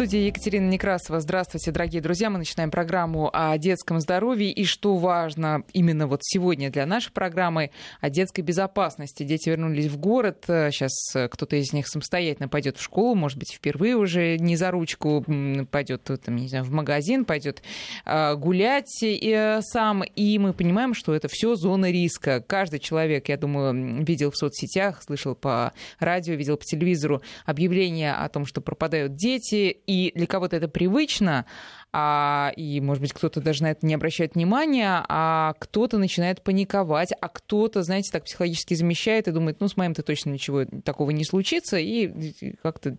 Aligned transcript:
студии 0.00 0.28
Екатерина 0.28 0.66
Некрасова. 0.70 1.20
Здравствуйте, 1.20 1.72
дорогие 1.72 2.00
друзья. 2.00 2.30
Мы 2.30 2.38
начинаем 2.38 2.70
программу 2.70 3.28
о 3.34 3.58
детском 3.58 4.00
здоровье. 4.00 4.50
И 4.50 4.64
что 4.64 4.96
важно 4.96 5.62
именно 5.74 6.06
вот 6.06 6.20
сегодня 6.22 6.70
для 6.70 6.86
нашей 6.86 7.12
программы, 7.12 7.70
о 8.00 8.08
детской 8.08 8.40
безопасности. 8.40 9.24
Дети 9.24 9.50
вернулись 9.50 9.88
в 9.88 9.98
город. 9.98 10.44
Сейчас 10.46 10.94
кто-то 11.12 11.56
из 11.56 11.74
них 11.74 11.86
самостоятельно 11.86 12.48
пойдет 12.48 12.78
в 12.78 12.82
школу, 12.82 13.14
может 13.14 13.36
быть, 13.36 13.52
впервые 13.52 13.94
уже 13.94 14.38
не 14.38 14.56
за 14.56 14.70
ручку 14.70 15.22
пойдет 15.70 16.10
там, 16.24 16.36
не 16.36 16.48
знаю, 16.48 16.64
в 16.64 16.70
магазин, 16.70 17.26
пойдет 17.26 17.62
а, 18.06 18.36
гулять 18.36 19.02
э, 19.02 19.60
сам. 19.60 20.02
И 20.02 20.38
мы 20.38 20.54
понимаем, 20.54 20.94
что 20.94 21.14
это 21.14 21.28
все 21.28 21.56
зона 21.56 21.90
риска. 21.90 22.40
Каждый 22.40 22.78
человек, 22.78 23.28
я 23.28 23.36
думаю, 23.36 24.02
видел 24.02 24.30
в 24.30 24.36
соцсетях, 24.38 25.02
слышал 25.02 25.34
по 25.34 25.74
радио, 25.98 26.32
видел 26.36 26.56
по 26.56 26.64
телевизору 26.64 27.20
объявления 27.44 28.14
о 28.14 28.26
том, 28.30 28.46
что 28.46 28.62
пропадают 28.62 29.14
дети, 29.14 29.76
и 29.90 30.12
для 30.14 30.28
кого-то 30.28 30.54
это 30.54 30.68
привычно, 30.68 31.46
а, 31.92 32.52
и, 32.54 32.80
может 32.80 33.00
быть, 33.00 33.12
кто-то 33.12 33.40
даже 33.40 33.64
на 33.64 33.72
это 33.72 33.84
не 33.84 33.94
обращает 33.94 34.36
внимания, 34.36 35.04
а 35.08 35.54
кто-то 35.58 35.98
начинает 35.98 36.44
паниковать, 36.44 37.12
а 37.20 37.28
кто-то, 37.28 37.82
знаете, 37.82 38.12
так 38.12 38.24
психологически 38.24 38.74
замещает 38.74 39.26
и 39.26 39.32
думает, 39.32 39.58
ну, 39.58 39.66
с 39.66 39.76
моим-то 39.76 40.04
точно 40.04 40.30
ничего 40.30 40.64
такого 40.84 41.10
не 41.10 41.24
случится, 41.24 41.76
и 41.78 42.54
как-то 42.62 42.98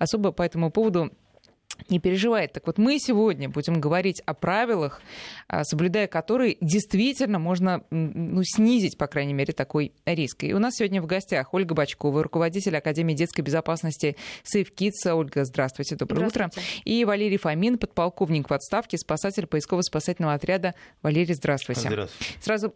особо 0.00 0.32
по 0.32 0.42
этому 0.42 0.72
поводу 0.72 1.12
не 1.88 1.98
переживает. 1.98 2.52
Так 2.52 2.66
вот, 2.66 2.78
мы 2.78 2.98
сегодня 2.98 3.48
будем 3.48 3.80
говорить 3.80 4.22
о 4.26 4.34
правилах, 4.34 5.00
а, 5.48 5.64
соблюдая 5.64 6.06
которые 6.06 6.56
действительно 6.60 7.38
можно 7.38 7.84
ну, 7.90 8.42
снизить, 8.44 8.98
по 8.98 9.06
крайней 9.06 9.34
мере, 9.34 9.52
такой 9.52 9.92
риск. 10.04 10.44
И 10.44 10.54
у 10.54 10.58
нас 10.58 10.74
сегодня 10.76 11.02
в 11.02 11.06
гостях 11.06 11.54
Ольга 11.54 11.74
Бачкова, 11.74 12.22
руководитель 12.22 12.76
Академии 12.76 13.14
детской 13.14 13.42
безопасности 13.42 14.16
Safe 14.44 14.68
Kids. 14.74 15.12
Ольга, 15.12 15.44
здравствуйте, 15.44 15.96
доброе 15.96 16.28
здравствуйте. 16.28 16.60
утро. 16.60 16.82
И 16.84 17.04
Валерий 17.04 17.38
Фомин, 17.38 17.78
подполковник 17.78 18.50
в 18.50 18.52
отставке, 18.52 18.98
спасатель 18.98 19.46
поисково-спасательного 19.46 20.34
отряда. 20.34 20.74
Валерий, 21.02 21.34
здравствуйте. 21.34 21.88
Здравствуйте. 21.88 22.34
Сразу 22.40 22.74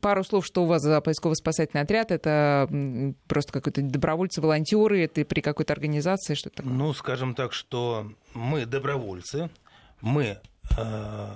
пару 0.00 0.24
слов, 0.24 0.46
что 0.46 0.64
у 0.64 0.66
вас 0.66 0.82
за 0.82 1.00
поисково-спасательный 1.00 1.82
отряд. 1.82 2.10
Это 2.10 2.68
просто 3.26 3.52
какой-то 3.52 3.82
добровольцы, 3.82 4.40
волонтеры, 4.40 5.04
это 5.04 5.24
при 5.24 5.40
какой-то 5.40 5.72
организации, 5.72 6.34
что 6.34 6.50
такое? 6.50 6.72
Ну, 6.72 6.92
скажем 6.92 7.34
так, 7.34 7.52
что 7.52 8.10
мы 8.34 8.66
добровольцы, 8.66 9.50
мы 10.00 10.40
э, 10.76 11.28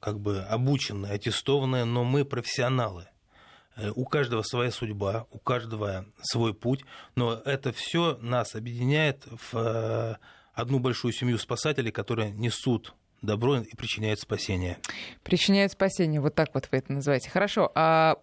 как 0.00 0.20
бы 0.20 0.40
обученные, 0.40 1.12
аттестованные, 1.12 1.84
но 1.84 2.04
мы 2.04 2.24
профессионалы. 2.24 3.06
Э, 3.76 3.90
у 3.94 4.04
каждого 4.04 4.42
своя 4.42 4.70
судьба, 4.70 5.26
у 5.30 5.38
каждого 5.38 6.06
свой 6.22 6.54
путь, 6.54 6.84
но 7.14 7.34
это 7.44 7.72
все 7.72 8.18
нас 8.20 8.54
объединяет 8.54 9.24
в 9.26 9.56
э, 9.56 10.16
одну 10.54 10.78
большую 10.78 11.12
семью 11.12 11.38
спасателей, 11.38 11.90
которые 11.90 12.30
несут 12.30 12.94
добро 13.22 13.58
и 13.58 13.76
причиняют 13.76 14.20
спасение. 14.20 14.78
Причиняют 15.22 15.72
спасение, 15.72 16.20
вот 16.20 16.34
так 16.34 16.54
вот 16.54 16.68
вы 16.70 16.78
это 16.78 16.92
называете. 16.92 17.30
Хорошо, 17.30 17.70
а 17.74 18.16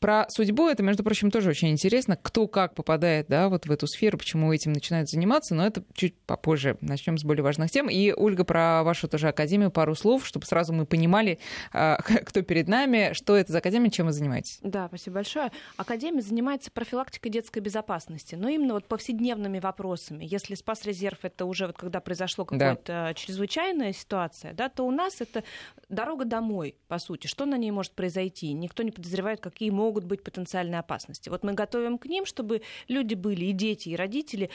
про 0.00 0.26
судьбу 0.28 0.68
это, 0.68 0.82
между 0.82 1.04
прочим, 1.04 1.30
тоже 1.30 1.50
очень 1.50 1.68
интересно, 1.68 2.16
кто 2.16 2.48
как 2.48 2.74
попадает 2.74 3.26
да, 3.28 3.48
вот 3.48 3.66
в 3.66 3.70
эту 3.70 3.86
сферу, 3.86 4.18
почему 4.18 4.52
этим 4.52 4.72
начинают 4.72 5.08
заниматься, 5.08 5.54
но 5.54 5.66
это 5.66 5.84
чуть 5.94 6.16
попозже. 6.20 6.76
Начнем 6.80 7.18
с 7.18 7.24
более 7.24 7.42
важных 7.42 7.70
тем. 7.70 7.88
И, 7.88 8.12
Ольга, 8.12 8.44
про 8.44 8.82
вашу 8.82 9.08
тоже 9.08 9.28
академию 9.28 9.70
пару 9.70 9.94
слов, 9.94 10.26
чтобы 10.26 10.46
сразу 10.46 10.72
мы 10.72 10.86
понимали, 10.86 11.38
а, 11.72 11.98
кто 12.24 12.42
перед 12.42 12.68
нами, 12.68 13.12
что 13.12 13.36
это 13.36 13.52
за 13.52 13.58
академия, 13.58 13.90
чем 13.90 14.06
вы 14.06 14.12
занимаетесь. 14.12 14.58
Да, 14.62 14.88
спасибо 14.88 15.16
большое. 15.16 15.52
Академия 15.76 16.22
занимается 16.22 16.70
профилактикой 16.70 17.30
детской 17.30 17.60
безопасности, 17.60 18.34
но 18.34 18.48
именно 18.48 18.74
вот 18.74 18.86
повседневными 18.86 19.58
вопросами. 19.58 20.26
Если 20.28 20.54
спас-резерв 20.54 21.18
это 21.22 21.44
уже 21.44 21.66
вот 21.66 21.76
когда 21.76 22.00
произошло 22.00 22.44
какая-то 22.44 22.82
да. 22.86 23.14
чрезвычайная 23.14 23.92
ситуация, 23.92 24.54
да, 24.54 24.68
то 24.68 24.84
у 24.84 24.90
нас 24.90 25.20
это 25.20 25.44
дорога 25.88 26.24
домой, 26.24 26.76
по 26.88 26.98
сути. 26.98 27.26
Что 27.26 27.44
на 27.44 27.56
ней 27.56 27.70
может 27.70 27.92
произойти? 27.92 28.52
Никто 28.52 28.82
не 28.82 28.90
подозревает, 28.90 29.40
какие 29.40 29.58
какие 29.58 29.70
могут 29.88 30.04
быть 30.04 30.22
потенциальные 30.22 30.80
опасности. 30.80 31.30
Вот 31.30 31.44
мы 31.44 31.54
готовим 31.54 31.98
к 31.98 32.04
ним, 32.04 32.26
чтобы 32.26 32.60
люди 32.88 33.14
были, 33.14 33.46
и 33.46 33.52
дети, 33.52 33.88
и 33.88 33.96
родители 33.96 34.50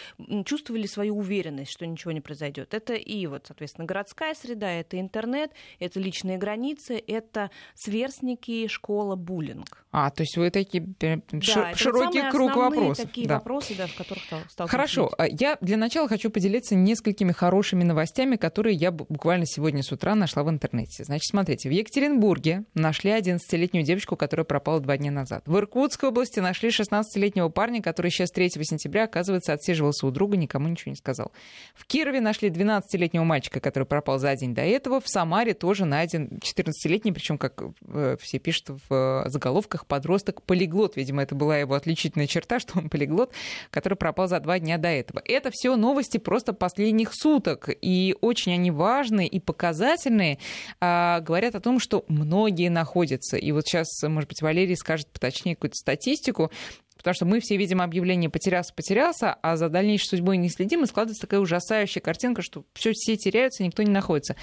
чувствовали 0.46 0.86
свою 0.88 1.18
уверенность, 1.18 1.72
что 1.72 1.88
ничего 1.88 2.12
не 2.12 2.22
произойдет. 2.22 2.74
Это 2.74 2.94
и, 2.94 3.26
вот, 3.26 3.48
соответственно, 3.48 3.86
городская 3.88 4.36
среда, 4.36 4.70
это 4.72 5.00
интернет, 5.00 5.52
это 5.80 6.00
личные 6.00 6.38
границы, 6.38 7.02
это 7.08 7.50
сверстники, 7.74 8.68
школа, 8.68 9.16
буллинг. 9.16 9.86
А, 9.92 10.10
то 10.10 10.24
есть 10.24 10.38
вы 10.38 10.50
такие 10.50 10.84
да, 11.00 11.76
широкий 11.76 12.30
круг 12.32 12.56
вопросов. 12.56 13.06
такие 13.06 13.28
да. 13.28 13.36
вопросы, 13.36 13.76
да, 13.76 13.88
в 13.88 13.96
которых 13.96 14.24
стал 14.50 14.68
Хорошо, 14.68 15.12
а 15.18 15.28
я 15.28 15.58
для 15.62 15.78
начала 15.78 16.08
хочу 16.08 16.30
поделиться 16.30 16.76
несколькими 16.76 17.32
хорошими 17.32 17.84
новостями, 17.84 18.36
которые 18.36 18.76
я 18.76 18.92
буквально 18.92 19.46
сегодня 19.46 19.84
с 19.84 19.92
утра 19.92 20.16
нашла 20.16 20.44
в 20.44 20.50
интернете. 20.50 21.04
Значит, 21.04 21.26
смотрите, 21.30 21.70
в 21.70 21.72
Екатеринбурге 21.72 22.66
нашли 22.74 23.12
11-летнюю 23.12 23.86
девочку, 23.86 24.16
которая 24.16 24.46
пропала 24.46 24.80
два 24.80 24.98
дня 24.98 25.04
дня 25.04 25.12
назад. 25.24 25.44
В 25.46 25.58
Иркутской 25.58 26.10
области 26.10 26.40
нашли 26.40 26.70
16-летнего 26.70 27.50
парня, 27.50 27.82
который 27.82 28.12
сейчас 28.12 28.32
3 28.32 28.50
сентября, 28.50 29.06
оказывается, 29.06 29.54
отсиживался 29.54 30.06
у 30.06 30.12
друга, 30.12 30.38
никому 30.38 30.68
ничего 30.68 30.92
не 30.92 30.96
сказал. 30.96 31.32
В 31.74 31.86
Кирове 31.86 32.22
нашли 32.22 32.50
12-летнего 32.50 33.24
мальчика, 33.24 33.60
который 33.60 33.86
пропал 33.86 34.20
за 34.20 34.36
день 34.36 34.54
до 34.54 34.62
этого. 34.62 35.00
В 35.00 35.08
Самаре 35.08 35.54
тоже 35.54 35.86
найден 35.86 36.40
14-летний, 36.42 37.12
причем, 37.12 37.38
как 37.38 37.64
э, 37.88 38.18
все 38.20 38.40
пишут 38.40 38.70
в 38.90 39.24
э, 39.26 39.30
заголовках, 39.30 39.86
подросток 39.86 40.42
полиглот. 40.44 40.96
Видимо, 40.96 41.24
это 41.24 41.36
была 41.36 41.58
его 41.58 41.74
отличительная 41.74 42.28
черта, 42.28 42.60
что 42.60 42.80
он 42.80 42.90
полиглот, 42.90 43.34
который 43.70 43.96
пропал 43.96 44.28
за 44.28 44.40
два 44.40 44.60
дня 44.60 44.78
до 44.78 44.90
этого. 44.90 45.22
Это 45.26 45.50
все 45.52 45.76
новости 45.76 46.18
просто 46.18 46.54
последних 46.54 47.14
суток. 47.14 47.70
И 47.82 48.16
очень 48.22 48.54
они 48.54 48.72
важные 48.72 49.28
и 49.28 49.40
показательные. 49.40 50.40
А, 50.80 51.22
говорят 51.22 51.56
о 51.56 51.60
том, 51.60 51.80
что 51.80 52.06
многие 52.08 52.70
находятся. 52.70 53.38
И 53.38 53.52
вот 53.52 53.66
сейчас, 53.66 53.88
может 54.04 54.28
быть, 54.30 54.42
Валерий 54.42 54.76
скажет, 54.76 55.08
поточнее 55.14 55.56
какую-то 55.56 55.76
статистику, 55.76 56.52
потому 56.98 57.14
что 57.14 57.26
мы 57.26 57.40
все 57.40 57.58
видим 57.58 57.82
объявление 57.82 58.30
«потерялся, 58.30 58.74
потерялся», 58.74 59.34
а 59.34 59.56
за 59.56 59.70
дальнейшей 59.70 60.08
судьбой 60.08 60.38
не 60.38 60.50
следим, 60.50 60.84
и 60.84 60.88
складывается 60.88 61.22
такая 61.22 61.40
ужасающая 61.40 62.02
картинка, 62.02 62.42
что 62.42 62.66
все, 62.74 62.92
все 62.94 63.16
теряются, 63.18 63.64
никто 63.64 63.84
не 63.84 63.92
находится. 63.92 64.36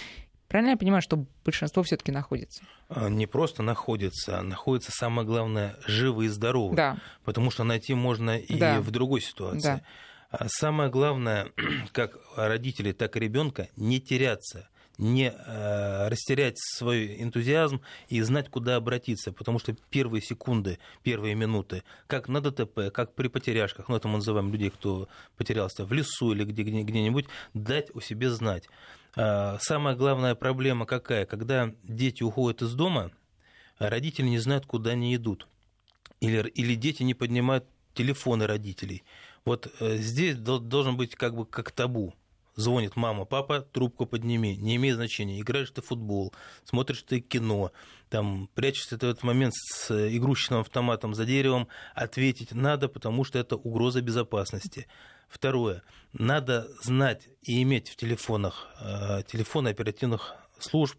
Правильно 0.48 0.70
я 0.70 0.76
понимаю, 0.76 1.00
что 1.00 1.25
большинство 1.44 1.82
все-таки 1.84 2.10
находится? 2.10 2.64
А, 2.88 3.08
не 3.08 3.26
просто 3.26 3.62
находится, 3.62 4.41
а 4.41 4.42
находится, 4.42 4.91
самое 4.91 5.26
главное, 5.26 5.76
живы 5.86 6.26
и 6.26 6.28
здоровы. 6.28 6.75
Да. 6.75 6.98
Потому 7.25 7.52
что 7.52 7.62
найти 7.62 7.94
можно 7.94 8.37
и 8.37 8.58
да. 8.58 8.81
в 8.81 8.91
другой 8.91 9.20
ситуации. 9.20 9.60
Да. 9.60 9.82
А 10.31 10.47
самое 10.48 10.91
главное, 10.91 11.52
как 11.92 12.19
родители, 12.37 12.92
так 12.92 13.16
и 13.16 13.20
ребенка, 13.20 13.69
не 13.76 14.00
теряться– 14.00 14.69
не 15.00 15.33
э, 15.33 16.09
растерять 16.09 16.59
свой 16.59 17.22
энтузиазм 17.22 17.81
и 18.09 18.21
знать, 18.21 18.50
куда 18.50 18.77
обратиться, 18.77 19.33
потому 19.33 19.59
что 19.59 19.75
первые 19.91 20.21
секунды, 20.21 20.78
первые 21.03 21.34
минуты, 21.34 21.83
как 22.06 22.28
на 22.28 22.41
ДТП, 22.41 22.93
как 22.93 23.15
при 23.15 23.28
потеряшках, 23.28 23.88
ну 23.88 23.97
это 23.97 24.09
мы 24.09 24.16
называем 24.16 24.53
людей, 24.53 24.71
кто 24.71 25.09
потерялся 25.37 25.84
в 25.84 25.93
лесу 25.93 26.33
или 26.33 26.44
где, 26.44 26.62
где-нибудь, 26.62 27.27
дать 27.55 27.94
о 27.94 28.00
себе 28.00 28.31
знать. 28.31 28.69
Э, 29.16 29.56
самая 29.61 29.97
главная 29.97 30.34
проблема 30.34 30.84
какая? 30.84 31.25
Когда 31.25 31.72
дети 31.82 32.22
уходят 32.22 32.61
из 32.61 32.75
дома, 32.75 33.11
родители 33.78 34.27
не 34.27 34.38
знают, 34.38 34.67
куда 34.67 34.91
они 34.91 35.17
идут. 35.17 35.49
Или, 36.21 36.47
или 36.50 36.75
дети 36.75 37.03
не 37.03 37.15
поднимают 37.15 37.65
телефоны 37.94 38.47
родителей. 38.47 39.03
Вот 39.47 39.72
э, 39.81 39.97
здесь 39.97 40.37
должен 40.37 40.99
быть 40.99 41.15
как 41.15 41.34
бы 41.34 41.47
как 41.47 41.71
табу 41.71 42.15
звонит 42.56 42.97
мама, 42.97 43.25
папа, 43.25 43.61
трубку 43.61 44.06
подними, 44.06 44.56
не 44.56 44.77
имеет 44.77 44.97
значения, 44.97 45.41
играешь 45.41 45.71
ты 45.71 45.83
в 45.83 45.87
футбол, 45.87 46.33
смотришь 46.65 47.03
ты 47.03 47.21
кино, 47.21 47.72
там, 48.09 48.49
прячешься 48.55 48.99
ты 48.99 49.06
в 49.06 49.11
этот 49.11 49.22
момент 49.22 49.55
с 49.55 49.91
игрушечным 50.16 50.61
автоматом 50.61 51.15
за 51.15 51.25
деревом, 51.25 51.69
ответить 51.94 52.53
надо, 52.53 52.88
потому 52.88 53.25
что 53.25 53.38
это 53.38 53.56
угроза 53.56 54.03
безопасности. 54.03 54.87
Второе, 55.28 55.83
надо 56.12 56.69
знать 56.83 57.28
и 57.43 57.62
иметь 57.62 57.88
в 57.88 57.97
телефонах 57.97 58.67
э, 58.81 59.23
телефоны 59.31 59.69
оперативных 59.69 60.35
служб, 60.58 60.99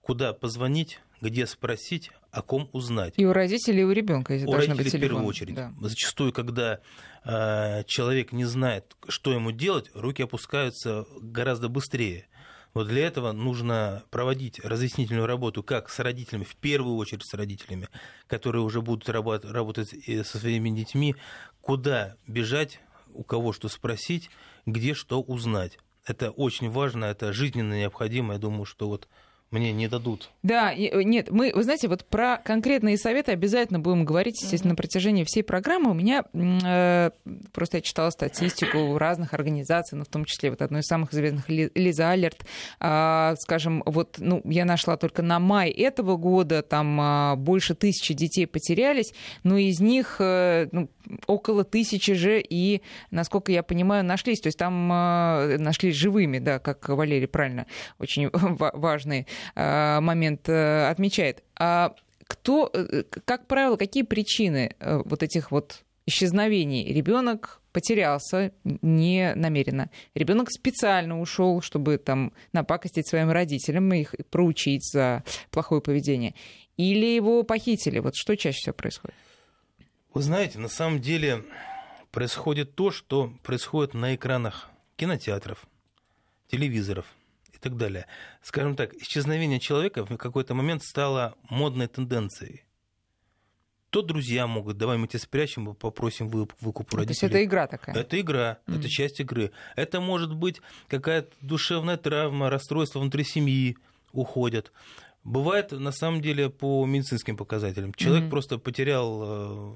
куда 0.00 0.32
позвонить, 0.32 1.00
где 1.20 1.46
спросить, 1.46 2.10
о 2.30 2.42
ком 2.42 2.68
узнать. 2.72 3.14
И 3.16 3.24
у 3.24 3.32
родителей, 3.32 3.80
и 3.80 3.84
у 3.84 3.92
ребенка 3.92 4.32
у 4.32 4.50
должны 4.50 4.74
родителей 4.74 4.76
быть 4.76 4.92
телефон. 4.92 4.98
в 4.98 5.00
первую 5.00 5.26
очередь. 5.26 5.54
Да. 5.54 5.72
Зачастую, 5.80 6.32
когда 6.32 6.80
э, 7.24 7.84
человек 7.86 8.32
не 8.32 8.44
знает, 8.44 8.94
что 9.08 9.32
ему 9.32 9.52
делать, 9.52 9.90
руки 9.94 10.22
опускаются 10.22 11.06
гораздо 11.20 11.68
быстрее. 11.68 12.28
Вот 12.74 12.88
для 12.88 13.06
этого 13.06 13.32
нужно 13.32 14.02
проводить 14.10 14.60
разъяснительную 14.60 15.26
работу 15.26 15.62
как 15.62 15.88
с 15.88 15.98
родителями, 15.98 16.44
в 16.44 16.56
первую 16.56 16.96
очередь 16.96 17.24
с 17.24 17.32
родителями, 17.32 17.88
которые 18.26 18.60
уже 18.60 18.82
будут 18.82 19.08
работать, 19.08 19.50
работать 19.50 19.88
со 20.26 20.38
своими 20.38 20.68
детьми, 20.68 21.16
куда 21.62 22.16
бежать, 22.26 22.80
у 23.14 23.24
кого 23.24 23.54
что 23.54 23.68
спросить, 23.68 24.30
где 24.66 24.92
что 24.92 25.22
узнать. 25.22 25.78
Это 26.04 26.30
очень 26.30 26.68
важно, 26.68 27.06
это 27.06 27.32
жизненно 27.32 27.72
необходимо. 27.72 28.34
Я 28.34 28.38
думаю, 28.38 28.66
что 28.66 28.88
вот 28.88 29.08
мне 29.52 29.72
не 29.72 29.86
дадут. 29.86 30.30
Да, 30.42 30.72
э, 30.72 31.02
нет, 31.02 31.30
мы, 31.30 31.52
вы 31.54 31.62
знаете, 31.62 31.86
вот 31.86 32.04
про 32.04 32.38
конкретные 32.38 32.98
советы 32.98 33.30
обязательно 33.30 33.78
будем 33.78 34.04
говорить, 34.04 34.42
естественно, 34.42 34.72
на 34.72 34.76
протяжении 34.76 35.22
всей 35.22 35.44
программы. 35.44 35.92
У 35.92 35.94
меня 35.94 36.24
э, 36.32 37.10
просто 37.52 37.76
я 37.76 37.80
читала 37.80 38.10
статистику 38.10 38.98
разных 38.98 39.34
организаций, 39.34 39.96
ну, 39.96 40.04
в 40.04 40.08
том 40.08 40.24
числе 40.24 40.50
вот 40.50 40.62
одной 40.62 40.80
из 40.80 40.86
самых 40.86 41.14
известных 41.14 41.48
Лиза 41.48 42.10
Алерт, 42.10 42.44
э, 42.80 43.34
скажем, 43.38 43.84
вот, 43.86 44.16
ну, 44.18 44.42
я 44.44 44.64
нашла 44.64 44.96
только 44.96 45.22
на 45.22 45.38
май 45.38 45.70
этого 45.70 46.16
года, 46.16 46.62
там 46.62 47.00
э, 47.00 47.36
больше 47.36 47.76
тысячи 47.76 48.14
детей 48.14 48.46
потерялись, 48.48 49.14
но 49.44 49.56
из 49.58 49.78
них 49.78 50.16
э, 50.18 50.68
ну, 50.72 50.90
около 51.28 51.62
тысячи 51.62 52.14
же 52.14 52.40
и, 52.40 52.82
насколько 53.12 53.52
я 53.52 53.62
понимаю, 53.62 54.04
нашлись, 54.04 54.40
то 54.40 54.48
есть 54.48 54.58
там 54.58 54.90
э, 54.92 55.58
нашлись 55.58 55.94
живыми, 55.94 56.40
да, 56.40 56.58
как 56.58 56.88
Валерий 56.88 57.28
правильно, 57.28 57.66
очень 58.00 58.28
важный 58.32 59.28
Э, 59.45 59.45
момент 59.54 60.48
э, 60.48 60.88
отмечает. 60.88 61.42
А 61.58 61.94
кто, 62.26 62.70
э, 62.72 63.04
как 63.24 63.46
правило, 63.46 63.76
какие 63.76 64.02
причины 64.02 64.74
вот 64.80 65.22
этих 65.22 65.50
вот 65.50 65.82
исчезновений? 66.06 66.92
Ребенок 66.92 67.60
потерялся 67.72 68.52
не 68.64 69.34
намеренно. 69.34 69.90
Ребенок 70.14 70.50
специально 70.50 71.20
ушел, 71.20 71.60
чтобы 71.60 71.98
там 71.98 72.32
напакостить 72.52 73.06
своим 73.06 73.30
родителям 73.30 73.92
и 73.92 74.00
их 74.00 74.14
проучить 74.30 74.90
за 74.90 75.24
плохое 75.50 75.82
поведение. 75.82 76.34
Или 76.78 77.14
его 77.14 77.42
похитили? 77.42 77.98
Вот 77.98 78.14
что 78.16 78.36
чаще 78.36 78.58
всего 78.58 78.74
происходит? 78.74 79.14
Вы 80.14 80.22
знаете, 80.22 80.58
на 80.58 80.68
самом 80.68 81.00
деле 81.00 81.44
происходит 82.10 82.74
то, 82.74 82.90
что 82.90 83.30
происходит 83.42 83.92
на 83.92 84.14
экранах 84.14 84.70
кинотеатров, 84.96 85.66
телевизоров, 86.48 87.04
так 87.68 87.76
далее. 87.76 88.06
Скажем 88.42 88.76
так, 88.76 88.94
исчезновение 88.94 89.60
человека 89.60 90.04
в 90.04 90.16
какой-то 90.16 90.54
момент 90.54 90.82
стало 90.82 91.34
модной 91.48 91.86
тенденцией. 91.86 92.64
То 93.90 94.02
друзья 94.02 94.46
могут, 94.46 94.76
давай 94.76 94.98
мы 94.98 95.06
тебя 95.06 95.20
спрячем, 95.20 95.74
попросим 95.74 96.28
выкуп 96.28 96.92
родителей. 96.92 97.06
То 97.06 97.10
есть 97.10 97.22
это 97.22 97.44
игра 97.44 97.66
такая? 97.66 97.94
Это 97.94 98.20
игра, 98.20 98.58
mm-hmm. 98.66 98.78
это 98.78 98.88
часть 98.88 99.20
игры. 99.20 99.52
Это 99.76 100.00
может 100.00 100.34
быть 100.34 100.60
какая-то 100.88 101.32
душевная 101.40 101.96
травма, 101.96 102.50
расстройство 102.50 102.98
внутри 102.98 103.24
семьи 103.24 103.76
уходят. 104.12 104.72
Бывает, 105.24 105.72
на 105.72 105.92
самом 105.92 106.20
деле, 106.20 106.50
по 106.50 106.84
медицинским 106.86 107.36
показателям. 107.36 107.92
Человек 107.94 108.24
mm-hmm. 108.24 108.30
просто 108.30 108.58
потерял 108.58 109.22
э, 109.22 109.74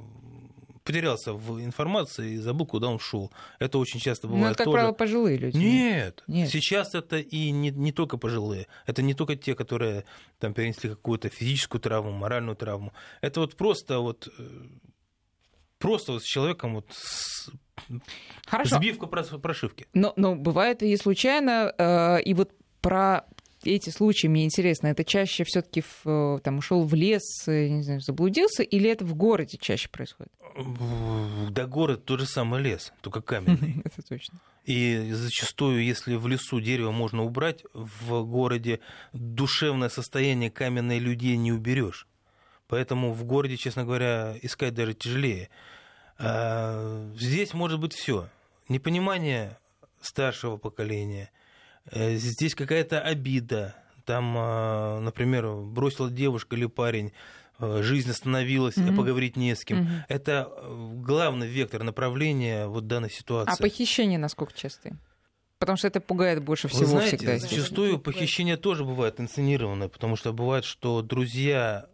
потерялся 0.84 1.32
в 1.32 1.62
информации 1.62 2.32
и 2.32 2.36
забыл, 2.38 2.66
куда 2.66 2.88
он 2.88 2.98
шел. 2.98 3.30
Это 3.58 3.78
очень 3.78 4.00
часто 4.00 4.26
бывает. 4.26 4.44
Ну, 4.44 4.50
это, 4.50 4.58
как 4.58 4.64
тоже. 4.64 4.74
правило, 4.74 4.92
пожилые 4.92 5.36
люди. 5.36 5.56
Нет, 5.56 6.22
Нет. 6.26 6.50
Сейчас 6.50 6.94
это 6.94 7.18
и 7.18 7.50
не, 7.50 7.70
не 7.70 7.92
только 7.92 8.16
пожилые. 8.16 8.66
Это 8.86 9.02
не 9.02 9.14
только 9.14 9.36
те, 9.36 9.54
которые 9.54 10.04
там 10.38 10.54
перенесли 10.54 10.90
какую-то 10.90 11.28
физическую 11.28 11.80
травму, 11.80 12.12
моральную 12.12 12.56
травму. 12.56 12.92
Это 13.20 13.40
вот 13.40 13.56
просто 13.56 13.98
вот 13.98 14.28
э, 14.38 14.42
просто 15.78 16.12
вот 16.12 16.22
с 16.22 16.26
человеком 16.26 16.74
вот 16.74 16.86
с... 16.92 17.50
Хорошо. 18.46 18.76
сбивка 18.76 19.06
прошивки. 19.06 19.86
Но, 19.94 20.12
но 20.16 20.36
бывает 20.36 20.82
и 20.82 20.96
случайно, 20.96 21.74
э, 21.76 22.22
и 22.22 22.34
вот 22.34 22.52
про 22.80 23.24
эти 23.64 23.90
случаи, 23.90 24.26
мне 24.26 24.44
интересно, 24.44 24.88
это 24.88 25.04
чаще 25.04 25.44
все-таки 25.44 25.82
э, 26.04 26.38
там 26.42 26.58
ушел 26.58 26.84
в 26.84 26.94
лес, 26.94 27.22
э, 27.46 27.68
не 27.68 27.82
знаю, 27.82 28.00
заблудился, 28.00 28.62
или 28.62 28.88
это 28.90 29.04
в 29.04 29.14
городе 29.14 29.58
чаще 29.60 29.88
происходит? 29.88 30.32
Да 31.50 31.66
город 31.66 32.04
тот 32.04 32.20
же 32.20 32.26
самый 32.26 32.60
лес, 32.62 32.92
только 33.00 33.20
каменный. 33.20 33.80
Это 33.84 34.02
точно. 34.02 34.40
И 34.64 35.10
зачастую, 35.12 35.84
если 35.84 36.16
в 36.16 36.26
лесу 36.28 36.60
дерево 36.60 36.90
можно 36.90 37.24
убрать, 37.24 37.64
в 37.72 38.24
городе 38.24 38.80
душевное 39.12 39.88
состояние 39.88 40.50
каменной 40.50 40.98
людей 40.98 41.36
не 41.36 41.52
уберешь. 41.52 42.06
Поэтому 42.68 43.12
в 43.12 43.24
городе, 43.24 43.56
честно 43.56 43.84
говоря, 43.84 44.36
искать 44.42 44.74
даже 44.74 44.94
тяжелее. 44.94 45.50
А 46.18 47.10
здесь 47.16 47.54
может 47.54 47.80
быть 47.80 47.94
все. 47.94 48.28
Непонимание 48.68 49.58
старшего 50.00 50.56
поколения, 50.56 51.30
здесь 51.92 52.54
какая-то 52.54 53.00
обида. 53.00 53.74
Там, 54.04 54.34
а, 54.36 55.00
например, 55.00 55.52
бросила 55.52 56.10
девушка 56.10 56.56
или 56.56 56.66
парень 56.66 57.12
Э, 57.60 57.82
жизнь 57.82 58.10
остановилась, 58.10 58.76
mm-hmm. 58.76 58.96
поговорить 58.96 59.36
не 59.36 59.54
с 59.54 59.64
кем. 59.64 59.82
Mm-hmm. 59.82 60.02
Это 60.08 60.48
э, 60.50 60.92
главный 61.02 61.46
вектор 61.46 61.82
направления 61.82 62.66
вот 62.66 62.86
данной 62.86 63.10
ситуации. 63.10 63.52
А 63.52 63.56
похищения 63.56 64.18
насколько 64.18 64.54
частые? 64.54 64.96
Потому 65.58 65.76
что 65.76 65.88
это 65.88 66.00
пугает 66.00 66.42
больше 66.42 66.68
всего 66.68 66.80
Вы 66.80 66.86
знаете, 66.86 67.18
всегда. 67.18 67.38
Зачастую 67.38 67.98
похищения 67.98 68.56
тоже 68.56 68.84
бывают 68.84 69.20
инсценированные, 69.20 69.90
потому 69.90 70.16
что 70.16 70.32
бывает, 70.32 70.64
что 70.64 71.02
друзья 71.02 71.86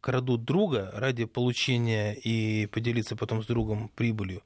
крадут 0.00 0.44
друга 0.44 0.90
ради 0.94 1.26
получения 1.26 2.14
и 2.14 2.64
поделиться 2.64 3.14
потом 3.16 3.42
с 3.42 3.46
другом 3.46 3.90
прибылью. 3.94 4.42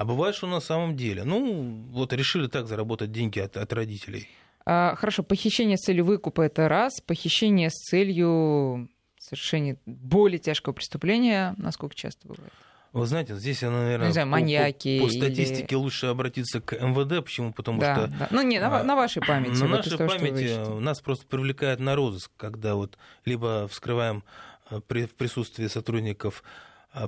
А 0.00 0.04
бывает, 0.06 0.34
что 0.34 0.46
на 0.46 0.60
самом 0.60 0.96
деле, 0.96 1.24
ну, 1.24 1.84
вот 1.90 2.14
решили 2.14 2.46
так 2.46 2.66
заработать 2.66 3.12
деньги 3.12 3.38
от, 3.38 3.58
от 3.58 3.70
родителей. 3.70 4.30
А, 4.64 4.94
хорошо, 4.96 5.22
похищение 5.22 5.76
с 5.76 5.82
целью 5.82 6.06
выкупа 6.06 6.40
это 6.40 6.70
раз, 6.70 7.02
похищение 7.02 7.68
с 7.68 7.74
целью 7.74 8.88
совершение 9.18 9.76
более 9.84 10.38
тяжкого 10.38 10.72
преступления, 10.72 11.54
насколько 11.58 11.94
часто 11.94 12.26
бывает? 12.26 12.50
Вы 12.94 13.04
знаете, 13.04 13.34
здесь, 13.34 13.60
наверное, 13.60 13.98
ну, 13.98 14.06
не 14.06 14.12
знаю, 14.14 14.28
маньяки 14.28 15.00
по, 15.00 15.04
по, 15.04 15.10
по 15.10 15.18
статистике 15.18 15.74
или... 15.74 15.82
лучше 15.82 16.06
обратиться 16.06 16.62
к 16.62 16.72
МВД. 16.80 17.22
Почему? 17.22 17.52
Потому 17.52 17.78
да, 17.82 17.94
что... 17.94 18.06
Да. 18.06 18.28
Ну, 18.30 18.40
не, 18.40 18.58
на, 18.58 18.82
на 18.82 18.96
вашей 18.96 19.20
памяти. 19.20 19.60
На 19.60 19.66
вот 19.66 19.84
нашей 19.84 19.98
памяти 19.98 20.80
нас 20.80 21.02
просто 21.02 21.26
привлекает 21.26 21.78
на 21.78 21.94
розыск, 21.94 22.30
когда 22.38 22.74
вот 22.74 22.96
либо 23.26 23.68
вскрываем 23.68 24.24
э, 24.70 24.80
при, 24.80 25.04
в 25.04 25.14
присутствии 25.14 25.66
сотрудников 25.66 26.42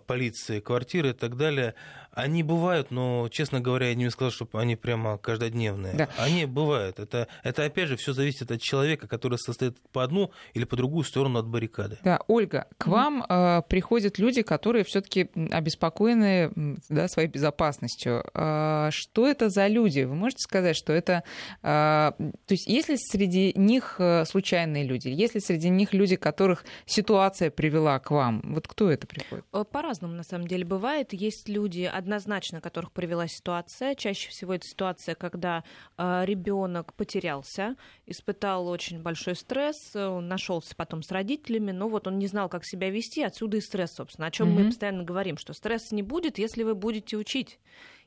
полиции, 0.06 0.60
квартиры 0.60 1.10
и 1.10 1.12
так 1.12 1.36
далее, 1.36 1.74
они 2.12 2.42
бывают, 2.42 2.90
но, 2.90 3.28
честно 3.30 3.60
говоря, 3.60 3.88
я 3.88 3.94
не 3.94 4.10
сказал, 4.10 4.30
чтобы 4.30 4.60
они 4.60 4.76
прямо 4.76 5.16
каждодневные. 5.16 5.94
Да. 5.94 6.08
Они 6.18 6.44
бывают. 6.44 6.98
Это, 6.98 7.26
это, 7.42 7.64
опять 7.64 7.88
же, 7.88 7.96
все 7.96 8.12
зависит 8.12 8.50
от 8.50 8.60
человека, 8.60 9.08
который 9.08 9.38
состоит 9.38 9.78
по 9.92 10.04
одну 10.04 10.30
или 10.52 10.64
по 10.64 10.76
другую 10.76 11.04
сторону 11.04 11.38
от 11.38 11.46
баррикады. 11.46 11.98
Да, 12.04 12.20
Ольга, 12.28 12.66
к 12.76 12.86
вам 12.86 13.24
э, 13.26 13.62
приходят 13.68 14.18
люди, 14.18 14.42
которые 14.42 14.84
все-таки 14.84 15.30
обеспокоены 15.50 16.76
да, 16.90 17.08
своей 17.08 17.28
безопасностью. 17.28 18.24
Э, 18.34 18.90
что 18.90 19.26
это 19.26 19.48
за 19.48 19.66
люди? 19.68 20.00
Вы 20.00 20.14
можете 20.14 20.42
сказать, 20.42 20.76
что 20.76 20.92
это... 20.92 21.24
Э, 21.62 22.12
то 22.12 22.50
есть, 22.50 22.66
если 22.66 22.96
среди 22.96 23.54
них 23.56 23.96
э, 23.98 24.26
случайные 24.26 24.84
люди, 24.84 25.08
если 25.08 25.38
среди 25.38 25.70
них 25.70 25.94
люди, 25.94 26.16
которых 26.16 26.66
ситуация 26.84 27.50
привела 27.50 27.98
к 28.00 28.10
вам, 28.10 28.42
вот 28.52 28.68
кто 28.68 28.90
это 28.90 29.06
приходит? 29.06 29.46
Э, 29.72 29.82
по-разному, 29.82 30.14
на 30.14 30.22
самом 30.22 30.46
деле, 30.46 30.64
бывает. 30.64 31.12
Есть 31.12 31.48
люди, 31.48 31.82
однозначно, 31.82 32.60
которых 32.60 32.92
привела 32.92 33.26
ситуация. 33.26 33.94
Чаще 33.94 34.28
всего 34.30 34.54
это 34.54 34.66
ситуация, 34.66 35.14
когда 35.14 35.64
э, 35.96 36.22
ребенок 36.26 36.94
потерялся, 36.94 37.76
испытал 38.06 38.68
очень 38.68 39.02
большой 39.02 39.34
стресс, 39.34 39.96
он 39.96 40.28
нашелся 40.28 40.76
потом 40.76 41.02
с 41.02 41.10
родителями, 41.10 41.72
но 41.72 41.88
вот 41.88 42.06
он 42.06 42.18
не 42.18 42.26
знал, 42.26 42.48
как 42.48 42.64
себя 42.64 42.90
вести, 42.90 43.22
отсюда 43.22 43.56
и 43.56 43.60
стресс, 43.60 43.92
собственно. 43.92 44.26
О 44.26 44.30
чем 44.30 44.48
mm-hmm. 44.48 44.62
мы 44.62 44.64
постоянно 44.66 45.04
говорим, 45.04 45.36
что 45.36 45.52
стресса 45.52 45.94
не 45.94 46.02
будет, 46.02 46.38
если 46.38 46.62
вы 46.62 46.74
будете 46.74 47.16
учить. 47.16 47.58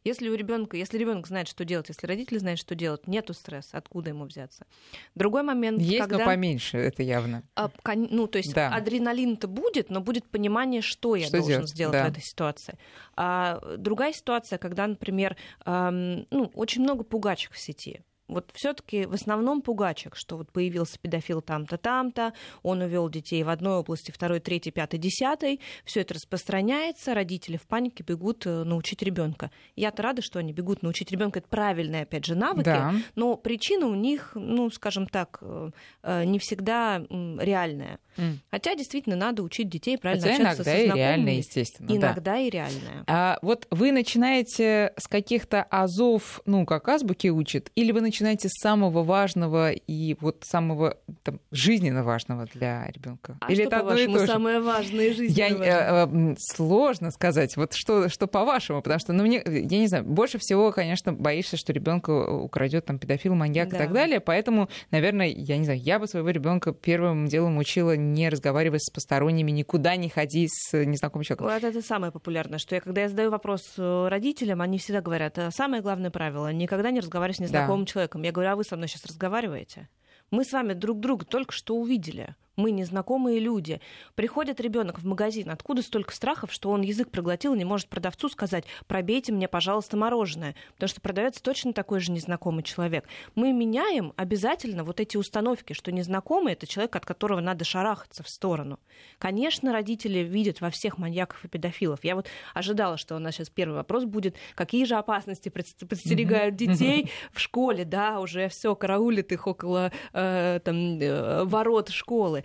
Если 0.06 0.30
у 0.30 0.36
ребенка, 0.36 0.78
если 0.78 1.00
ребенок 1.00 1.28
знает, 1.28 1.48
что 1.48 1.66
делать, 1.66 1.90
если 1.90 2.06
родители 2.06 2.38
знают, 2.38 2.60
что 2.60 2.76
делать, 2.76 3.08
нету 3.08 3.34
стресса, 3.34 3.78
откуда 3.78 4.12
ему 4.12 4.26
взяться? 4.26 4.68
Другой 5.16 5.42
момент, 5.42 5.82
есть, 5.82 6.00
когда... 6.02 6.20
но 6.20 6.26
поменьше, 6.26 6.78
это 6.78 7.02
явно. 7.02 7.42
А, 7.56 7.72
ну, 7.96 8.28
то 8.28 8.38
есть 8.38 8.54
да. 8.54 8.70
адреналин-то 8.70 9.48
будет, 9.48 9.90
но 9.90 10.02
будет 10.02 10.26
понимание, 10.26 10.82
что 10.82 11.16
я 11.16 11.26
что 11.26 11.38
должен 11.38 11.56
делать? 11.56 11.70
сделать 11.70 11.94
да. 11.94 12.06
в 12.06 12.12
этой 12.12 12.22
ситуации. 12.22 12.78
А 13.16 13.60
другая 13.78 14.14
ситуация, 14.14 14.60
когда, 14.60 14.86
например, 14.86 15.36
эм, 15.66 16.28
ну, 16.30 16.52
очень 16.54 16.84
много 16.84 17.04
пугачек 17.04 17.54
в 17.54 17.60
сети 17.60 18.02
вот 18.28 18.50
все-таки 18.54 19.06
в 19.06 19.14
основном 19.14 19.62
пугачек, 19.62 20.16
что 20.16 20.38
вот 20.38 20.52
появился 20.52 20.98
педофил 21.00 21.42
там-то, 21.42 21.78
там-то, 21.78 22.34
он 22.64 22.82
увел 22.82 23.10
детей 23.10 23.44
в 23.44 23.50
одной 23.50 23.76
области, 23.76 24.12
второй, 24.12 24.40
третьей, 24.40 24.72
пятой, 24.72 24.98
десятой, 24.98 25.60
все 25.84 26.02
это 26.02 26.16
распространяется, 26.16 27.14
родители 27.14 27.58
в 27.58 27.68
панике 27.68 28.04
бегут 28.04 28.46
э, 28.46 28.64
научить 28.64 29.04
ребенка. 29.04 29.52
Я-то 29.76 30.02
рада, 30.02 30.22
что 30.22 30.40
они 30.40 30.54
бегут 30.54 30.82
научить 30.82 31.12
ребенка, 31.12 31.40
это 31.40 31.48
правильные, 31.48 32.04
опять 32.04 32.26
же, 32.26 32.36
навыки, 32.36 32.66
да. 32.66 32.96
но 33.16 33.36
причина 33.38 33.88
у 33.88 33.96
них, 33.96 34.32
ну, 34.34 34.70
скажем 34.72 35.08
так, 35.08 35.38
э, 35.42 35.70
э, 36.04 36.26
не 36.26 36.40
всегда 36.40 37.06
реальная. 37.10 38.00
Mm. 38.18 38.38
Хотя 38.50 38.76
действительно 38.76 39.18
надо 39.18 39.44
учить 39.44 39.70
детей 39.70 39.98
правильно 39.98 40.24
Хотя 40.24 40.36
общаться 40.36 40.64
иногда 40.64 40.72
со 40.72 40.96
и 40.96 40.98
реальная, 40.98 41.34
естественно. 41.34 41.92
Иногда 41.92 42.22
да. 42.22 42.38
и 42.40 42.50
реальная. 42.50 43.04
А 43.08 43.38
вот 43.42 43.68
вы 43.72 43.92
начинаете 43.92 44.94
с 44.98 45.08
каких-то 45.08 45.64
азов, 45.64 46.42
ну, 46.46 46.66
как 46.66 46.88
азбуки 46.88 47.28
учат, 47.28 47.72
или 47.76 47.92
вы 47.92 48.02
начинаете 48.02 48.15
начинаете 48.16 48.48
с 48.48 48.62
самого 48.62 49.04
важного 49.04 49.72
и 49.72 50.16
вот 50.22 50.44
самого 50.46 50.98
там, 51.24 51.42
жизненно 51.52 52.04
важного 52.04 52.46
для 52.46 52.88
ребенка. 52.88 53.38
А 53.42 53.52
Или 53.52 53.64
что, 53.64 53.76
это 53.76 53.80
по-вашему, 53.80 54.20
самое 54.20 54.60
важное 54.62 55.08
и 55.08 55.14
жизненно 55.14 55.64
я, 55.64 56.08
э, 56.10 56.36
Сложно 56.40 57.12
сказать, 57.12 57.58
вот 57.58 57.74
что, 57.74 58.08
что 58.08 58.28
по-вашему, 58.28 58.82
потому 58.82 59.00
что, 59.00 59.12
ну, 59.12 59.24
мне, 59.24 59.44
я 59.46 59.80
не 59.80 59.88
знаю, 59.88 60.06
больше 60.06 60.38
всего, 60.38 60.72
конечно, 60.72 61.12
боишься, 61.12 61.58
что 61.58 61.74
ребенка 61.74 62.12
украдет 62.12 62.86
там 62.86 63.00
педофил, 63.00 63.36
маньяк 63.36 63.70
да. 63.70 63.76
и 63.76 63.80
так 63.80 63.92
далее, 63.92 64.22
поэтому, 64.22 64.70
наверное, 64.92 65.28
я 65.28 65.58
не 65.58 65.66
знаю, 65.66 65.80
я 65.82 66.00
бы 66.00 66.08
своего 66.08 66.30
ребенка 66.30 66.74
первым 66.74 67.28
делом 67.28 67.58
учила 67.58 67.98
не 67.98 68.30
разговаривать 68.30 68.84
с 68.84 68.90
посторонними, 68.90 69.52
никуда 69.52 69.98
не 69.98 70.08
ходить 70.08 70.52
с 70.54 70.78
незнакомым 70.86 71.26
человеком. 71.26 71.48
Вот 71.48 71.64
это 71.64 71.82
самое 71.82 72.14
популярное, 72.14 72.60
что 72.60 72.76
я, 72.76 72.82
когда 72.82 73.02
я 73.02 73.10
задаю 73.10 73.30
вопрос 73.30 73.62
э, 73.78 74.08
родителям, 74.08 74.62
они 74.62 74.78
всегда 74.78 75.02
говорят, 75.02 75.38
«Э, 75.38 75.50
самое 75.52 75.82
главное 75.82 76.12
правило, 76.12 76.52
никогда 76.54 76.92
не 76.92 77.02
разговаривать 77.02 77.38
с 77.38 77.40
незнакомым 77.40 77.86
да. 77.86 77.92
человеком. 77.92 78.05
Я 78.14 78.32
говорю, 78.32 78.52
а 78.52 78.56
вы 78.56 78.64
со 78.64 78.76
мной 78.76 78.88
сейчас 78.88 79.06
разговариваете? 79.06 79.90
Мы 80.32 80.44
с 80.44 80.52
вами 80.52 80.74
друг 80.74 81.00
друга 81.00 81.26
только 81.26 81.54
что 81.54 81.76
увидели 81.76 82.36
мы 82.56 82.72
незнакомые 82.72 83.40
люди. 83.40 83.82
Приходит 84.16 84.60
ребенок 84.60 85.00
в 85.00 85.06
магазин, 85.06 85.50
откуда 85.50 85.82
столько 85.82 86.14
страхов, 86.14 86.52
что 86.52 86.70
он 86.72 86.82
язык 86.82 87.10
проглотил 87.10 87.54
и 87.54 87.58
не 87.58 87.66
может 87.66 87.88
продавцу 87.88 88.30
сказать, 88.30 88.66
пробейте 88.88 89.32
мне, 89.32 89.48
пожалуйста, 89.48 89.98
мороженое, 89.98 90.56
потому 90.74 90.88
что 90.88 91.02
продавец 91.02 91.42
точно 91.42 91.74
такой 91.74 92.00
же 92.00 92.12
незнакомый 92.12 92.64
человек. 92.64 93.06
Мы 93.36 93.52
меняем 93.52 94.14
обязательно 94.16 94.84
вот 94.84 95.00
эти 95.00 95.18
установки, 95.18 95.74
что 95.74 95.92
незнакомый 95.92 96.54
это 96.54 96.68
человек, 96.68 96.96
от 96.96 97.06
которого 97.06 97.42
надо 97.42 97.66
шарахаться 97.66 98.24
в 98.24 98.30
сторону. 98.30 98.80
Конечно, 99.18 99.74
родители 99.74 100.20
видят 100.20 100.62
во 100.62 100.70
всех 100.70 100.98
маньяков 100.98 101.44
и 101.44 101.48
педофилов. 101.48 102.04
Я 102.04 102.16
вот 102.16 102.28
ожидала, 102.54 102.98
что 102.98 103.16
у 103.16 103.20
нас 103.20 103.36
сейчас 103.36 103.50
первый 103.50 103.76
вопрос 103.76 104.06
будет, 104.06 104.36
какие 104.56 104.86
же 104.86 104.96
опасности 104.96 105.50
подстерегают 105.50 106.56
детей 106.56 107.12
в 107.32 107.40
школе, 107.40 107.86
да, 107.86 108.20
уже 108.20 108.48
все 108.50 108.76
караулит 108.76 109.32
их 109.32 109.48
около 109.48 109.92
э, 110.14 110.60
там, 110.64 111.00
э, 111.00 111.44
ворот 111.44 111.90
школы 111.90 112.45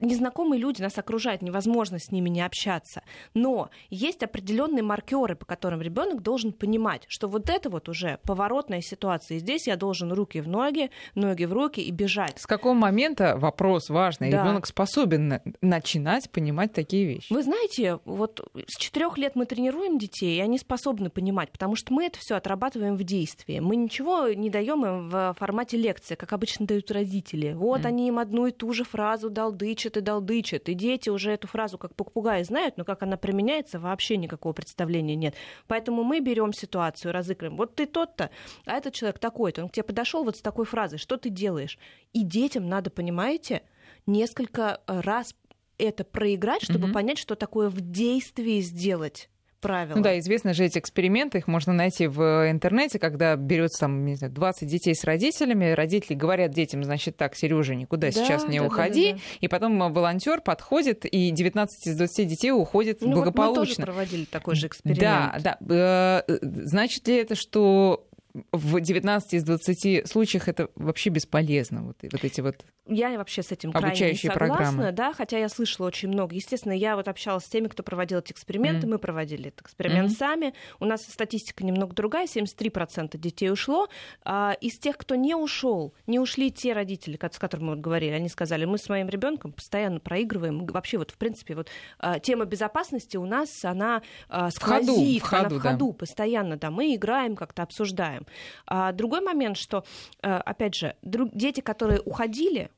незнакомые 0.00 0.60
люди 0.60 0.82
нас 0.82 0.98
окружают, 0.98 1.42
невозможно 1.42 1.98
с 1.98 2.10
ними 2.10 2.28
не 2.28 2.42
общаться. 2.42 3.02
Но 3.34 3.70
есть 3.90 4.22
определенные 4.22 4.82
маркеры, 4.82 5.36
по 5.36 5.44
которым 5.44 5.80
ребенок 5.80 6.22
должен 6.22 6.52
понимать, 6.52 7.04
что 7.08 7.28
вот 7.28 7.50
это 7.50 7.70
вот 7.70 7.88
уже 7.88 8.18
поворотная 8.24 8.80
ситуация. 8.80 9.36
И 9.36 9.40
здесь 9.40 9.66
я 9.66 9.76
должен 9.76 10.12
руки 10.12 10.40
в 10.40 10.48
ноги, 10.48 10.90
ноги 11.14 11.44
в 11.44 11.52
руки 11.52 11.80
и 11.80 11.90
бежать. 11.90 12.38
С 12.38 12.46
какого 12.46 12.74
момента 12.74 13.36
вопрос 13.36 13.88
важный? 13.88 14.30
Да. 14.30 14.42
Ребенок 14.42 14.66
способен 14.66 15.40
начинать 15.60 16.30
понимать 16.30 16.72
такие 16.72 17.06
вещи. 17.06 17.32
Вы 17.32 17.42
знаете, 17.42 17.98
вот 18.04 18.46
с 18.66 18.78
четырех 18.78 19.18
лет 19.18 19.36
мы 19.36 19.46
тренируем 19.46 19.98
детей, 19.98 20.38
и 20.38 20.40
они 20.40 20.58
способны 20.58 21.10
понимать, 21.10 21.50
потому 21.50 21.76
что 21.76 21.92
мы 21.92 22.06
это 22.06 22.18
все 22.18 22.36
отрабатываем 22.36 22.96
в 22.96 23.04
действии. 23.04 23.60
Мы 23.60 23.76
ничего 23.76 24.28
не 24.28 24.50
даем 24.50 24.84
им 24.84 25.08
в 25.08 25.36
формате 25.38 25.76
лекции, 25.76 26.14
как 26.14 26.32
обычно 26.32 26.66
дают 26.66 26.90
родители. 26.90 27.52
Вот 27.52 27.82
mm. 27.82 27.86
они 27.86 28.08
им 28.08 28.18
одну 28.18 28.46
и 28.46 28.52
ту 28.52 28.72
же 28.72 28.84
фразу 28.84 29.30
долдычат 29.30 29.83
толдычат 29.90 29.96
и 29.96 30.00
долдычат, 30.00 30.68
и 30.68 30.74
дети 30.74 31.10
уже 31.10 31.32
эту 31.32 31.48
фразу 31.48 31.78
как 31.78 31.94
попугаи 31.94 32.42
знают, 32.42 32.76
но 32.76 32.84
как 32.84 33.02
она 33.02 33.16
применяется, 33.16 33.78
вообще 33.78 34.16
никакого 34.16 34.52
представления 34.52 35.16
нет. 35.16 35.34
Поэтому 35.66 36.04
мы 36.04 36.20
берем 36.20 36.52
ситуацию, 36.52 37.12
разыгрываем. 37.12 37.56
Вот 37.56 37.74
ты 37.74 37.86
тот-то, 37.86 38.30
а 38.66 38.76
этот 38.76 38.94
человек 38.94 39.18
такой-то, 39.18 39.62
он 39.62 39.68
к 39.68 39.72
тебе 39.72 39.84
подошел 39.84 40.24
вот 40.24 40.36
с 40.36 40.40
такой 40.40 40.64
фразой, 40.64 40.98
что 40.98 41.16
ты 41.16 41.30
делаешь? 41.30 41.78
И 42.12 42.22
детям 42.22 42.68
надо, 42.68 42.90
понимаете, 42.90 43.62
несколько 44.06 44.80
раз 44.86 45.34
это 45.78 46.04
проиграть, 46.04 46.62
чтобы 46.62 46.88
mm-hmm. 46.88 46.92
понять, 46.92 47.18
что 47.18 47.34
такое 47.34 47.68
в 47.68 47.80
действии 47.80 48.60
сделать 48.60 49.28
правила. 49.64 49.96
Ну 49.96 50.02
да, 50.02 50.18
известны 50.18 50.54
же 50.54 50.64
эти 50.64 50.78
эксперименты, 50.78 51.38
их 51.38 51.46
можно 51.46 51.72
найти 51.72 52.06
в 52.06 52.50
интернете, 52.50 52.98
когда 52.98 53.34
берется 53.36 53.80
там, 53.80 54.04
не 54.04 54.16
знаю, 54.16 54.32
20 54.32 54.68
детей 54.68 54.94
с 54.94 55.04
родителями, 55.04 55.72
родители 55.72 56.14
говорят 56.14 56.52
детям, 56.52 56.84
значит, 56.84 57.16
так, 57.16 57.34
Сережа, 57.34 57.74
никуда 57.74 58.08
да, 58.08 58.12
сейчас 58.12 58.46
не 58.46 58.60
да, 58.60 58.66
уходи, 58.66 59.12
да, 59.12 59.12
да, 59.12 59.16
да. 59.16 59.38
и 59.40 59.48
потом 59.48 59.92
волонтер 59.92 60.40
подходит, 60.40 61.04
и 61.06 61.30
19 61.30 61.86
из 61.86 61.96
20 61.96 62.28
детей 62.28 62.50
уходит 62.52 63.00
ну, 63.00 63.12
благополучно. 63.12 63.54
Вот 63.54 63.60
мы 63.60 63.66
тоже 63.66 63.82
проводили 63.82 64.24
такой 64.26 64.54
же 64.54 64.66
эксперимент. 64.66 65.00
Да, 65.00 65.56
да. 65.60 66.24
Э, 66.28 66.38
значит 66.42 67.08
ли 67.08 67.16
это, 67.16 67.34
что 67.34 68.06
в 68.52 68.80
19 68.80 69.34
из 69.34 69.44
20 69.44 70.08
случаях 70.08 70.48
это 70.48 70.68
вообще 70.74 71.10
бесполезно, 71.10 71.84
вот, 71.84 71.96
вот 72.02 72.24
эти 72.24 72.40
вот 72.40 72.64
я 72.86 73.16
вообще 73.16 73.42
с 73.42 73.50
этим 73.50 73.72
крайне 73.72 74.10
не 74.10 74.14
согласна, 74.14 74.38
программы. 74.38 74.92
да, 74.92 75.14
хотя 75.14 75.38
я 75.38 75.48
слышала 75.48 75.86
очень 75.86 76.08
много. 76.08 76.34
Естественно, 76.34 76.72
я 76.72 76.96
вот 76.96 77.08
общалась 77.08 77.44
с 77.44 77.48
теми, 77.48 77.68
кто 77.68 77.82
проводил 77.82 78.18
эти 78.18 78.32
эксперименты, 78.32 78.86
mm. 78.86 78.90
мы 78.90 78.98
проводили 78.98 79.48
этот 79.48 79.62
эксперимент 79.62 80.10
mm. 80.10 80.16
сами. 80.16 80.54
У 80.80 80.84
нас 80.84 81.02
статистика 81.02 81.64
немного 81.64 81.94
другая, 81.94 82.26
73% 82.26 83.16
детей 83.16 83.50
ушло. 83.50 83.88
А 84.22 84.54
из 84.60 84.78
тех, 84.78 84.98
кто 84.98 85.14
не 85.14 85.34
ушел, 85.34 85.94
не 86.06 86.18
ушли 86.18 86.50
те 86.50 86.74
родители, 86.74 87.18
с 87.18 87.38
которыми 87.38 87.68
мы 87.68 87.74
вот 87.76 87.80
говорили, 87.80 88.12
они 88.12 88.28
сказали, 88.28 88.66
мы 88.66 88.76
с 88.76 88.90
моим 88.90 89.08
ребенком 89.08 89.52
постоянно 89.52 89.98
проигрываем. 89.98 90.66
Вообще 90.66 90.98
вот 90.98 91.10
в 91.10 91.16
принципе 91.16 91.54
вот 91.54 91.70
а, 91.98 92.18
тема 92.18 92.44
безопасности 92.44 93.16
у 93.16 93.24
нас 93.24 93.64
она 93.64 94.02
а, 94.28 94.50
сквозит, 94.50 95.22
в 95.22 95.26
ходу, 95.26 95.26
в 95.26 95.42
ходу, 95.42 95.46
она 95.46 95.58
в 95.58 95.62
ходу 95.62 95.86
да. 95.92 95.98
постоянно, 95.98 96.56
да, 96.58 96.70
мы 96.70 96.94
играем, 96.94 97.34
как-то 97.34 97.62
обсуждаем. 97.62 98.23
А, 98.66 98.92
другой 98.92 99.20
момент, 99.20 99.56
что 99.56 99.84
а, 100.22 100.38
опять 100.38 100.74
же 100.74 100.96
дети, 101.02 101.60
которые 101.60 102.00
уходили 102.00 102.70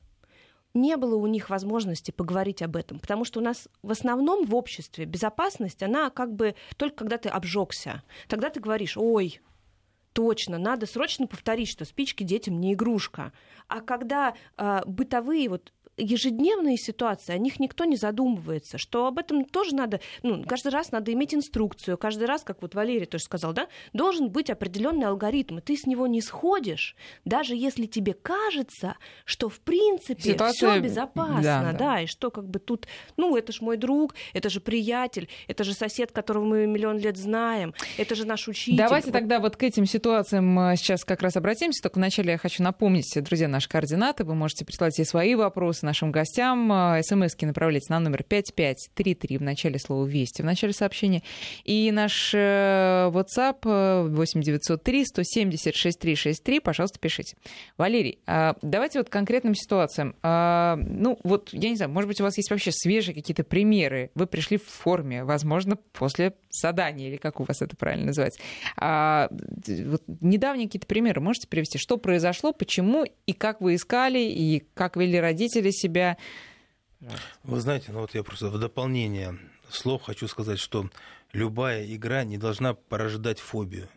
не 0.73 0.95
было 0.95 1.15
у 1.15 1.27
них 1.27 1.49
возможности 1.49 2.11
поговорить 2.11 2.61
об 2.61 2.75
этом, 2.75 2.99
потому 2.99 3.25
что 3.25 3.39
у 3.39 3.43
нас 3.43 3.67
в 3.81 3.91
основном 3.91 4.45
в 4.45 4.55
обществе 4.55 5.05
безопасность, 5.05 5.81
она 5.81 6.09
как 6.09 6.33
бы 6.33 6.55
только 6.77 6.97
когда 6.97 7.17
ты 7.17 7.29
обжегся, 7.29 8.03
тогда 8.27 8.49
ты 8.49 8.59
говоришь, 8.59 8.95
ой, 8.95 9.41
точно, 10.13 10.57
надо 10.57 10.85
срочно 10.85 11.27
повторить, 11.27 11.69
что 11.69 11.85
спички 11.85 12.23
детям 12.23 12.59
не 12.59 12.73
игрушка. 12.73 13.33
А 13.67 13.81
когда 13.81 14.33
э, 14.57 14.81
бытовые 14.85 15.49
вот 15.49 15.73
ежедневные 15.97 16.77
ситуации, 16.77 17.33
о 17.33 17.37
них 17.37 17.59
никто 17.59 17.85
не 17.85 17.95
задумывается, 17.95 18.77
что 18.77 19.07
об 19.07 19.17
этом 19.17 19.45
тоже 19.45 19.75
надо, 19.75 19.99
ну, 20.23 20.43
каждый 20.43 20.69
раз 20.69 20.91
надо 20.91 21.11
иметь 21.13 21.33
инструкцию, 21.33 21.97
каждый 21.97 22.27
раз, 22.27 22.43
как 22.43 22.61
вот 22.61 22.75
Валерий 22.75 23.05
тоже 23.05 23.23
сказал, 23.23 23.53
да, 23.53 23.67
должен 23.93 24.29
быть 24.29 24.49
определенный 24.49 25.07
алгоритм, 25.07 25.57
и 25.57 25.61
ты 25.61 25.75
с 25.75 25.85
него 25.85 26.07
не 26.07 26.21
сходишь, 26.21 26.95
даже 27.25 27.55
если 27.55 27.87
тебе 27.87 28.13
кажется, 28.13 28.95
что 29.25 29.49
в 29.49 29.59
принципе 29.59 30.21
Ситуация... 30.21 30.71
все 30.73 30.79
безопасно, 30.79 31.41
да, 31.41 31.71
да. 31.71 31.77
да, 31.77 32.01
и 32.01 32.05
что 32.05 32.29
как 32.29 32.47
бы 32.47 32.59
тут, 32.59 32.87
ну, 33.17 33.35
это 33.35 33.51
же 33.51 33.63
мой 33.63 33.77
друг, 33.77 34.13
это 34.33 34.49
же 34.49 34.61
приятель, 34.61 35.29
это 35.47 35.63
же 35.63 35.73
сосед, 35.73 36.11
которого 36.11 36.45
мы 36.45 36.67
миллион 36.67 36.99
лет 36.99 37.17
знаем, 37.17 37.73
это 37.97 38.13
же 38.13 38.25
наш 38.25 38.47
учитель. 38.47 38.77
Давайте 38.77 39.07
вот. 39.07 39.13
тогда 39.13 39.39
вот 39.39 39.55
к 39.55 39.63
этим 39.63 39.85
ситуациям 39.85 40.59
э, 40.59 40.75
сейчас 40.75 41.03
как 41.03 41.21
раз 41.23 41.35
обратимся, 41.35 41.81
только 41.81 41.97
вначале 41.97 42.33
я 42.33 42.37
хочу 42.37 42.61
напомнить, 42.61 43.11
друзья, 43.23 43.47
наши 43.47 43.67
координаты, 43.67 44.23
вы 44.23 44.35
можете 44.35 44.63
прислать 44.63 44.99
и 44.99 45.03
свои 45.03 45.33
вопросы, 45.33 45.86
нашим 45.87 46.11
гостям. 46.11 46.71
Э, 46.71 47.01
СМСки 47.01 47.45
направляйте 47.45 47.87
на 47.89 47.99
номер 47.99 48.23
5533 48.23 49.37
в 49.37 49.41
начале 49.41 49.79
слова 49.79 50.05
«Вести», 50.05 50.41
в 50.41 50.45
начале 50.45 50.73
сообщения. 50.73 51.23
И 51.63 51.91
наш 51.91 52.33
э, 52.33 53.09
WhatsApp 53.09 54.07
8903 54.09 55.05
170 55.05 55.75
6363. 55.75 56.59
Пожалуйста, 56.59 56.99
пишите. 56.99 57.35
Валерий, 57.77 58.19
а, 58.25 58.55
давайте 58.61 58.99
вот 58.99 59.09
конкретным 59.09 59.55
ситуациям. 59.55 60.15
А, 60.21 60.75
ну, 60.75 61.19
вот, 61.23 61.49
я 61.53 61.69
не 61.69 61.75
знаю, 61.75 61.91
может 61.91 62.07
быть, 62.07 62.19
у 62.21 62.23
вас 62.23 62.37
есть 62.37 62.51
вообще 62.51 62.71
свежие 62.71 63.15
какие-то 63.15 63.43
примеры. 63.43 64.11
Вы 64.15 64.27
пришли 64.27 64.57
в 64.57 64.65
форме, 64.65 65.23
возможно, 65.23 65.77
после 65.93 66.33
задания, 66.49 67.07
или 67.09 67.17
как 67.17 67.39
у 67.39 67.43
вас 67.43 67.61
это 67.61 67.75
правильно 67.75 68.07
называется. 68.07 68.41
А, 68.77 69.29
вот 69.31 70.03
недавние 70.21 70.67
какие-то 70.67 70.87
примеры 70.87 71.21
можете 71.21 71.47
привести? 71.47 71.77
Что 71.77 71.97
произошло, 71.97 72.53
почему 72.53 73.05
и 73.25 73.33
как 73.33 73.61
вы 73.61 73.75
искали, 73.75 74.19
и 74.19 74.63
как 74.73 74.97
вели 74.97 75.17
родители 75.17 75.71
себя? 75.77 76.17
Вы 77.43 77.59
знаете, 77.59 77.91
ну 77.91 78.01
вот 78.01 78.15
я 78.15 78.23
просто 78.23 78.49
в 78.49 78.59
дополнение 78.59 79.37
слов 79.69 80.03
хочу 80.03 80.27
сказать, 80.27 80.59
что 80.59 80.89
любая 81.33 81.85
игра 81.85 82.23
не 82.23 82.37
должна 82.37 82.73
порождать 82.73 83.39
фобию. 83.39 83.87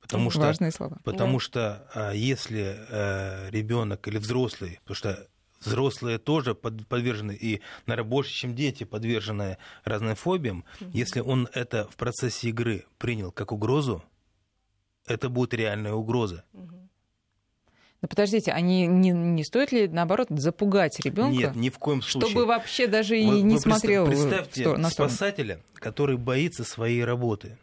Потому 0.00 0.30
что, 0.30 0.40
Важные 0.40 0.72
слова. 0.72 0.98
Потому 1.04 1.34
да. 1.34 1.40
что 1.40 1.90
а, 1.94 2.12
если 2.12 2.76
э, 2.88 3.50
ребенок 3.50 4.06
или 4.08 4.18
взрослый, 4.18 4.80
потому 4.82 4.96
что 4.96 5.28
взрослые 5.64 6.18
тоже 6.18 6.54
подвержены, 6.54 7.32
и, 7.32 7.62
наверное, 7.86 8.10
больше, 8.10 8.32
чем 8.32 8.54
дети, 8.54 8.84
подвержены 8.84 9.58
разным 9.84 10.16
фобиям, 10.16 10.64
угу. 10.80 10.90
если 10.92 11.20
он 11.20 11.48
это 11.54 11.86
в 11.88 11.96
процессе 11.96 12.48
игры 12.48 12.84
принял 12.98 13.30
как 13.30 13.52
угрозу, 13.52 14.02
это 15.06 15.28
будет 15.28 15.54
реальная 15.54 15.92
угроза. 15.92 16.44
Угу. 16.52 16.81
Но 18.02 18.08
подождите, 18.08 18.50
они 18.50 18.86
не, 18.88 19.10
не 19.10 19.44
стоит 19.44 19.70
ли, 19.70 19.86
наоборот, 19.86 20.26
запугать 20.30 20.98
ребенка? 21.00 21.36
Нет, 21.36 21.54
ни 21.54 21.70
в 21.70 21.78
коем 21.78 22.02
случае. 22.02 22.30
Чтобы 22.30 22.46
вообще 22.46 22.88
даже 22.88 23.18
и 23.18 23.24
вы, 23.24 23.42
не 23.42 23.54
вы 23.54 23.60
смотрел 23.60 24.06
Представьте 24.06 24.76
на 24.76 24.90
спасателя, 24.90 25.60
который 25.74 26.16
боится 26.16 26.64
своей 26.64 27.04
работы. 27.04 27.56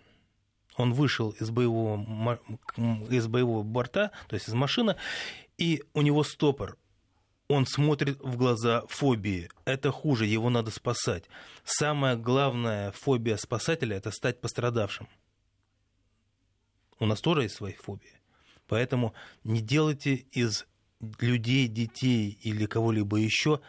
Он 0.78 0.94
вышел 0.94 1.32
из 1.32 1.50
боевого, 1.50 2.40
из 3.10 3.28
боевого 3.28 3.64
борта, 3.64 4.12
то 4.30 4.36
есть 4.36 4.48
из 4.48 4.54
машины, 4.54 4.96
и 5.58 5.84
у 5.94 6.02
него 6.02 6.24
стопор 6.24 6.78
он 7.50 7.66
смотрит 7.66 8.20
в 8.22 8.38
глаза 8.38 8.84
фобии. 8.88 9.50
Это 9.66 9.92
хуже, 9.92 10.26
его 10.26 10.50
надо 10.50 10.70
спасать. 10.72 11.26
Самая 11.66 12.16
главная 12.16 12.92
фобия 12.92 13.38
спасателя– 13.38 13.98
это 13.98 14.12
стать 14.12 14.40
пострадавшим. 14.40 15.10
У 17.00 17.08
нас 17.08 17.20
тоже 17.22 17.44
есть 17.44 17.56
свои 17.56 17.74
фобии. 17.74 18.19
Поэтому 18.70 19.14
не 19.44 19.60
делайте 19.60 20.26
из 20.32 20.66
людей, 21.20 21.68
детей 21.68 22.38
или 22.42 22.66
кого-либо 22.66 23.18
еще 23.18 23.60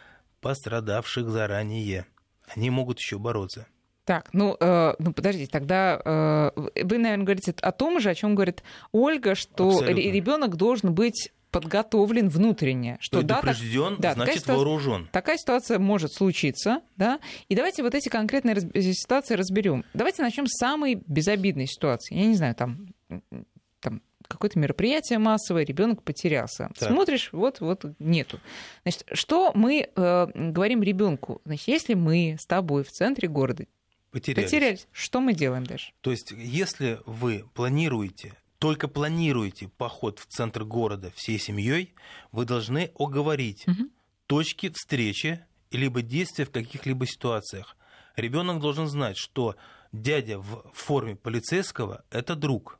пострадавших 0.40 1.28
заранее. 1.28 2.07
Они 2.54 2.71
могут 2.71 2.99
еще 2.99 3.19
бороться. 3.19 3.66
Так, 4.04 4.30
ну, 4.33 4.57
э, 4.59 4.95
ну 4.99 5.12
подождите, 5.12 5.50
тогда 5.50 6.00
э, 6.04 6.50
вы, 6.57 6.99
наверное, 6.99 7.25
говорите 7.25 7.54
о 7.61 7.73
том 7.73 8.00
же, 8.00 8.11
о 8.11 8.14
чем 8.14 8.35
говорит 8.35 8.62
Ольга, 8.92 9.35
что 9.35 9.85
ребенок 9.85 10.57
должен 10.57 10.92
быть 10.95 11.33
подготовлен 11.50 12.28
внутренне. 12.28 12.97
Что 13.00 13.19
Предупрежден, 13.19 13.97
да, 13.99 14.11
так, 14.11 14.19
да, 14.19 14.25
значит 14.25 14.42
такая 14.42 14.57
вооружен. 14.57 15.09
Такая 15.12 15.37
ситуация 15.37 15.78
может 15.78 16.12
случиться, 16.12 16.80
да. 16.97 17.21
И 17.49 17.54
давайте 17.54 17.83
вот 17.83 17.95
эти 17.95 18.09
конкретные 18.09 18.54
раз, 18.54 18.64
ситуации 18.75 19.35
разберем. 19.35 19.85
Давайте 19.95 20.23
начнем 20.23 20.47
с 20.47 20.59
самой 20.59 21.02
безобидной 21.07 21.66
ситуации. 21.66 22.16
Я 22.16 22.26
не 22.26 22.35
знаю, 22.35 22.54
там, 22.54 22.88
там 23.80 24.00
какое-то 24.30 24.58
мероприятие 24.58 25.18
массовое, 25.18 25.64
ребенок 25.64 26.02
потерялся. 26.02 26.70
Так. 26.78 26.90
Смотришь, 26.90 27.30
вот, 27.32 27.60
вот 27.60 27.84
нету. 27.99 28.40
Значит, 28.82 29.04
что 29.12 29.52
мы 29.54 29.90
э, 29.94 30.26
говорим 30.34 30.82
ребенку? 30.82 31.40
Значит, 31.44 31.68
если 31.68 31.94
мы 31.94 32.37
с 32.40 32.46
тобой 32.46 32.84
в 32.84 32.90
центре 32.90 33.28
города 33.28 33.66
потерялись. 34.10 34.50
потерялись, 34.50 34.88
что 34.92 35.20
мы 35.20 35.34
делаем 35.34 35.64
дальше? 35.64 35.92
То 36.00 36.10
есть, 36.10 36.32
если 36.32 37.00
вы 37.06 37.44
планируете 37.54 38.34
только 38.60 38.88
планируете 38.88 39.68
поход 39.68 40.18
в 40.18 40.26
центр 40.26 40.64
города 40.64 41.10
всей 41.16 41.38
семьей, 41.38 41.94
вы 42.30 42.44
должны 42.44 42.90
оговорить 42.99 43.66
угу. 43.66 43.88
точки 44.26 44.70
встречи 44.70 45.44
либо 45.70 46.02
действия 46.02 46.44
в 46.44 46.50
каких-либо 46.50 47.06
ситуациях. 47.06 47.75
Ребенок 48.16 48.60
должен 48.60 48.87
знать, 48.87 49.16
что 49.16 49.56
дядя 49.92 50.38
в 50.38 50.70
форме 50.75 51.16
полицейского– 51.16 52.04
это 52.10 52.34
друг. 52.37 52.79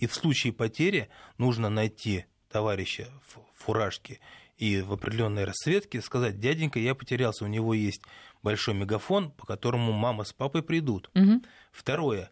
И 0.00 0.06
в 0.06 0.14
случае 0.14 0.52
потери 0.52 1.08
нужно 1.38 1.68
найти 1.70 2.24
товарища 2.50 3.08
в 3.28 3.40
фуражке 3.62 4.18
и 4.56 4.80
в 4.82 4.92
определенной 4.92 5.44
расцветке 5.44 6.02
сказать, 6.02 6.38
дяденька, 6.38 6.78
я 6.78 6.94
потерялся, 6.94 7.44
у 7.44 7.48
него 7.48 7.72
есть 7.72 8.02
большой 8.42 8.74
мегафон, 8.74 9.30
по 9.30 9.46
которому 9.46 9.92
мама 9.92 10.24
с 10.24 10.32
папой 10.32 10.62
придут. 10.62 11.10
Угу. 11.14 11.42
Второе, 11.72 12.30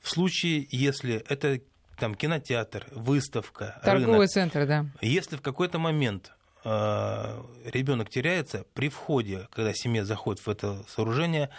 в 0.00 0.08
случае, 0.08 0.66
если 0.70 1.16
это 1.28 1.60
там 1.98 2.14
кинотеатр, 2.14 2.86
выставка, 2.92 3.80
торговый 3.84 4.14
рынок. 4.14 4.30
центр, 4.30 4.66
да. 4.66 4.86
Если 5.00 5.36
в 5.36 5.42
какой-то 5.42 5.78
момент 5.78 6.32
э, 6.64 7.42
ребенок 7.64 8.10
теряется 8.10 8.64
при 8.74 8.88
входе, 8.88 9.46
когда 9.50 9.72
семья 9.74 10.04
заходит 10.04 10.46
в 10.46 10.48
это 10.48 10.82
сооружение, 10.88 11.50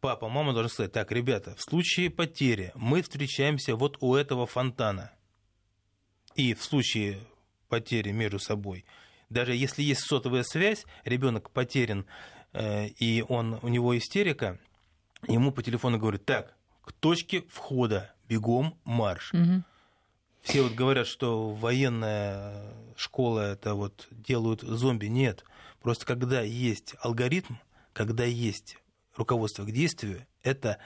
папа, 0.00 0.28
мама 0.28 0.52
должны 0.52 0.70
сказать: 0.70 0.92
так, 0.92 1.12
ребята, 1.12 1.54
в 1.56 1.62
случае 1.62 2.10
потери 2.10 2.72
мы 2.74 3.02
встречаемся 3.02 3.76
вот 3.76 3.98
у 4.00 4.14
этого 4.14 4.46
фонтана, 4.46 5.12
и 6.34 6.54
в 6.54 6.62
случае 6.62 7.20
потери 7.68 8.10
между 8.10 8.38
собой, 8.38 8.84
даже 9.28 9.54
если 9.54 9.82
есть 9.82 10.00
сотовая 10.00 10.42
связь, 10.42 10.84
ребенок 11.04 11.50
потерян 11.50 12.06
э, 12.52 12.88
и 12.88 13.24
он 13.28 13.58
у 13.62 13.68
него 13.68 13.96
истерика, 13.96 14.58
ему 15.28 15.52
по 15.52 15.62
телефону 15.62 15.98
говорят: 15.98 16.24
так, 16.24 16.56
к 16.82 16.92
точке 16.92 17.42
входа 17.48 18.12
бегом 18.28 18.78
марш. 18.84 19.32
Угу. 19.32 19.62
Все 20.42 20.62
вот 20.62 20.72
говорят, 20.72 21.06
что 21.06 21.50
военная 21.50 22.72
школа 22.96 23.52
это 23.52 23.74
вот 23.74 24.08
делают 24.10 24.62
зомби. 24.62 25.06
Нет. 25.06 25.44
Просто 25.82 26.06
когда 26.06 26.40
есть 26.40 26.94
алгоритм, 27.00 27.54
когда 27.92 28.24
есть 28.24 28.78
руководство 29.20 29.64
к 29.64 29.70
действию, 29.70 30.26
это 30.42 30.78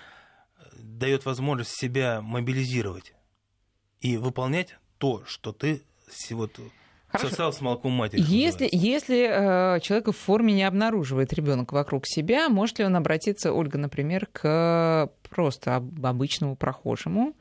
э, 0.59 0.62
дает 0.79 1.25
возможность 1.25 1.71
себя 1.71 2.21
мобилизировать 2.21 3.14
и 4.00 4.19
выполнять 4.19 4.76
то, 4.99 5.25
что 5.25 5.53
ты 5.53 5.83
вот 6.31 6.61
Хорошо. 7.09 7.31
сосал 7.31 7.53
с 7.53 7.61
молоком 7.61 7.93
матери. 7.93 8.21
Если, 8.26 8.69
если 8.71 9.76
э, 9.76 9.81
человек 9.81 10.09
в 10.09 10.12
форме 10.12 10.53
не 10.53 10.64
обнаруживает 10.64 11.33
ребенок 11.33 11.73
вокруг 11.73 12.07
себя, 12.07 12.49
может 12.49 12.79
ли 12.79 12.85
он 12.85 12.97
обратиться, 12.97 13.53
Ольга, 13.53 13.79
например, 13.79 14.26
к 14.26 15.11
просто 15.31 15.76
обычному 15.76 16.57
прохожему 16.57 17.35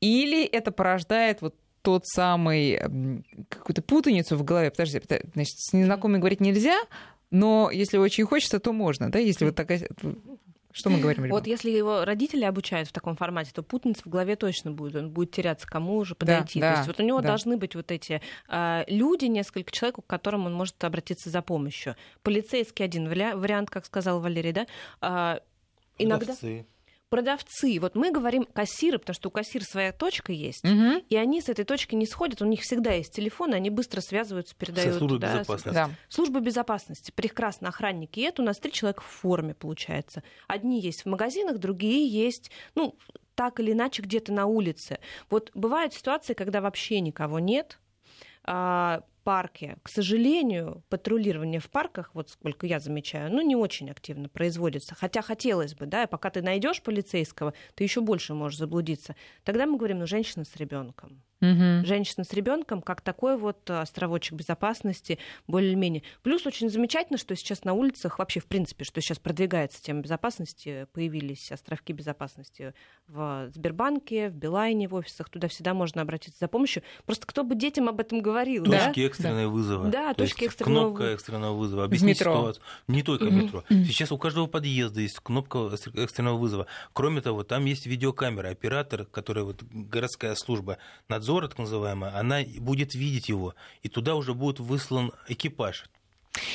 или 0.00 0.44
это 0.44 0.70
порождает 0.70 1.40
вот 1.40 1.54
тот 1.82 2.06
самый 2.06 3.24
какую-то 3.48 3.80
путаницу 3.80 4.36
в 4.36 4.42
голове. 4.42 4.70
Подожди, 4.70 5.00
значит, 5.34 5.54
с 5.56 5.72
незнакомыми 5.72 6.18
говорить 6.18 6.40
нельзя, 6.40 6.76
но 7.30 7.70
если 7.72 7.98
очень 7.98 8.24
хочется, 8.24 8.60
то 8.60 8.72
можно, 8.72 9.10
да? 9.10 9.18
Если 9.18 9.44
вот 9.44 9.54
такая... 9.54 9.88
Что 10.72 10.90
мы 10.90 11.00
говорим? 11.00 11.24
Ребенку? 11.24 11.38
Вот 11.38 11.46
если 11.46 11.70
его 11.70 12.04
родители 12.04 12.44
обучают 12.44 12.90
в 12.90 12.92
таком 12.92 13.16
формате, 13.16 13.50
то 13.54 13.62
путаница 13.62 14.02
в 14.04 14.08
голове 14.08 14.36
точно 14.36 14.72
будет. 14.72 14.96
Он 14.96 15.10
будет 15.10 15.30
теряться, 15.30 15.66
кому 15.66 15.96
уже 15.96 16.14
подойти. 16.14 16.60
Да, 16.60 16.66
то 16.66 16.72
да, 16.72 16.78
есть 16.80 16.86
вот 16.88 17.00
у 17.00 17.02
него 17.02 17.22
да. 17.22 17.28
должны 17.28 17.56
быть 17.56 17.74
вот 17.74 17.90
эти 17.90 18.20
э, 18.48 18.84
люди, 18.86 19.24
несколько 19.24 19.70
человек, 19.70 19.96
к 19.96 20.06
которым 20.06 20.44
он 20.44 20.52
может 20.52 20.84
обратиться 20.84 21.30
за 21.30 21.40
помощью. 21.40 21.96
Полицейский 22.22 22.84
один 22.84 23.08
вариант, 23.08 23.70
как 23.70 23.86
сказал 23.86 24.20
Валерий, 24.20 24.52
да? 24.52 24.66
Э, 25.00 25.40
иногда... 25.96 26.26
Продавцы 26.26 26.66
продавцы, 27.08 27.78
вот 27.80 27.94
мы 27.94 28.10
говорим 28.10 28.44
кассиры, 28.44 28.98
потому 28.98 29.14
что 29.14 29.28
у 29.28 29.30
кассира 29.30 29.64
своя 29.64 29.92
точка 29.92 30.32
есть, 30.32 30.64
угу. 30.64 31.02
и 31.08 31.16
они 31.16 31.40
с 31.40 31.48
этой 31.48 31.64
точки 31.64 31.94
не 31.94 32.06
сходят, 32.06 32.42
у 32.42 32.46
них 32.46 32.60
всегда 32.62 32.92
есть 32.92 33.12
телефон, 33.12 33.52
и 33.52 33.56
они 33.56 33.70
быстро 33.70 34.00
связываются, 34.00 34.54
передают. 34.56 34.94
Со 34.94 34.98
службой 34.98 35.20
да, 35.20 35.34
безопасности. 35.34 35.74
Да. 35.74 35.90
Служба 36.08 36.40
безопасности, 36.40 37.12
прекрасно, 37.14 37.68
охранники. 37.68 38.20
И 38.20 38.22
это 38.22 38.42
у 38.42 38.44
нас 38.44 38.58
три 38.58 38.72
человека 38.72 39.02
в 39.02 39.06
форме, 39.06 39.54
получается. 39.54 40.22
Одни 40.48 40.80
есть 40.80 41.02
в 41.04 41.06
магазинах, 41.06 41.58
другие 41.58 42.08
есть, 42.08 42.50
ну, 42.74 42.96
так 43.34 43.60
или 43.60 43.72
иначе 43.72 44.02
где-то 44.02 44.32
на 44.32 44.46
улице. 44.46 44.98
Вот 45.30 45.50
бывают 45.54 45.94
ситуации, 45.94 46.34
когда 46.34 46.60
вообще 46.60 47.00
никого 47.00 47.38
нет, 47.38 47.78
а, 48.44 49.02
парке. 49.26 49.76
К 49.82 49.88
сожалению, 49.88 50.84
патрулирование 50.88 51.58
в 51.58 51.68
парках, 51.68 52.10
вот 52.14 52.30
сколько 52.30 52.64
я 52.64 52.78
замечаю, 52.78 53.32
ну, 53.32 53.40
не 53.40 53.56
очень 53.56 53.90
активно 53.90 54.28
производится. 54.28 54.94
Хотя 54.94 55.20
хотелось 55.20 55.74
бы, 55.74 55.86
да, 55.86 56.06
пока 56.06 56.30
ты 56.30 56.42
найдешь 56.42 56.80
полицейского, 56.80 57.52
ты 57.74 57.82
еще 57.82 58.02
больше 58.02 58.34
можешь 58.34 58.60
заблудиться. 58.60 59.16
Тогда 59.42 59.66
мы 59.66 59.78
говорим, 59.78 59.98
ну, 59.98 60.06
женщина 60.06 60.44
с 60.44 60.54
ребенком. 60.54 61.24
Угу. 61.42 61.84
Женщина 61.84 62.24
с 62.24 62.32
ребенком, 62.32 62.80
как 62.80 63.02
такой 63.02 63.36
вот 63.36 63.68
островочек 63.70 64.34
безопасности, 64.34 65.18
более-менее. 65.46 66.02
Плюс 66.22 66.46
очень 66.46 66.70
замечательно, 66.70 67.18
что 67.18 67.36
сейчас 67.36 67.64
на 67.64 67.74
улицах, 67.74 68.18
вообще, 68.18 68.40
в 68.40 68.46
принципе, 68.46 68.84
что 68.84 69.02
сейчас 69.02 69.18
продвигается 69.18 69.82
тема 69.82 70.00
безопасности, 70.00 70.86
появились 70.92 71.52
островки 71.52 71.92
безопасности 71.92 72.72
в 73.06 73.50
Сбербанке, 73.54 74.30
в 74.30 74.34
Билайне, 74.34 74.88
в 74.88 74.94
офисах, 74.94 75.28
туда 75.28 75.48
всегда 75.48 75.74
можно 75.74 76.02
обратиться 76.02 76.38
за 76.40 76.48
помощью. 76.48 76.82
Просто 77.04 77.26
кто 77.26 77.44
бы 77.44 77.54
детям 77.54 77.88
об 77.88 78.00
этом 78.00 78.22
говорил, 78.22 78.64
Точки 78.64 79.00
да? 79.00 79.06
экстренной 79.06 79.44
да. 79.44 79.48
вызова. 79.48 79.88
Да, 79.88 80.14
То 80.14 80.24
точки 80.24 80.46
экстренного 80.46 80.86
Кнопка 80.86 81.04
экстренного 81.04 81.54
вызова. 81.54 81.84
Объясни 81.84 82.14
ситуацию. 82.14 82.64
Не 82.88 83.02
только 83.02 83.26
метро. 83.26 83.62
Сейчас 83.68 84.10
у 84.10 84.16
каждого 84.18 84.46
подъезда 84.46 85.02
есть 85.02 85.18
кнопка 85.20 85.70
экстренного 85.94 86.38
вызова. 86.38 86.66
Кроме 86.94 87.20
того, 87.20 87.44
там 87.44 87.66
есть 87.66 87.84
видеокамера, 87.86 88.48
оператор, 88.48 89.04
который 89.04 89.44
вот 89.44 89.62
городская 89.62 90.34
служба 90.34 90.78
надзора 91.08 91.25
надзора, 91.26 91.48
так 91.48 91.58
называемая, 91.58 92.16
она 92.16 92.42
будет 92.58 92.94
видеть 92.94 93.28
его, 93.28 93.54
и 93.82 93.88
туда 93.88 94.14
уже 94.14 94.32
будет 94.32 94.60
выслан 94.60 95.12
экипаж 95.28 95.86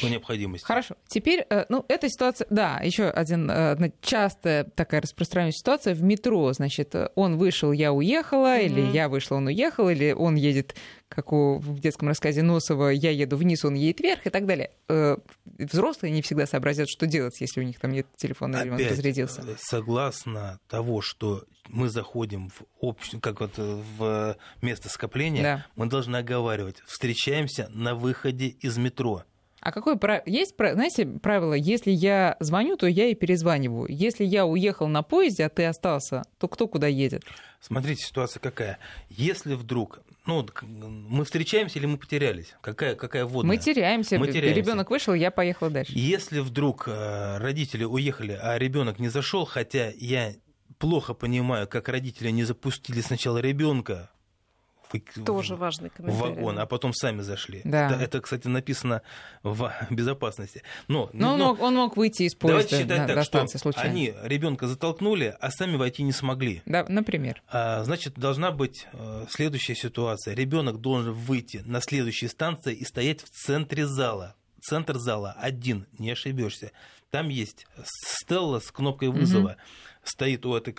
по 0.02 0.08
необходимости. 0.08 0.66
Хорошо. 0.66 0.96
Теперь, 1.08 1.46
э, 1.50 1.66
ну, 1.70 1.86
эта 1.88 2.10
ситуация, 2.10 2.48
да, 2.50 2.80
еще 2.84 3.06
один, 3.06 3.50
э, 3.50 3.72
одна 3.72 3.92
частая 4.02 4.64
такая 4.64 5.02
распространенная 5.02 5.52
ситуация 5.52 5.94
в 5.94 6.04
метро. 6.04 6.52
Значит, 6.54 6.96
он 7.16 7.38
вышел, 7.38 7.72
я 7.72 7.94
уехала, 7.94 8.58
mm-hmm. 8.58 8.66
или 8.66 8.82
я 8.82 9.10
вышла, 9.10 9.36
он 9.36 9.48
уехал, 9.48 9.90
или 9.90 10.12
он 10.12 10.36
едет, 10.36 10.76
как 11.10 11.34
у, 11.34 11.58
в 11.58 11.80
детском 11.80 12.08
рассказе 12.08 12.42
Носова, 12.42 12.90
я 12.90 13.12
еду 13.12 13.38
вниз, 13.38 13.66
он 13.66 13.76
едет 13.76 14.00
вверх 14.00 14.26
и 14.26 14.30
так 14.30 14.46
далее. 14.46 14.72
Э, 14.88 15.18
взрослые 15.46 16.12
не 16.12 16.22
всегда 16.22 16.46
сообразят, 16.46 16.90
что 16.90 17.06
делать, 17.06 17.40
если 17.42 17.60
у 17.60 17.64
них 17.64 17.80
там 17.80 17.92
нет 17.92 18.08
телефона, 18.16 18.58
или 18.58 18.70
он 18.70 18.78
разрядился. 18.78 19.44
Согласно 19.60 20.60
того, 20.68 21.02
что 21.02 21.44
мы 21.68 21.90
заходим 21.90 22.50
в 22.50 22.64
общ... 22.80 23.12
как 23.22 23.42
вот 23.42 23.58
в 23.58 24.38
место 24.62 24.90
скопления, 24.90 25.44
да. 25.44 25.66
мы 25.76 25.88
должны 25.88 26.18
оговаривать, 26.18 26.78
встречаемся 26.86 27.68
на 27.70 27.96
выходе 27.96 28.48
из 28.48 28.78
метро. 28.78 29.24
А 29.62 29.72
какое 29.72 29.96
правило? 29.96 30.24
Есть, 30.26 30.56
знаете, 30.58 31.06
правило, 31.06 31.54
если 31.54 31.92
я 31.92 32.36
звоню, 32.40 32.78
то 32.78 32.88
я 32.88 33.08
и 33.08 33.16
перезваниваю. 33.16 33.86
Если 33.90 34.26
я 34.26 34.48
уехал 34.48 34.88
на 34.88 35.04
поезде, 35.04 35.46
а 35.46 35.50
ты 35.50 35.66
остался, 35.66 36.24
то 36.40 36.48
кто 36.48 36.68
куда 36.68 36.88
едет? 36.88 37.24
Смотрите, 37.60 38.04
ситуация 38.04 38.40
какая. 38.40 38.80
Если 39.10 39.54
вдруг, 39.54 40.02
ну, 40.26 40.44
мы 40.64 41.26
встречаемся 41.26 41.78
или 41.78 41.86
мы 41.86 42.00
потерялись? 42.00 42.56
Какая, 42.62 42.96
какая 42.96 43.26
водная? 43.26 43.56
Мы 43.56 43.62
теряемся. 43.62 44.18
Мы 44.18 44.30
теряемся. 44.30 44.60
Ребенок 44.60 44.90
вышел, 44.90 45.14
я 45.14 45.30
поехала 45.30 45.70
дальше. 45.70 45.92
Если 45.96 46.40
вдруг 46.40 46.88
э, 46.88 47.38
родители 47.38 47.84
уехали, 47.84 48.38
а 48.42 48.58
ребенок 48.58 48.98
не 48.98 49.10
зашел, 49.10 49.46
хотя 49.46 49.92
я 49.96 50.34
плохо 50.80 51.14
понимаю, 51.14 51.68
как 51.68 51.88
родители 51.88 52.32
не 52.32 52.46
запустили 52.46 53.02
сначала 53.02 53.38
ребенка 53.38 54.10
Тоже 55.26 55.56
важный 55.56 55.90
комментарий. 55.90 56.34
в 56.34 56.36
вагон, 56.36 56.60
а 56.60 56.66
потом 56.66 56.94
сами 56.94 57.22
зашли. 57.22 57.62
Да. 57.64 57.88
Это, 57.88 58.04
это, 58.04 58.22
кстати, 58.22 58.48
написано 58.48 59.02
в 59.44 59.72
безопасности. 59.90 60.64
Но, 60.88 61.10
но, 61.14 61.28
но 61.28 61.34
он, 61.34 61.40
мог, 61.40 61.62
он 61.62 61.76
мог 61.76 61.98
выйти 61.98 62.24
из 62.24 62.36
поезда 62.36 62.58
давайте 62.58 62.78
считать 62.78 62.98
на, 63.00 63.08
так, 63.08 63.16
до 63.16 63.24
станции 63.24 63.58
что 63.58 63.72
случайно. 63.72 63.90
Они 63.90 64.14
ребенка 64.24 64.68
затолкнули, 64.68 65.36
а 65.40 65.52
сами 65.52 65.76
войти 65.76 66.04
не 66.04 66.12
смогли. 66.12 66.62
Да, 66.66 66.86
например. 66.88 67.42
А, 67.48 67.84
значит, 67.84 68.16
должна 68.16 68.52
быть 68.52 68.88
э, 68.94 69.26
следующая 69.30 69.76
ситуация. 69.76 70.36
Ребенок 70.36 70.80
должен 70.80 71.14
выйти 71.14 71.62
на 71.66 71.82
следующей 71.82 72.28
станции 72.28 72.74
и 72.74 72.86
стоять 72.86 73.22
в 73.22 73.30
центре 73.30 73.86
зала. 73.86 74.36
Центр 74.62 74.98
зала 74.98 75.36
один, 75.40 75.88
не 75.98 76.12
ошибешься. 76.12 76.72
Там 77.10 77.30
есть 77.30 77.68
стелла 77.84 78.60
с 78.60 78.72
кнопкой 78.72 79.10
вызова. 79.10 79.50
Угу. 79.50 79.58
Стоит 80.04 80.46
у 80.46 80.56
этой 80.56 80.74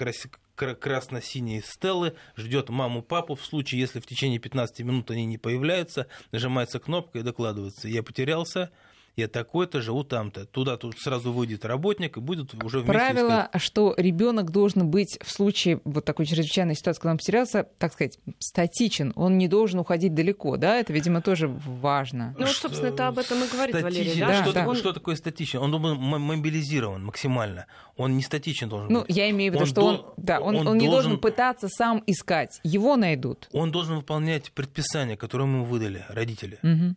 красно-синей 0.74 1.62
стеллы, 1.62 2.14
ждет 2.36 2.68
маму-папу. 2.68 3.34
В 3.34 3.44
случае, 3.44 3.80
если 3.80 4.00
в 4.00 4.06
течение 4.06 4.38
15 4.38 4.80
минут 4.80 5.10
они 5.10 5.26
не 5.26 5.38
появляются, 5.38 6.06
нажимается 6.30 6.78
кнопка 6.78 7.18
и 7.18 7.22
докладывается. 7.22 7.88
Я 7.88 8.02
потерялся, 8.02 8.70
я 9.16 9.28
такой-то, 9.28 9.80
живу 9.82 10.04
там-то. 10.04 10.46
Туда 10.46 10.76
тут 10.76 10.98
сразу 10.98 11.32
выйдет 11.32 11.64
работник 11.64 12.16
и 12.16 12.20
будет 12.20 12.54
уже 12.62 12.78
вместе 12.78 12.92
Правило, 12.92 13.46
искать. 13.46 13.62
что 13.62 13.94
ребенок 13.96 14.50
должен 14.50 14.88
быть 14.88 15.18
в 15.22 15.30
случае 15.30 15.80
вот 15.84 16.04
такой 16.04 16.24
чрезвычайной 16.26 16.74
ситуации, 16.74 17.00
когда 17.00 17.12
он 17.12 17.18
потерялся, 17.18 17.68
так 17.78 17.92
сказать, 17.92 18.18
статичен. 18.38 19.12
Он 19.14 19.36
не 19.36 19.48
должен 19.48 19.80
уходить 19.80 20.14
далеко, 20.14 20.56
да? 20.56 20.76
Это, 20.78 20.92
видимо, 20.92 21.20
тоже 21.20 21.48
важно. 21.48 22.34
Ну, 22.38 22.46
вот, 22.46 22.54
собственно, 22.54 22.88
это 22.88 23.08
об 23.08 23.18
этом 23.18 23.42
и 23.44 23.48
говорит 23.48 23.76
статичен, 23.76 24.02
Валерий, 24.02 24.20
да? 24.20 24.28
да, 24.28 24.42
что, 24.44 24.52
да. 24.52 24.68
Он... 24.68 24.76
что 24.76 24.92
такое 24.92 25.16
статичен? 25.16 25.58
Он 25.58 25.70
должен 25.70 25.98
мобилизирован 25.98 27.04
максимально. 27.04 27.66
Он 27.96 28.16
не 28.16 28.22
статичен 28.22 28.70
должен 28.70 28.90
ну, 28.90 29.00
быть. 29.00 29.08
Ну, 29.10 29.14
я 29.14 29.28
имею 29.30 29.52
в 29.52 29.54
виду, 29.54 29.64
он 29.64 29.68
что 29.68 29.80
дол... 29.80 29.88
он, 29.88 30.14
да, 30.16 30.40
он, 30.40 30.56
он, 30.56 30.68
он 30.68 30.78
не 30.78 30.86
должен... 30.86 31.10
должен 31.10 31.20
пытаться 31.20 31.68
сам 31.68 32.02
искать. 32.06 32.60
Его 32.62 32.96
найдут. 32.96 33.48
Он 33.52 33.70
должен 33.70 33.96
выполнять 33.96 34.52
предписания, 34.52 35.16
которые 35.16 35.48
ему 35.48 35.64
выдали 35.64 36.04
родители. 36.08 36.58
Угу. 36.62 36.96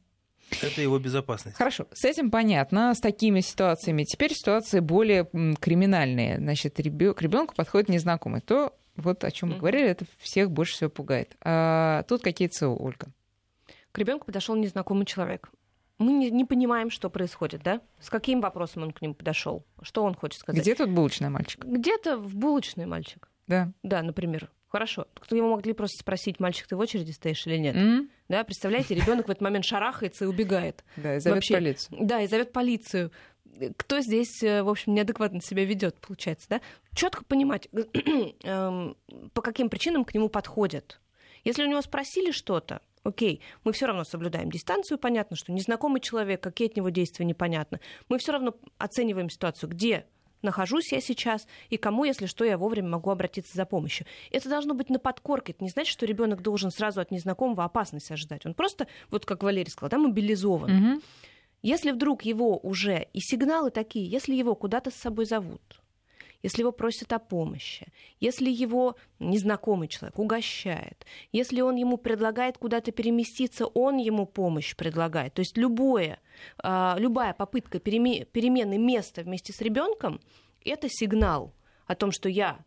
Это 0.62 0.82
его 0.82 1.00
безопасность. 1.00 1.58
Хорошо, 1.58 1.88
с 1.94 2.06
этим 2.06 2.32
понятно, 2.32 2.94
с 2.94 3.00
такими 3.00 3.42
ситуациями. 3.42 4.04
Теперь 4.04 4.34
ситуации 4.34 4.80
более 4.80 5.26
криминальные. 5.60 6.38
Значит, 6.38 6.76
к 6.76 6.80
ребенку 6.80 7.56
подходит 7.56 7.90
незнакомый. 7.90 8.42
То, 8.42 8.74
вот 8.96 9.24
о 9.24 9.32
чем 9.32 9.50
мы 9.50 9.58
говорили, 9.58 9.88
это 9.88 10.06
всех 10.20 10.52
больше 10.52 10.74
всего 10.74 10.90
пугает. 10.90 11.36
А 11.42 12.04
тут 12.04 12.22
какие 12.22 12.48
ЦО, 12.48 12.76
Ольга? 12.76 13.08
К 13.92 13.98
ребенку 13.98 14.26
подошел 14.26 14.56
незнакомый 14.56 15.06
человек. 15.06 15.50
Мы 15.98 16.12
не, 16.12 16.30
не 16.30 16.44
понимаем, 16.44 16.90
что 16.90 17.10
происходит, 17.10 17.64
да? 17.64 17.80
С 18.02 18.10
каким 18.10 18.42
вопросом 18.42 18.84
он 18.84 18.92
к 18.92 19.02
нему 19.02 19.14
подошел? 19.14 19.66
Что 19.82 20.04
он 20.04 20.14
хочет 20.14 20.42
сказать? 20.42 20.62
Где 20.62 20.76
тут 20.76 20.90
булочный 20.90 21.30
мальчик? 21.30 21.64
Где-то 21.64 22.18
в 22.18 22.36
булочный 22.36 22.86
мальчик. 22.86 23.30
Да. 23.48 23.72
Да, 23.82 24.02
например. 24.02 24.52
Хорошо. 24.68 25.08
Кто 25.14 25.38
его 25.38 25.50
могли 25.50 25.72
просто 25.72 26.00
спросить, 26.02 26.42
мальчик, 26.42 26.68
ты 26.68 26.76
в 26.76 26.80
очереди 26.80 27.12
стоишь 27.12 27.48
или 27.48 27.56
нет? 27.56 27.76
Mm-hmm. 27.78 28.10
Да, 28.28 28.44
представляете, 28.44 28.96
ребенок 28.96 29.28
в 29.28 29.32
этот 29.32 29.42
момент 29.42 29.66
шарахается 29.66 30.26
и 30.26 30.28
убегает. 30.28 30.84
Да, 30.98 31.16
и 31.16 31.20
зовет 31.20 31.38
Вообще, 31.38 31.54
полицию. 31.56 31.98
Да, 32.02 32.22
и 32.22 32.28
зовет 32.28 32.52
полицию. 32.52 33.12
Кто 33.78 34.02
здесь, 34.02 34.42
э, 34.44 34.64
в 34.64 34.70
общем, 34.70 34.94
неадекватно 34.94 35.42
себя 35.42 35.64
ведет, 35.64 35.96
получается, 36.00 36.48
да? 36.50 36.62
Четко 36.94 37.24
понимать, 37.24 37.70
эм, 38.44 38.98
по 39.34 39.42
каким 39.42 39.70
причинам 39.70 40.04
к 40.04 40.14
нему 40.14 40.30
подходят. 40.30 41.00
Если 41.44 41.64
у 41.64 41.68
него 41.68 41.82
спросили 41.82 42.32
что-то, 42.32 42.82
окей, 43.04 43.42
мы 43.64 43.72
все 43.72 43.86
равно 43.86 44.04
соблюдаем 44.04 44.52
дистанцию, 44.52 44.98
понятно, 44.98 45.38
что 45.38 45.54
незнакомый 45.54 46.02
человек, 46.02 46.42
какие 46.42 46.68
от 46.68 46.76
него 46.76 46.90
действия 46.90 47.26
непонятно. 47.26 47.80
Мы 48.10 48.18
все 48.18 48.34
равно 48.34 48.56
оцениваем 48.78 49.30
ситуацию, 49.30 49.70
где 49.70 50.06
нахожусь 50.42 50.92
я 50.92 51.02
сейчас 51.02 51.48
и 51.70 51.78
кому, 51.78 52.04
если 52.06 52.26
что, 52.26 52.46
я 52.46 52.58
вовремя 52.58 52.90
могу 52.90 53.10
обратиться 53.10 53.56
за 53.56 53.66
помощью. 53.66 54.06
Это 54.32 54.50
должно 54.50 54.74
быть 54.74 54.90
на 54.90 55.00
подкорке. 55.00 55.54
Это 55.54 55.64
не 55.64 55.70
значит, 55.70 55.92
что 55.92 56.06
ребенок 56.06 56.42
должен 56.42 56.72
сразу 56.72 57.02
от 57.02 57.12
незнакомого 57.12 57.64
опасность 57.64 58.12
ожидать. 58.12 58.46
Он 58.46 58.54
просто, 58.54 58.88
вот 59.10 59.26
как 59.26 59.44
Валерий 59.44 59.72
сказал, 59.72 59.90
да, 59.90 59.98
мобилизован. 59.98 60.94
Угу. 60.94 61.02
Если 61.64 61.92
вдруг 61.92 62.24
его 62.24 62.58
уже, 62.58 63.08
и 63.14 63.20
сигналы 63.20 63.72
такие, 63.72 64.08
если 64.08 64.36
его 64.36 64.54
куда-то 64.56 64.92
с 64.92 64.96
собой 64.96 65.26
зовут, 65.26 65.82
если 66.46 66.62
его 66.62 66.72
просят 66.72 67.12
о 67.12 67.18
помощи, 67.18 67.88
если 68.20 68.52
его 68.52 68.98
незнакомый 69.18 69.88
человек 69.88 70.20
угощает, 70.20 71.04
если 71.32 71.62
он 71.62 71.76
ему 71.76 71.98
предлагает 71.98 72.60
куда-то 72.60 72.92
переместиться, 72.92 73.66
он 73.66 73.98
ему 73.98 74.28
помощь 74.28 74.76
предлагает. 74.76 75.34
То 75.34 75.40
есть 75.40 75.58
любое, 75.58 76.20
а, 76.60 76.98
любая 77.00 77.34
попытка 77.34 77.80
перемены 77.80 78.78
места 78.78 79.24
вместе 79.24 79.54
с 79.54 79.62
ребенком 79.62 80.22
это 80.64 80.88
сигнал 80.88 81.52
о 81.88 81.96
том, 81.96 82.12
что 82.12 82.30
я 82.30 82.60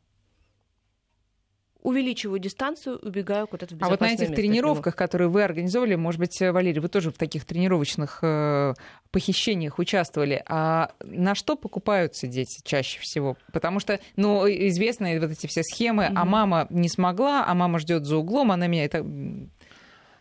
увеличиваю 1.89 2.39
дистанцию, 2.39 2.99
убегаю 2.99 3.49
куда-то 3.49 3.75
в 3.75 3.83
А 3.83 3.89
вот 3.89 4.01
на 4.01 4.13
этих 4.13 4.35
тренировках, 4.35 4.95
которые 4.95 5.29
вы 5.29 5.43
организовали, 5.43 5.95
может 5.95 6.21
быть, 6.21 6.39
Валерий, 6.41 6.81
вы 6.81 6.89
тоже 6.89 7.11
в 7.11 7.17
таких 7.17 7.47
тренировочных 7.47 8.19
э, 8.23 8.75
похищениях 9.11 9.79
участвовали. 9.79 10.43
А 10.47 10.93
на 11.03 11.35
что 11.35 11.57
покупаются 11.57 12.27
дети 12.27 12.61
чаще 12.63 13.01
всего? 13.01 13.39
Потому 13.53 13.81
что, 13.81 14.01
ну, 14.17 14.47
известны 14.47 15.19
вот 15.19 15.31
эти 15.31 15.47
все 15.47 15.63
схемы, 15.63 16.05
mm-hmm. 16.05 16.15
а 16.15 16.25
мама 16.27 16.67
не 16.69 16.91
смогла, 16.91 17.47
а 17.47 17.55
мама 17.55 17.79
ждет 17.79 18.05
за 18.05 18.19
углом, 18.19 18.53
она 18.53 18.67
меня 18.67 18.85
это... 18.85 19.05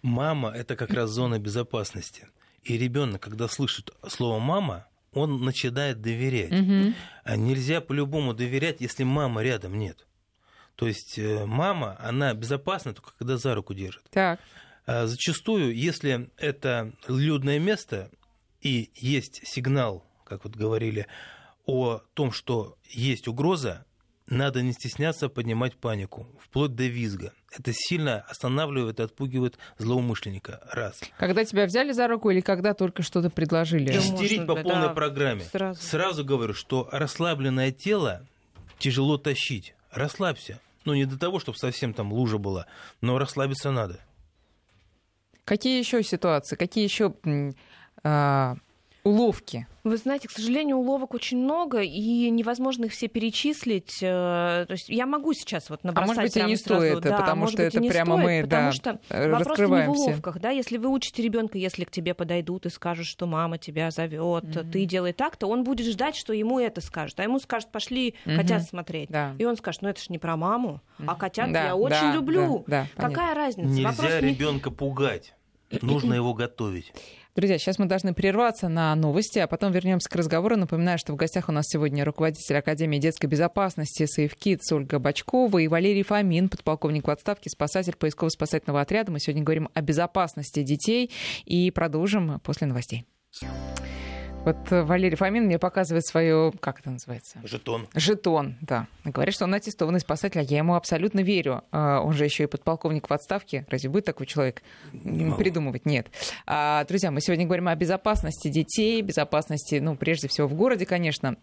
Мама 0.01 0.51
это 0.51 0.77
как 0.77 0.91
раз 0.91 1.10
зона 1.10 1.38
безопасности. 1.38 2.27
И 2.63 2.77
ребенок, 2.77 3.21
когда 3.21 3.49
слышит 3.49 3.91
слово 4.08 4.39
мама, 4.39 4.88
он 5.12 5.41
начинает 5.41 6.01
доверять. 6.01 6.51
Угу. 6.51 6.93
А 7.25 7.36
нельзя 7.36 7.82
по-любому 7.82 8.34
доверять, 8.34 8.80
если 8.80 9.03
мама 9.03 9.43
рядом 9.43 9.77
нет. 9.77 10.07
То 10.78 10.88
есть 10.88 11.18
э, 11.18 11.46
мама, 11.46 11.98
она 12.00 12.34
безопасна 12.36 12.94
только 12.94 13.12
когда 13.18 13.38
за 13.38 13.56
руку 13.56 13.74
держит. 13.74 14.04
Так. 14.12 14.40
А 14.86 15.08
зачастую, 15.08 15.76
если 15.76 16.30
это 16.38 16.94
людное 17.08 17.60
место 17.60 18.12
и 18.62 18.92
есть 18.94 19.42
сигнал, 19.44 20.06
как 20.24 20.44
вот 20.44 20.56
говорили, 20.56 21.08
о 21.66 22.02
том, 22.13 22.32
что 22.32 22.78
есть 22.86 23.28
угроза, 23.28 23.86
надо 24.28 24.62
не 24.62 24.72
стесняться 24.72 25.30
поднимать 25.30 25.76
панику, 25.76 26.28
вплоть 26.40 26.76
до 26.76 26.84
визга. 26.84 27.34
Это 27.52 27.72
сильно 27.74 28.22
останавливает 28.30 29.00
и 29.00 29.04
отпугивает 29.04 29.58
злоумышленника. 29.80 30.62
Раз. 30.72 31.02
Когда 31.18 31.44
тебя 31.44 31.66
взяли 31.66 31.92
за 31.92 32.08
руку 32.08 32.30
или 32.30 32.42
когда 32.42 32.76
только 32.76 33.02
что-то 33.02 33.32
предложили? 33.32 33.90
Истерить 33.98 34.46
по 34.46 34.56
полной 34.56 34.90
да, 34.90 34.94
программе. 34.94 35.42
Сразу. 35.42 35.82
Сразу 35.82 36.24
говорю, 36.24 36.54
что 36.54 36.88
расслабленное 36.92 37.72
тело 37.72 38.28
тяжело 38.78 39.18
тащить. 39.18 39.74
Расслабься. 39.92 40.60
Ну, 40.88 40.93
не 40.93 41.04
до 41.04 41.19
того, 41.19 41.41
чтобы 41.41 41.58
совсем 41.58 41.93
там 41.93 42.13
лужа 42.13 42.38
была, 42.38 42.65
но 43.02 43.17
расслабиться 43.17 43.71
надо. 43.71 44.00
Какие 45.43 45.80
еще 45.80 46.02
ситуации, 46.02 46.56
какие 46.56 46.86
еще 46.86 47.13
уловки? 49.08 49.67
Вы 49.84 49.96
знаете, 49.98 50.28
к 50.28 50.32
сожалению, 50.32 50.78
уловок 50.78 51.13
очень 51.13 51.38
много, 51.38 51.82
и 51.82 52.30
невозможно 52.30 52.86
их 52.86 52.91
все 52.91 53.08
перечислить. 53.08 54.00
Э, 54.02 54.65
то 54.67 54.74
есть 54.74 54.89
я 54.89 55.06
могу 55.06 55.34
сейчас 55.34 55.70
вот 55.70 55.84
набросать 55.84 56.10
А 56.10 56.13
может 56.13 56.24
быть, 56.24 56.36
и 56.36 56.43
не 56.46 56.58
сразу, 56.58 56.86
стоит, 56.86 57.04
да, 57.04 57.17
потому 57.17 57.48
что 57.48 57.63
это 57.63 57.80
прямо 57.80 58.17
стоит, 58.17 58.26
мы 58.26 58.41
потому 58.41 58.65
да, 58.65 58.72
что 58.72 59.00
вопрос 59.10 59.60
не 59.60 59.65
в 59.65 59.89
уловках. 59.89 60.39
Да? 60.39 60.50
Если 60.50 60.78
вы 60.78 60.89
учите 60.89 61.24
ребенка, 61.24 61.58
если 61.58 61.86
к 61.86 61.91
тебе 61.91 62.13
подойдут 62.13 62.65
и 62.65 62.70
скажут, 62.70 63.06
что 63.06 63.28
мама 63.28 63.58
тебя 63.58 63.89
зовет, 63.91 64.43
mm-hmm. 64.43 64.72
ты 64.72 64.86
делай 64.86 65.13
так, 65.13 65.38
то 65.38 65.48
он 65.48 65.63
будет 65.63 65.88
ждать, 65.88 66.15
что 66.17 66.34
ему 66.34 66.60
это 66.60 66.82
скажет. 66.82 67.20
А 67.22 67.24
ему 67.24 67.39
скажут, 67.39 67.72
пошли 67.72 68.15
mm-hmm. 68.26 68.36
котят 68.36 68.63
смотреть. 68.63 69.10
Да. 69.10 69.36
И 69.38 69.46
он 69.46 69.56
скажет, 69.56 69.84
ну 69.84 69.89
это 69.89 70.02
ж 70.02 70.10
не 70.10 70.17
про 70.17 70.36
маму, 70.36 70.82
а 71.06 71.15
котят 71.15 71.52
да, 71.54 71.67
я 71.67 71.76
очень 71.76 71.96
да, 71.96 72.13
люблю. 72.13 72.65
Да, 72.67 72.88
да, 72.96 73.08
Какая 73.08 73.34
разница? 73.34 73.70
Нельзя 73.70 73.89
Вопрос 73.89 74.12
ребенка 74.20 74.70
не... 74.70 74.76
пугать. 74.76 75.34
Нужно 75.82 76.13
его 76.13 76.34
готовить. 76.34 76.93
Друзья, 77.38 77.60
сейчас 77.60 77.78
мы 77.78 77.86
должны 77.86 78.15
прерваться 78.15 78.67
на 78.67 78.95
новости, 78.95 79.38
а 79.38 79.45
потом 79.45 79.71
вернемся 79.71 80.10
к 80.10 80.15
разговору. 80.15 80.58
Напоминаю, 80.58 80.97
что 80.97 81.13
в 81.13 81.17
гостях 81.17 81.50
у 81.50 81.52
нас 81.52 81.67
сегодня 81.67 82.04
руководитель 82.04 82.58
Академии 82.58 82.97
детской 82.97 83.28
безопасности 83.28 84.08
Safe 84.08 84.34
Kids 84.36 84.76
Ольга 84.76 84.97
Бачкова 84.97 85.60
и 85.60 85.67
Валерий 85.67 86.02
Фомин, 86.02 86.50
подполковник 86.50 87.08
в 87.08 87.12
отставке, 87.12 87.52
спасатель 87.52 87.93
поисково-спасательного 87.95 88.82
отряда. 88.82 89.12
Мы 89.12 89.19
сегодня 89.19 89.43
говорим 89.43 89.69
о 89.76 89.82
безопасности 89.82 90.63
детей 90.63 91.12
и 91.45 91.69
продолжим 91.69 92.39
после 92.39 92.65
новостей. 92.65 93.06
Вот 94.48 94.72
Валерий 94.72 95.18
Фомин 95.18 95.44
мне 95.44 95.60
показывает 95.60 96.06
свое, 96.06 96.54
как 96.62 96.80
это 96.80 96.90
называется? 96.90 97.38
Жетон. 97.44 97.90
Жетон, 97.94 98.56
да. 98.62 98.88
Говорит, 99.04 99.36
что 99.36 99.44
он 99.44 99.54
аттестованный 99.54 100.00
спасатель, 100.00 100.40
а 100.40 100.44
я 100.44 100.60
ему 100.60 100.76
абсолютно 100.76 101.20
верю. 101.20 101.66
А, 101.74 102.00
он 102.00 102.14
же 102.14 102.24
еще 102.24 102.44
и 102.44 102.48
подполковник 102.48 103.10
в 103.10 103.14
отставке. 103.14 103.66
Разве 103.70 103.90
будет 103.90 104.06
такой 104.06 104.26
человек 104.26 104.64
не 104.94 105.30
придумывать? 105.36 105.86
Нет. 105.86 106.08
А, 106.46 106.86
друзья, 106.86 107.12
мы 107.12 107.20
сегодня 107.20 107.44
говорим 107.44 107.68
о 107.68 107.76
безопасности 107.76 108.48
детей, 108.48 109.02
безопасности, 109.02 109.80
ну, 109.82 109.98
прежде 109.98 110.30
всего 110.30 110.48
в 110.48 110.54
городе, 110.54 110.86
конечно. 110.86 111.36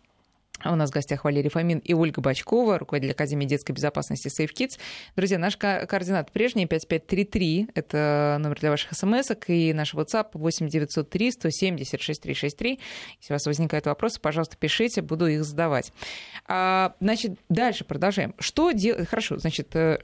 А 0.61 0.73
у 0.73 0.77
нас 0.77 0.91
в 0.91 0.93
гостях 0.93 1.25
Валерий 1.25 1.51
Фомин 1.51 1.79
и 1.79 1.93
Ольга 1.95 2.21
Бачкова, 2.21 2.79
руководитель 2.79 3.13
Академии 3.13 3.45
детской 3.45 3.73
безопасности 3.73 4.29
Safe 4.29 4.51
Kids. 4.51 4.79
Друзья, 5.17 5.37
наш 5.37 5.57
координат 5.57 6.33
прежний 6.33 6.67
5533, 6.67 7.69
это 7.75 8.39
номер 8.41 8.61
для 8.61 8.71
ваших 8.71 8.95
смс 8.95 9.31
и 9.49 9.73
наш 9.73 9.95
WhatsApp 9.95 10.29
8903 10.33 11.33
170 11.33 12.01
6363. 12.01 12.81
Если 13.21 13.33
у 13.33 13.35
вас 13.35 13.47
возникают 13.47 13.87
вопросы, 13.87 14.21
пожалуйста, 14.21 14.57
пишите, 14.57 15.03
буду 15.03 15.27
их 15.27 15.45
задавать. 15.45 15.93
А, 16.47 16.95
значит, 17.01 17.39
дальше 17.49 17.85
продолжаем. 17.85 18.35
Что 18.39 18.71
делать? 18.71 19.09
Хорошо, 19.09 19.39
значит, 19.39 19.75
э, 19.75 19.99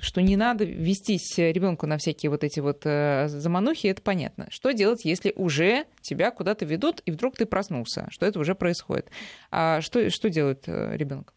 что 0.00 0.20
не 0.20 0.36
надо 0.36 0.64
вестись 0.64 1.38
ребенку 1.38 1.86
на 1.86 1.98
всякие 1.98 2.30
вот 2.30 2.44
эти 2.44 2.60
вот 2.60 2.82
э, 2.84 3.28
заманухи, 3.28 3.86
это 3.86 4.02
понятно. 4.02 4.46
Что 4.50 4.72
делать, 4.72 5.04
если 5.04 5.32
уже 5.36 5.86
тебя 6.00 6.30
куда-то 6.30 6.64
ведут, 6.64 7.00
и 7.06 7.10
вдруг 7.10 7.36
ты 7.36 7.46
проснулся, 7.46 8.06
что 8.10 8.26
это 8.26 8.38
уже 8.38 8.54
происходит? 8.54 9.10
А 9.50 9.80
что, 9.80 10.10
что 10.10 10.28
делает 10.28 10.64
э, 10.66 10.96
ребенок? 10.96 11.32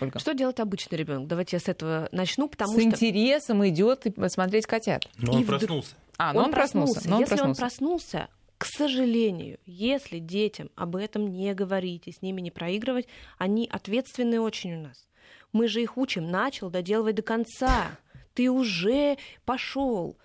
Ольга. 0.00 0.18
Что 0.18 0.32
делает 0.32 0.60
обычный 0.60 0.96
ребенок? 0.96 1.28
Давайте 1.28 1.56
я 1.56 1.60
с 1.60 1.68
этого 1.68 2.08
начну, 2.12 2.48
потому 2.48 2.72
с 2.72 2.80
что... 2.80 2.90
С 2.90 3.02
интересом 3.02 3.66
идет 3.68 4.06
смотреть 4.28 4.66
котят. 4.66 5.08
Но 5.18 5.32
он 5.32 5.42
и 5.42 5.44
проснулся. 5.44 5.94
А, 6.16 6.32
но 6.32 6.40
он, 6.40 6.46
он 6.46 6.52
проснулся. 6.52 6.94
проснулся. 6.94 7.10
Но 7.10 7.16
он 7.16 7.22
если 7.22 7.36
проснулся. 7.36 7.62
он 7.62 7.68
проснулся, 7.68 8.28
к 8.58 8.66
сожалению, 8.66 9.58
если 9.66 10.18
детям 10.18 10.70
об 10.74 10.96
этом 10.96 11.30
не 11.30 11.52
говорить 11.54 12.06
и 12.06 12.12
с 12.12 12.22
ними 12.22 12.40
не 12.40 12.50
проигрывать, 12.50 13.06
они 13.36 13.68
ответственны 13.70 14.40
очень 14.40 14.74
у 14.76 14.82
нас. 14.82 15.08
Мы 15.52 15.68
же 15.68 15.82
их 15.82 15.96
учим, 15.96 16.30
начал 16.30 16.70
доделывать 16.70 17.16
до 17.16 17.22
конца. 17.22 17.98
Ты 18.34 18.50
уже 18.50 19.16
пошел. 19.44 20.16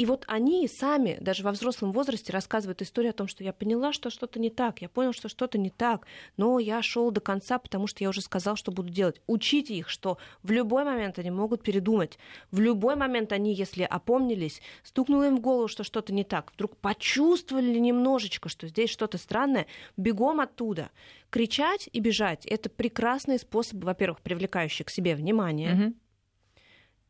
И 0.00 0.06
вот 0.06 0.24
они 0.28 0.66
сами, 0.66 1.18
даже 1.20 1.42
во 1.42 1.52
взрослом 1.52 1.92
возрасте, 1.92 2.32
рассказывают 2.32 2.80
историю 2.80 3.10
о 3.10 3.12
том, 3.12 3.28
что 3.28 3.44
я 3.44 3.52
поняла, 3.52 3.92
что 3.92 4.08
что-то 4.08 4.40
не 4.40 4.48
так, 4.48 4.80
я 4.80 4.88
понял, 4.88 5.12
что 5.12 5.28
что-то 5.28 5.58
не 5.58 5.68
так, 5.68 6.06
но 6.38 6.58
я 6.58 6.80
шел 6.80 7.10
до 7.10 7.20
конца, 7.20 7.58
потому 7.58 7.86
что 7.86 8.02
я 8.02 8.08
уже 8.08 8.22
сказал, 8.22 8.56
что 8.56 8.72
буду 8.72 8.88
делать. 8.88 9.20
Учите 9.26 9.74
их, 9.74 9.90
что 9.90 10.16
в 10.42 10.52
любой 10.52 10.84
момент 10.84 11.18
они 11.18 11.30
могут 11.30 11.62
передумать. 11.62 12.18
В 12.50 12.60
любой 12.60 12.96
момент 12.96 13.30
они, 13.32 13.52
если 13.52 13.82
опомнились, 13.82 14.62
стукнуло 14.84 15.26
им 15.26 15.36
в 15.36 15.40
голову, 15.40 15.68
что 15.68 15.84
что-то 15.84 16.14
не 16.14 16.24
так, 16.24 16.50
вдруг 16.54 16.78
почувствовали 16.78 17.78
немножечко, 17.78 18.48
что 18.48 18.68
здесь 18.68 18.88
что-то 18.88 19.18
странное, 19.18 19.66
бегом 19.98 20.40
оттуда. 20.40 20.88
Кричать 21.28 21.90
и 21.92 22.00
бежать— 22.00 22.46
это 22.46 22.70
прекрасный 22.70 23.38
способ, 23.38 23.84
во-первых, 23.84 24.22
привлекающий 24.22 24.86
к 24.86 24.90
себе 24.90 25.14
внимание, 25.14 25.74
mm-hmm 25.74 25.94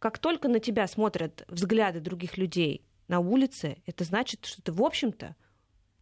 как 0.00 0.18
только 0.18 0.48
на 0.48 0.58
тебя 0.58 0.88
смотрят 0.88 1.44
взгляды 1.46 2.00
других 2.00 2.38
людей 2.38 2.82
на 3.06 3.20
улице, 3.20 3.76
это 3.86 4.02
значит, 4.02 4.46
что 4.46 4.62
ты, 4.62 4.72
в 4.72 4.82
общем-то, 4.82 5.36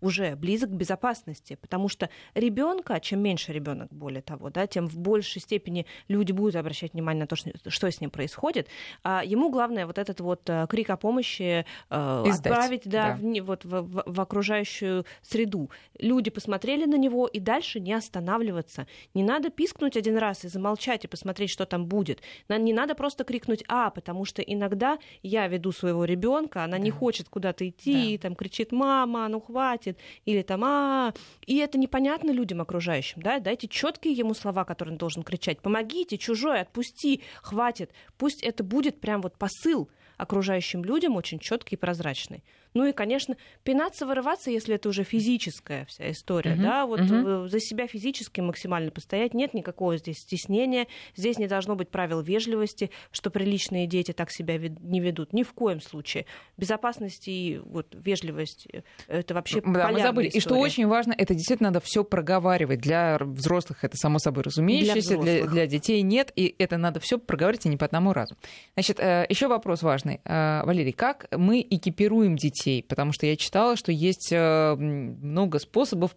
уже 0.01 0.37
близок 0.37 0.71
к 0.71 0.75
безопасности, 0.75 1.59
потому 1.61 1.89
что 1.89 2.09
ребенка, 2.35 3.01
чем 3.01 3.21
меньше 3.21 3.53
ребенок, 3.53 3.93
более 3.93 4.23
того, 4.23 4.51
да, 4.51 4.67
тем 4.67 4.87
в 4.87 4.99
большей 4.99 5.41
степени 5.41 5.87
люди 6.09 6.33
будут 6.33 6.57
обращать 6.57 6.93
внимание 6.93 7.23
на 7.23 7.27
то, 7.27 7.37
что, 7.37 7.91
с 7.91 8.01
ним 8.01 8.11
происходит. 8.11 8.69
А 9.03 9.23
ему 9.25 9.51
главное 9.51 9.87
вот 9.87 9.99
этот 9.99 10.21
вот 10.21 10.49
э, 10.49 10.67
крик 10.69 10.91
о 10.91 10.97
помощи 10.97 11.65
э, 11.91 12.25
отправить 12.31 12.83
да, 12.85 13.19
да. 13.21 13.43
В, 13.43 13.47
вот, 13.47 13.65
в, 13.65 13.83
в, 13.83 14.03
в 14.07 14.21
окружающую 14.21 15.05
среду. 15.23 15.71
Люди 15.99 16.31
посмотрели 16.31 16.85
на 16.85 16.97
него 16.97 17.27
и 17.27 17.41
дальше 17.41 17.81
не 17.81 17.93
останавливаться. 17.93 18.87
Не 19.15 19.23
надо 19.23 19.51
пискнуть 19.51 19.97
один 19.97 20.19
раз 20.19 20.45
и 20.45 20.49
замолчать 20.49 21.05
и 21.05 21.09
посмотреть, 21.09 21.51
что 21.51 21.67
там 21.67 21.87
будет. 21.87 22.21
Не 22.49 22.73
надо 22.73 22.95
просто 22.95 23.25
крикнуть 23.25 23.65
«а», 23.69 23.91
потому 23.91 24.25
что 24.25 24.43
иногда 24.43 24.99
я 25.23 25.49
веду 25.49 25.73
своего 25.73 26.05
ребенка, 26.05 26.65
она 26.65 26.77
да. 26.77 26.83
не 26.83 26.91
хочет 26.91 27.29
куда-то 27.29 27.69
идти, 27.69 28.17
да. 28.17 28.29
там 28.29 28.37
кричит 28.37 28.73
«мама, 28.73 29.27
ну 29.29 29.41
хватит», 29.41 29.88
хватит, 29.89 29.99
или 30.25 30.43
там, 30.43 30.65
а, 30.65 31.13
и 31.47 31.57
это 31.59 31.79
непонятно 31.79 32.31
людям 32.31 32.61
окружающим, 32.61 33.23
да, 33.23 33.39
дайте 33.39 33.69
четкие 33.69 34.15
ему 34.15 34.35
слова, 34.35 34.65
которые 34.65 34.93
он 34.93 34.99
должен 34.99 35.23
кричать, 35.23 35.61
помогите, 35.61 36.19
чужой, 36.19 36.61
отпусти, 36.61 37.23
хватит, 37.43 37.93
пусть 38.17 38.43
это 38.43 38.65
будет 38.65 39.01
прям 39.01 39.21
вот 39.21 39.37
посыл 39.37 39.89
окружающим 40.17 40.85
людям 40.85 41.17
очень 41.17 41.39
четкий 41.39 41.77
и 41.77 41.79
прозрачный. 41.79 42.43
Ну 42.75 42.87
и, 42.87 42.93
конечно, 42.93 43.37
пинаться, 43.63 44.07
вырываться, 44.07 44.51
если 44.51 44.75
это 44.75 44.89
уже 44.89 45.05
физическая 45.05 45.85
вся 45.87 46.11
история, 46.11 46.53
uh-huh. 46.53 46.63
да, 46.63 46.87
вот 46.87 47.01
uh-huh. 47.01 47.49
за 47.49 47.61
себя 47.61 47.87
физически 47.87 48.41
максимально 48.41 48.91
постоять, 48.91 49.35
нет 49.35 49.55
никакого 49.55 49.97
здесь 49.97 50.19
стеснения, 50.19 50.87
здесь 51.17 51.39
не 51.39 51.47
должно 51.47 51.77
быть 51.77 51.89
правил 51.89 52.21
вежливости, 52.21 52.91
что 53.11 53.31
приличные 53.31 53.87
дети 53.87 54.13
так 54.13 54.31
себя 54.31 54.59
не 54.59 55.01
ведут, 55.01 55.33
ни 55.33 55.43
в 55.43 55.53
коем 55.53 55.81
случае. 55.81 56.27
Безопасность 56.57 57.27
и 57.27 57.61
вот 57.65 57.87
вежливость 57.95 58.67
э, 58.73 58.83
это 59.09 59.35
вообще 59.35 59.61
Да, 59.63 59.89
мы 59.91 60.01
забыли. 60.01 60.29
История. 60.29 60.39
И 60.39 60.41
что 60.41 60.57
очень 60.57 60.87
важно, 60.87 61.15
это 61.17 61.35
действительно 61.35 61.71
надо 61.71 61.81
все 61.81 62.05
проговаривать. 62.05 62.81
Для 62.81 63.19
взрослых 63.19 63.85
это 63.85 63.97
само 63.97 64.19
собой 64.19 64.45
разумеющееся, 64.45 65.17
для, 65.19 65.43
для, 65.43 65.47
для 65.47 65.67
детей 65.67 66.03
нет, 66.03 66.33
и 66.37 66.55
это 66.59 66.77
надо 66.77 67.01
все 67.01 67.19
проговаривать 67.19 67.67
и 67.67 67.69
не 67.69 67.77
по 67.77 67.87
одному 67.87 68.13
разу. 68.13 68.37
Значит, 68.75 69.01
э, 69.01 69.27
еще 69.29 69.49
вопрос 69.49 69.83
важный. 69.83 70.21
Валерий, 70.25 70.93
как 70.93 71.27
мы 71.33 71.67
экипируем 71.69 72.37
детей 72.37 72.58
детей, 72.59 72.83
потому 72.83 73.13
что 73.13 73.27
я 73.27 73.37
читала, 73.37 73.77
что 73.77 73.93
есть 73.93 74.33
э, 74.33 74.75
много 74.75 75.59
способов 75.59 76.17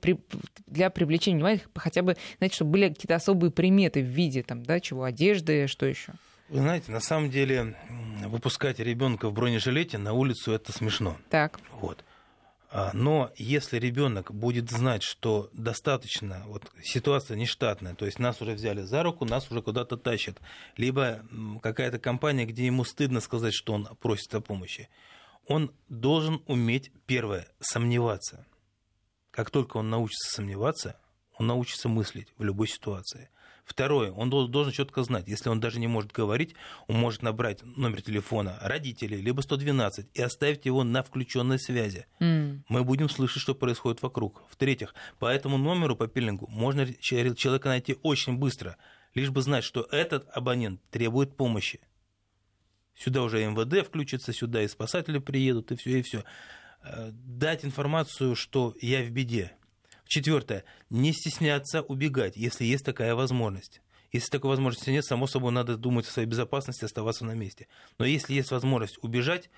для 0.68 0.90
привлечения 0.90 1.38
внимания, 1.38 1.62
хотя 1.76 2.02
бы, 2.02 2.18
знаете, 2.38 2.56
чтобы 2.56 2.72
были 2.72 2.90
какие-то 2.90 3.16
особые 3.16 3.52
приметы 3.52 4.02
в 4.02 4.08
виде 4.08 4.44
там, 4.44 4.64
да, 4.64 4.80
чего, 4.80 5.04
одежды, 5.04 5.68
что 5.68 5.86
еще. 5.86 6.14
Вы 6.50 6.60
знаете, 6.60 6.92
на 6.92 7.00
самом 7.00 7.30
деле 7.30 7.78
выпускать 8.26 8.80
ребенка 8.80 9.30
в 9.30 9.34
бронежилете 9.34 9.98
на 9.98 10.14
улицу 10.14 10.52
это 10.52 10.74
смешно. 10.74 11.18
Так. 11.30 11.60
Вот. 11.80 12.04
А, 12.74 12.92
но 12.94 13.32
если 13.36 13.78
ребенок 13.78 14.34
будет 14.34 14.70
знать, 14.70 15.04
что 15.04 15.50
достаточно, 15.54 16.44
вот 16.48 16.70
ситуация 16.84 17.36
нештатная, 17.36 17.96
то 17.96 18.06
есть 18.06 18.18
нас 18.18 18.42
уже 18.42 18.54
взяли 18.54 18.82
за 18.82 19.04
руку, 19.04 19.26
нас 19.26 19.52
уже 19.52 19.62
куда-то 19.62 19.98
тащат, 19.98 20.38
либо 20.78 21.22
какая-то 21.62 22.00
компания, 22.00 22.46
где 22.46 22.66
ему 22.66 22.86
стыдно 22.86 23.20
сказать, 23.20 23.54
что 23.54 23.74
он 23.74 23.88
просит 24.00 24.34
о 24.36 24.42
помощи, 24.42 24.88
он 25.48 25.72
должен 25.90 26.42
уметь, 26.48 26.92
первое, 27.06 27.48
сомневаться. 27.60 28.46
Как 29.32 29.50
только 29.50 29.78
он 29.78 29.90
научится 29.90 30.36
сомневаться, 30.36 31.00
он 31.38 31.48
научится 31.48 31.90
мыслить 31.90 32.28
в 32.38 32.44
любой 32.44 32.68
ситуации. 32.68 33.30
Второе, 33.66 34.12
он 34.12 34.30
должен 34.30 34.74
четко 34.74 35.04
знать, 35.04 35.28
если 35.28 35.48
он 35.50 35.60
даже 35.60 35.80
не 35.80 35.88
может 35.88 36.12
говорить, 36.12 36.56
он 36.88 36.98
может 36.98 37.22
набрать 37.22 37.64
номер 37.64 38.02
телефона 38.02 38.58
родителей, 38.62 39.22
либо 39.22 39.42
112, 39.42 40.08
и 40.14 40.22
оставить 40.22 40.66
его 40.66 40.84
на 40.84 41.04
включенной 41.04 41.58
связи. 41.58 42.06
Mm. 42.20 42.64
Мы 42.68 42.84
будем 42.84 43.08
слышать, 43.08 43.42
что 43.42 43.56
происходит 43.56 44.02
вокруг. 44.02 44.44
В-третьих, 44.50 44.94
по 45.20 45.28
этому 45.28 45.58
номеру, 45.58 45.96
по 45.96 46.08
пилингу, 46.08 46.48
можно 46.48 46.92
человека 46.94 47.70
найти 47.70 47.98
очень 48.04 48.38
быстро, 48.38 48.78
лишь 49.14 49.30
бы 49.30 49.42
знать, 49.42 49.64
что 49.64 49.88
этот 49.92 50.28
абонент 50.34 50.82
требует 50.90 51.38
помощи. 51.38 51.80
Сюда 53.04 53.24
уже 53.24 53.44
МВД 53.44 53.88
включится, 53.88 54.32
сюда 54.32 54.62
и 54.62 54.68
спасатели 54.68 55.18
приедут, 55.18 55.72
и 55.72 55.76
все, 55.76 56.00
и 56.00 56.02
все. 56.04 56.24
Э, 56.84 57.10
дать 57.12 57.66
информацию, 57.66 58.36
что 58.36 58.76
я 58.80 59.02
в 59.02 59.10
беде. 59.10 59.54
Четвертое. 60.06 60.66
Не 60.92 61.12
стесняться 61.12 61.82
убегать, 61.82 62.38
если 62.38 62.64
есть 62.64 62.86
такая 62.86 63.16
возможность. 63.16 63.82
Если 64.12 64.30
такой 64.30 64.52
возможности 64.52 64.92
нет, 64.92 65.04
само 65.04 65.26
собой 65.26 65.52
надо 65.52 65.78
думать 65.78 66.06
о 66.06 66.12
своей 66.12 66.28
безопасности, 66.28 66.86
оставаться 66.86 67.26
на 67.26 67.32
месте. 67.32 67.68
Но 67.98 68.06
если 68.06 68.36
есть 68.36 68.52
возможность 68.52 69.00
убежать, 69.02 69.50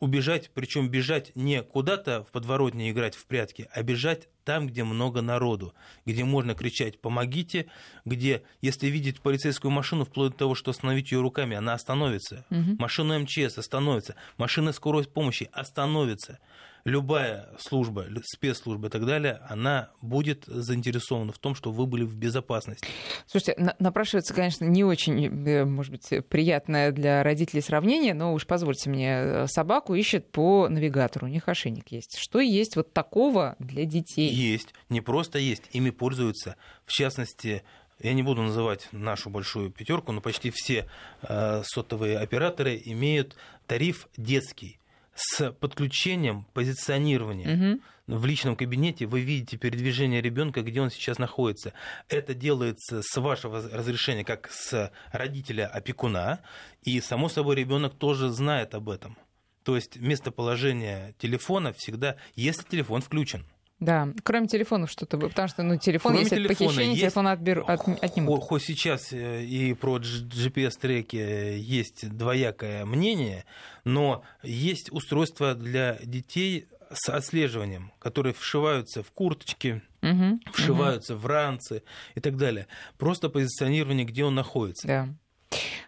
убежать, 0.00 0.50
причем 0.54 0.88
бежать 0.88 1.30
не 1.36 1.62
куда-то 1.62 2.24
в 2.24 2.32
подворотне 2.32 2.90
играть 2.90 3.14
в 3.14 3.26
прятки, 3.26 3.68
а 3.72 3.82
бежать 3.82 4.28
там, 4.44 4.66
где 4.66 4.82
много 4.82 5.20
народу, 5.20 5.74
где 6.06 6.24
можно 6.24 6.54
кричать 6.54 7.00
«помогите», 7.00 7.66
где, 8.04 8.42
если 8.62 8.88
видеть 8.88 9.20
полицейскую 9.20 9.70
машину, 9.70 10.06
вплоть 10.06 10.32
до 10.32 10.38
того, 10.38 10.54
что 10.54 10.70
остановить 10.70 11.12
ее 11.12 11.20
руками, 11.20 11.54
она 11.54 11.74
остановится. 11.74 12.46
Угу. 12.50 12.76
Машина 12.78 13.18
МЧС 13.20 13.58
остановится, 13.58 14.16
машина 14.38 14.72
скорой 14.72 15.04
помощи 15.04 15.48
остановится 15.52 16.38
любая 16.84 17.48
служба, 17.58 18.06
спецслужба 18.24 18.88
и 18.88 18.90
так 18.90 19.06
далее, 19.06 19.40
она 19.48 19.90
будет 20.00 20.44
заинтересована 20.46 21.32
в 21.32 21.38
том, 21.38 21.54
что 21.54 21.70
вы 21.70 21.86
были 21.86 22.04
в 22.04 22.16
безопасности. 22.16 22.86
Слушайте, 23.26 23.74
напрашивается, 23.78 24.34
конечно, 24.34 24.64
не 24.64 24.84
очень, 24.84 25.46
э, 25.46 25.64
может 25.64 25.92
быть, 25.92 26.26
приятное 26.28 26.92
для 26.92 27.22
родителей 27.22 27.62
сравнение, 27.62 28.14
но 28.14 28.34
уж 28.34 28.46
позвольте 28.46 28.90
мне, 28.90 29.10
э, 29.10 29.46
собаку 29.46 29.94
ищет 29.94 30.30
по 30.30 30.68
навигатору, 30.68 31.26
у 31.26 31.30
них 31.30 31.48
ошейник 31.48 31.92
есть. 31.92 32.18
Что 32.18 32.40
есть 32.40 32.76
вот 32.76 32.92
такого 32.92 33.56
для 33.58 33.84
детей? 33.84 34.30
Есть, 34.30 34.74
не 34.88 35.00
просто 35.00 35.38
есть, 35.38 35.64
ими 35.72 35.90
пользуются. 35.90 36.56
В 36.84 36.92
частности, 36.92 37.62
я 38.00 38.14
не 38.14 38.22
буду 38.22 38.42
называть 38.42 38.88
нашу 38.92 39.30
большую 39.30 39.70
пятерку, 39.70 40.12
но 40.12 40.20
почти 40.20 40.50
все 40.50 40.88
э, 41.22 41.62
сотовые 41.64 42.18
операторы 42.18 42.80
имеют 42.84 43.36
тариф 43.66 44.08
детский 44.16 44.80
с 45.14 45.52
подключением 45.52 46.46
позиционирования. 46.52 47.74
Угу. 47.74 47.80
В 48.18 48.26
личном 48.26 48.56
кабинете 48.56 49.06
вы 49.06 49.20
видите 49.20 49.56
передвижение 49.56 50.20
ребенка, 50.20 50.62
где 50.62 50.80
он 50.80 50.90
сейчас 50.90 51.18
находится. 51.18 51.72
Это 52.08 52.34
делается 52.34 53.02
с 53.02 53.20
вашего 53.20 53.60
разрешения, 53.70 54.24
как 54.24 54.50
с 54.50 54.92
родителя 55.12 55.68
опекуна, 55.68 56.40
и 56.82 57.00
само 57.00 57.28
собой 57.28 57.56
ребенок 57.56 57.94
тоже 57.94 58.30
знает 58.30 58.74
об 58.74 58.88
этом. 58.88 59.16
То 59.62 59.76
есть 59.76 59.96
местоположение 59.96 61.14
телефона 61.18 61.72
всегда, 61.72 62.16
если 62.34 62.64
телефон 62.64 63.02
включен. 63.02 63.46
Да, 63.80 64.08
кроме 64.22 64.46
телефонов 64.46 64.90
что-то, 64.90 65.16
потому 65.16 65.48
что 65.48 65.62
ну, 65.62 65.78
телефон, 65.78 66.12
кроме 66.12 66.24
если 66.24 66.36
телефона, 66.36 66.54
похищение, 66.58 66.90
есть, 66.90 67.00
телефон 67.00 67.28
отбер, 67.28 67.64
от, 67.66 67.88
отнимут. 68.04 68.42
Хоть 68.42 68.62
сейчас 68.62 69.10
э, 69.12 69.42
и 69.42 69.72
про 69.72 69.96
GPS-треки 69.98 71.16
есть 71.58 72.08
двоякое 72.10 72.84
мнение, 72.84 73.46
но 73.84 74.22
есть 74.42 74.92
устройства 74.92 75.54
для 75.54 75.98
детей 76.04 76.68
с 76.92 77.08
отслеживанием, 77.08 77.92
которые 77.98 78.34
вшиваются 78.34 79.02
в 79.02 79.10
курточки, 79.12 79.80
угу, 80.02 80.40
вшиваются 80.52 81.14
угу. 81.14 81.22
в 81.22 81.26
ранцы 81.26 81.82
и 82.14 82.20
так 82.20 82.36
далее. 82.36 82.66
Просто 82.98 83.30
позиционирование, 83.30 84.04
где 84.04 84.24
он 84.24 84.34
находится. 84.34 84.86
Да. 84.86 85.08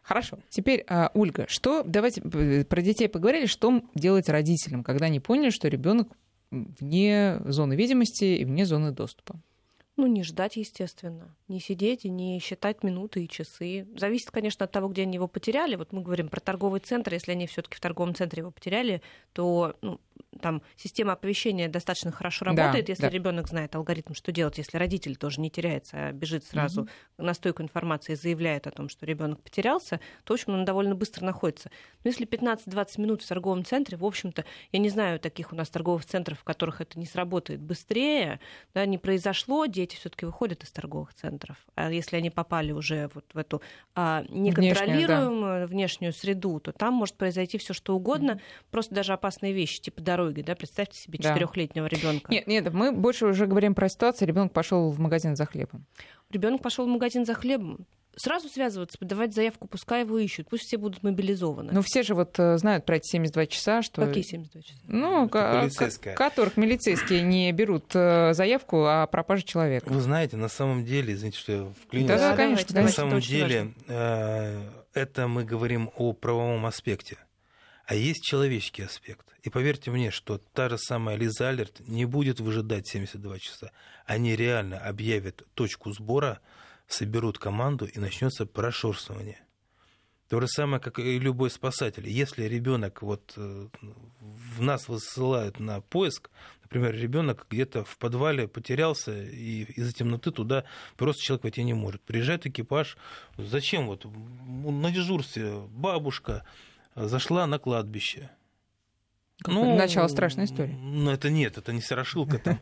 Хорошо. 0.02 0.38
Теперь, 0.48 0.85
а, 0.88 1.11
Ольга, 1.14 1.46
что 1.48 1.83
давайте 1.85 2.20
про 2.20 2.83
детей 2.83 3.09
поговорили, 3.09 3.46
что 3.46 3.83
делать 3.94 4.28
родителям, 4.28 4.83
когда 4.83 5.07
они 5.07 5.20
поняли, 5.20 5.50
что 5.50 5.68
ребенок 5.68 6.09
вне 6.52 7.40
зоны 7.44 7.74
видимости 7.74 8.24
и 8.24 8.44
вне 8.44 8.66
зоны 8.66 8.92
доступа? 8.92 9.40
Ну, 9.96 10.06
не 10.06 10.22
ждать, 10.22 10.56
естественно. 10.56 11.34
Не 11.52 11.60
сидеть 11.60 12.06
и 12.06 12.08
не 12.08 12.38
считать 12.38 12.82
минуты 12.82 13.24
и 13.24 13.28
часы. 13.28 13.86
Зависит, 13.94 14.30
конечно, 14.30 14.64
от 14.64 14.72
того, 14.72 14.88
где 14.88 15.02
они 15.02 15.16
его 15.16 15.28
потеряли. 15.28 15.76
Вот 15.76 15.92
мы 15.92 16.00
говорим 16.00 16.28
про 16.28 16.40
торговый 16.40 16.80
центр. 16.80 17.12
Если 17.12 17.32
они 17.32 17.46
все 17.46 17.60
таки 17.60 17.76
в 17.76 17.80
торговом 17.80 18.14
центре 18.14 18.40
его 18.40 18.50
потеряли, 18.50 19.02
то 19.34 19.76
ну, 19.82 20.00
там 20.40 20.62
система 20.76 21.12
оповещения 21.12 21.68
достаточно 21.68 22.10
хорошо 22.10 22.46
работает, 22.46 22.86
да, 22.86 22.92
если 22.92 23.02
да. 23.02 23.10
ребенок 23.10 23.48
знает 23.48 23.74
алгоритм, 23.74 24.14
что 24.14 24.32
делать, 24.32 24.58
если 24.58 24.78
родитель 24.78 25.16
тоже 25.16 25.40
не 25.40 25.50
теряется, 25.50 26.08
а 26.08 26.12
бежит 26.12 26.44
сразу 26.44 26.82
угу. 26.82 26.90
на 27.18 27.34
стойку 27.34 27.62
информации 27.62 28.14
и 28.14 28.16
заявляет 28.16 28.66
о 28.66 28.70
том, 28.70 28.88
что 28.88 29.04
ребенок 29.04 29.42
потерялся, 29.42 30.00
то, 30.24 30.32
в 30.32 30.40
общем, 30.40 30.54
он 30.54 30.64
довольно 30.64 30.94
быстро 30.94 31.24
находится. 31.24 31.70
Но 32.02 32.08
если 32.08 32.26
15-20 32.26 33.00
минут 33.00 33.22
в 33.22 33.28
торговом 33.28 33.64
центре, 33.64 33.96
в 33.96 34.04
общем-то, 34.04 34.44
я 34.72 34.78
не 34.78 34.88
знаю 34.88 35.20
таких 35.20 35.52
у 35.52 35.56
нас 35.56 35.68
торговых 35.68 36.06
центров, 36.06 36.40
в 36.40 36.44
которых 36.44 36.80
это 36.80 36.98
не 36.98 37.06
сработает 37.06 37.60
быстрее, 37.60 38.40
да, 38.72 38.86
не 38.86 38.98
произошло, 38.98 39.66
дети 39.66 39.96
все-таки 39.96 40.24
выходят 40.24 40.64
из 40.64 40.70
торговых 40.70 41.12
центров. 41.14 41.41
А 41.74 41.90
если 41.90 42.16
они 42.16 42.31
попали 42.31 42.72
уже 42.72 43.11
вот 43.14 43.24
в 43.33 43.38
эту 43.38 43.62
а, 43.94 44.24
неконтролируемую 44.28 45.37
внешнюю, 45.37 45.61
да. 45.61 45.66
внешнюю 45.66 46.12
среду, 46.12 46.61
то 46.61 46.72
там 46.72 46.94
может 46.94 47.16
произойти 47.16 47.59
все 47.59 47.74
что 47.74 47.94
угодно, 47.94 48.35
угу. 48.35 48.40
просто 48.70 48.94
даже 48.94 49.12
опасные 49.12 49.52
вещи, 49.52 49.81
типа 49.81 50.00
дороги 50.00 50.22
дороги, 50.22 50.42
да, 50.42 50.55
представьте 50.55 50.98
себе 50.98 51.18
четырехлетнего 51.18 51.88
да. 51.88 51.96
ребенка. 51.96 52.31
Нет, 52.31 52.46
нет, 52.46 52.72
мы 52.72 52.92
больше 52.92 53.26
уже 53.26 53.46
говорим 53.46 53.74
про 53.74 53.88
ситуацию. 53.88 54.28
Ребенок 54.28 54.52
пошел 54.52 54.90
в 54.90 54.98
магазин 54.98 55.37
за 55.37 55.46
хлебом. 55.46 55.85
Ребенок 56.31 56.62
пошел 56.62 56.87
в 56.87 56.88
магазин 56.88 57.24
за 57.24 57.35
хлебом. 57.35 57.87
Сразу 58.16 58.48
связываться, 58.48 58.98
подавать 58.98 59.35
заявку, 59.35 59.66
пускай 59.66 60.03
его 60.03 60.18
ищут, 60.18 60.48
пусть 60.51 60.64
все 60.64 60.77
будут 60.77 61.03
мобилизованы. 61.03 61.72
Ну, 61.72 61.81
все 61.83 62.03
же 62.03 62.14
вот 62.14 62.38
э, 62.38 62.59
знают 62.59 62.85
про 62.85 62.96
эти 62.96 63.11
72 63.11 63.46
часа, 63.46 63.83
что... 63.83 64.05
Какие 64.05 64.22
72 64.22 64.62
часа? 64.62 64.81
Ну, 64.87 65.29
к- 65.29 65.68
которых 66.14 66.57
милицейские 66.59 67.22
не 67.22 67.51
берут 67.53 67.87
э, 67.94 68.35
заявку 68.35 68.85
о 68.85 69.07
пропаже 69.07 69.44
человека. 69.44 69.88
Вы 69.88 70.01
знаете, 70.03 70.37
на 70.37 70.48
самом 70.48 70.85
деле, 70.85 71.14
извините, 71.14 71.38
что 71.38 71.53
я 71.53 71.64
вклинился. 71.83 72.18
Да, 72.18 72.31
да, 72.31 72.37
конечно. 72.37 72.66
На 72.68 72.75
давайте, 72.75 72.96
самом 72.96 73.20
деле, 73.20 73.72
э, 73.88 74.61
это 74.92 75.27
мы 75.29 75.44
говорим 75.44 75.90
о 75.96 76.12
правовом 76.12 76.66
аспекте. 76.66 77.16
А 77.87 77.94
есть 77.94 78.22
человеческий 78.22 78.83
аспект. 78.83 79.27
И 79.42 79.51
поверьте 79.51 79.90
мне, 79.90 80.11
что 80.11 80.38
та 80.53 80.68
же 80.68 80.79
самая 80.79 81.16
Лиза 81.16 81.48
Алерт 81.48 81.81
не 81.88 82.05
будет 82.05 82.40
выжидать 82.40 82.87
72 82.87 83.38
часа. 83.38 83.72
Они 84.07 84.37
реально 84.37 84.79
объявят 84.79 85.42
точку 85.55 85.92
сбора, 85.92 86.40
соберут 86.92 87.38
команду 87.38 87.87
и 87.87 87.98
начнется 87.98 88.46
прошурствование. 88.46 89.40
То 90.28 90.40
же 90.40 90.48
самое, 90.48 90.81
как 90.81 90.98
и 90.98 91.18
любой 91.18 91.50
спасатель. 91.50 92.09
Если 92.09 92.44
ребенок 92.44 93.02
вот 93.02 93.35
э, 93.37 93.68
в 94.20 94.62
нас 94.62 94.88
высылают 94.88 95.61
на 95.61 95.83
поиск, 95.83 96.31
например, 96.62 96.94
ребенок 96.94 97.46
где-то 97.50 97.85
в 97.85 97.98
подвале 97.98 98.48
потерялся, 98.48 99.12
и 99.12 99.64
из-за 99.64 99.92
темноты 99.92 100.31
туда 100.31 100.64
просто 100.96 101.22
человек 101.22 101.42
войти 101.42 101.62
не 101.64 101.74
может. 101.74 102.00
Приезжает 102.00 102.46
экипаж, 102.46 102.96
зачем 103.37 103.87
вот 103.87 104.07
на 104.07 104.90
дежурстве 104.90 105.52
бабушка, 105.68 106.46
зашла 106.96 107.46
на 107.46 107.59
кладбище. 107.59 108.31
Ну, 109.46 109.76
Начало 109.76 110.09
страшной 110.09 110.46
истории. 110.46 110.78
Ну, 110.81 111.11
это 111.11 111.28
нет, 111.28 111.59
это 111.59 111.72
не 111.72 111.83
страшилка 111.83 112.38
там. 112.38 112.61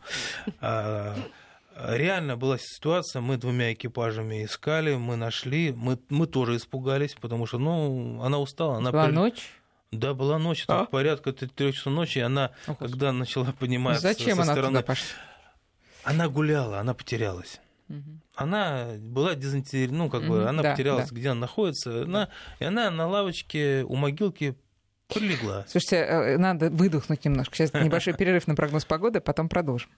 Реально 1.77 2.37
была 2.37 2.59
ситуация, 2.59 3.23
мы 3.23 3.37
двумя 3.37 3.73
экипажами 3.73 4.45
искали, 4.45 4.97
мы 4.97 5.17
нашли, 5.17 5.73
мы, 5.73 5.99
мы 6.09 6.27
тоже 6.27 6.57
испугались, 6.57 7.15
потому 7.15 7.47
что, 7.47 7.59
ну, 7.59 8.21
она 8.23 8.39
устала. 8.39 8.77
Она 8.79 8.93
была 8.93 9.07
при... 9.07 9.13
ночь? 9.13 9.51
Да, 9.91 10.15
была 10.15 10.39
ночь, 10.39 10.65
а? 10.69 10.85
порядка 10.85 11.33
трех 11.33 11.75
часов 11.75 11.93
ночи, 11.93 12.19
она, 12.19 12.53
Ох, 12.67 12.79
когда 12.79 13.13
начала 13.13 13.53
подниматься 13.53 14.03
Зачем 14.03 14.37
со 14.37 14.43
она 14.43 14.53
стороны... 14.53 14.79
туда 14.79 14.87
пошла? 14.87 15.07
Она 16.05 16.29
гуляла, 16.29 16.79
она 16.81 16.95
потерялась. 16.95 17.61
Она 18.35 18.93
была 18.99 19.35
дезинтересована, 19.35 20.05
ну, 20.05 20.11
как 20.11 20.23
бы, 20.27 20.49
она 20.49 20.63
да, 20.63 20.71
потерялась, 20.73 21.11
да. 21.11 21.17
где 21.17 21.31
она 21.31 21.41
находится, 21.41 22.05
она, 22.05 22.29
и 22.61 22.65
она 22.65 22.91
на 22.91 23.09
лавочке 23.09 23.85
у 23.89 23.97
могилки 23.97 24.55
прилегла. 25.09 25.65
Слушайте, 25.69 25.97
э, 25.97 26.39
надо 26.39 26.71
выдохнуть 26.71 27.25
немножко. 27.25 27.57
Сейчас 27.57 27.75
небольшой 27.75 28.15
перерыв 28.15 28.47
на 28.47 28.55
прогноз 28.55 28.85
погоды, 28.85 29.21
потом 29.21 29.49
продолжим. 29.49 29.91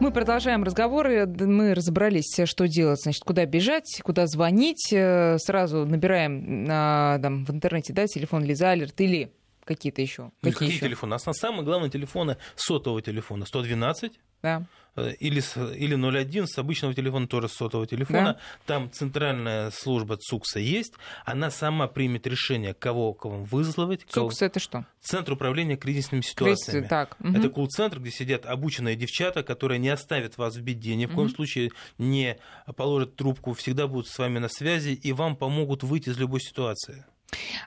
Мы 0.00 0.10
продолжаем 0.12 0.62
разговоры. 0.62 1.26
Мы 1.26 1.74
разобрались, 1.74 2.38
что 2.44 2.66
делать, 2.66 3.02
значит, 3.02 3.22
куда 3.24 3.44
бежать, 3.44 4.00
куда 4.02 4.26
звонить. 4.26 4.92
Э, 4.92 5.36
сразу 5.38 5.84
набираем 5.84 6.64
на, 6.64 7.18
там, 7.20 7.44
в 7.44 7.50
интернете 7.50 7.92
да, 7.92 8.06
телефон 8.06 8.44
Лиза 8.44 8.70
Алерт 8.70 9.00
или 9.00 9.30
какие-то 9.70 10.02
еще. 10.02 10.32
Какие, 10.40 10.52
какие 10.52 10.68
еще? 10.70 10.80
телефоны? 10.80 11.14
Основные, 11.14 11.38
самые 11.38 11.64
главные 11.64 11.90
телефоны 11.90 12.36
сотового 12.56 13.00
телефона 13.00 13.46
112. 13.46 14.12
Да. 14.42 14.64
Э, 14.96 15.12
или, 15.20 15.40
или 15.76 15.94
01 15.94 16.48
с 16.48 16.58
обычного 16.58 16.92
телефона, 16.92 17.28
тоже 17.28 17.48
с 17.48 17.52
сотового 17.52 17.86
телефона. 17.86 18.32
Да. 18.32 18.38
Там 18.66 18.90
центральная 18.90 19.70
служба 19.70 20.16
ЦУКСа 20.16 20.58
есть. 20.58 20.94
Она 21.24 21.52
сама 21.52 21.86
примет 21.86 22.26
решение, 22.26 22.74
кого 22.74 23.12
кого 23.14 23.44
вызвать. 23.44 24.00
ЦУКС 24.08 24.38
кого... 24.38 24.46
это 24.46 24.58
что? 24.58 24.86
Центр 25.00 25.34
управления 25.34 25.76
кризисными 25.76 26.22
ситуациями. 26.22 26.88
так. 26.88 27.16
Угу. 27.20 27.38
Это 27.38 27.48
кул-центр, 27.48 28.00
где 28.00 28.10
сидят 28.10 28.46
обученные 28.46 28.96
девчата, 28.96 29.44
которые 29.44 29.78
не 29.78 29.90
оставят 29.90 30.36
вас 30.36 30.56
в 30.56 30.62
беде, 30.62 30.96
ни 30.96 31.06
в 31.06 31.14
коем 31.14 31.28
угу. 31.28 31.36
случае 31.36 31.70
не 31.98 32.38
положат 32.76 33.14
трубку, 33.14 33.54
всегда 33.54 33.86
будут 33.86 34.08
с 34.08 34.18
вами 34.18 34.40
на 34.40 34.48
связи 34.48 34.90
и 34.90 35.12
вам 35.12 35.36
помогут 35.36 35.84
выйти 35.84 36.08
из 36.08 36.18
любой 36.18 36.40
ситуации. 36.40 37.04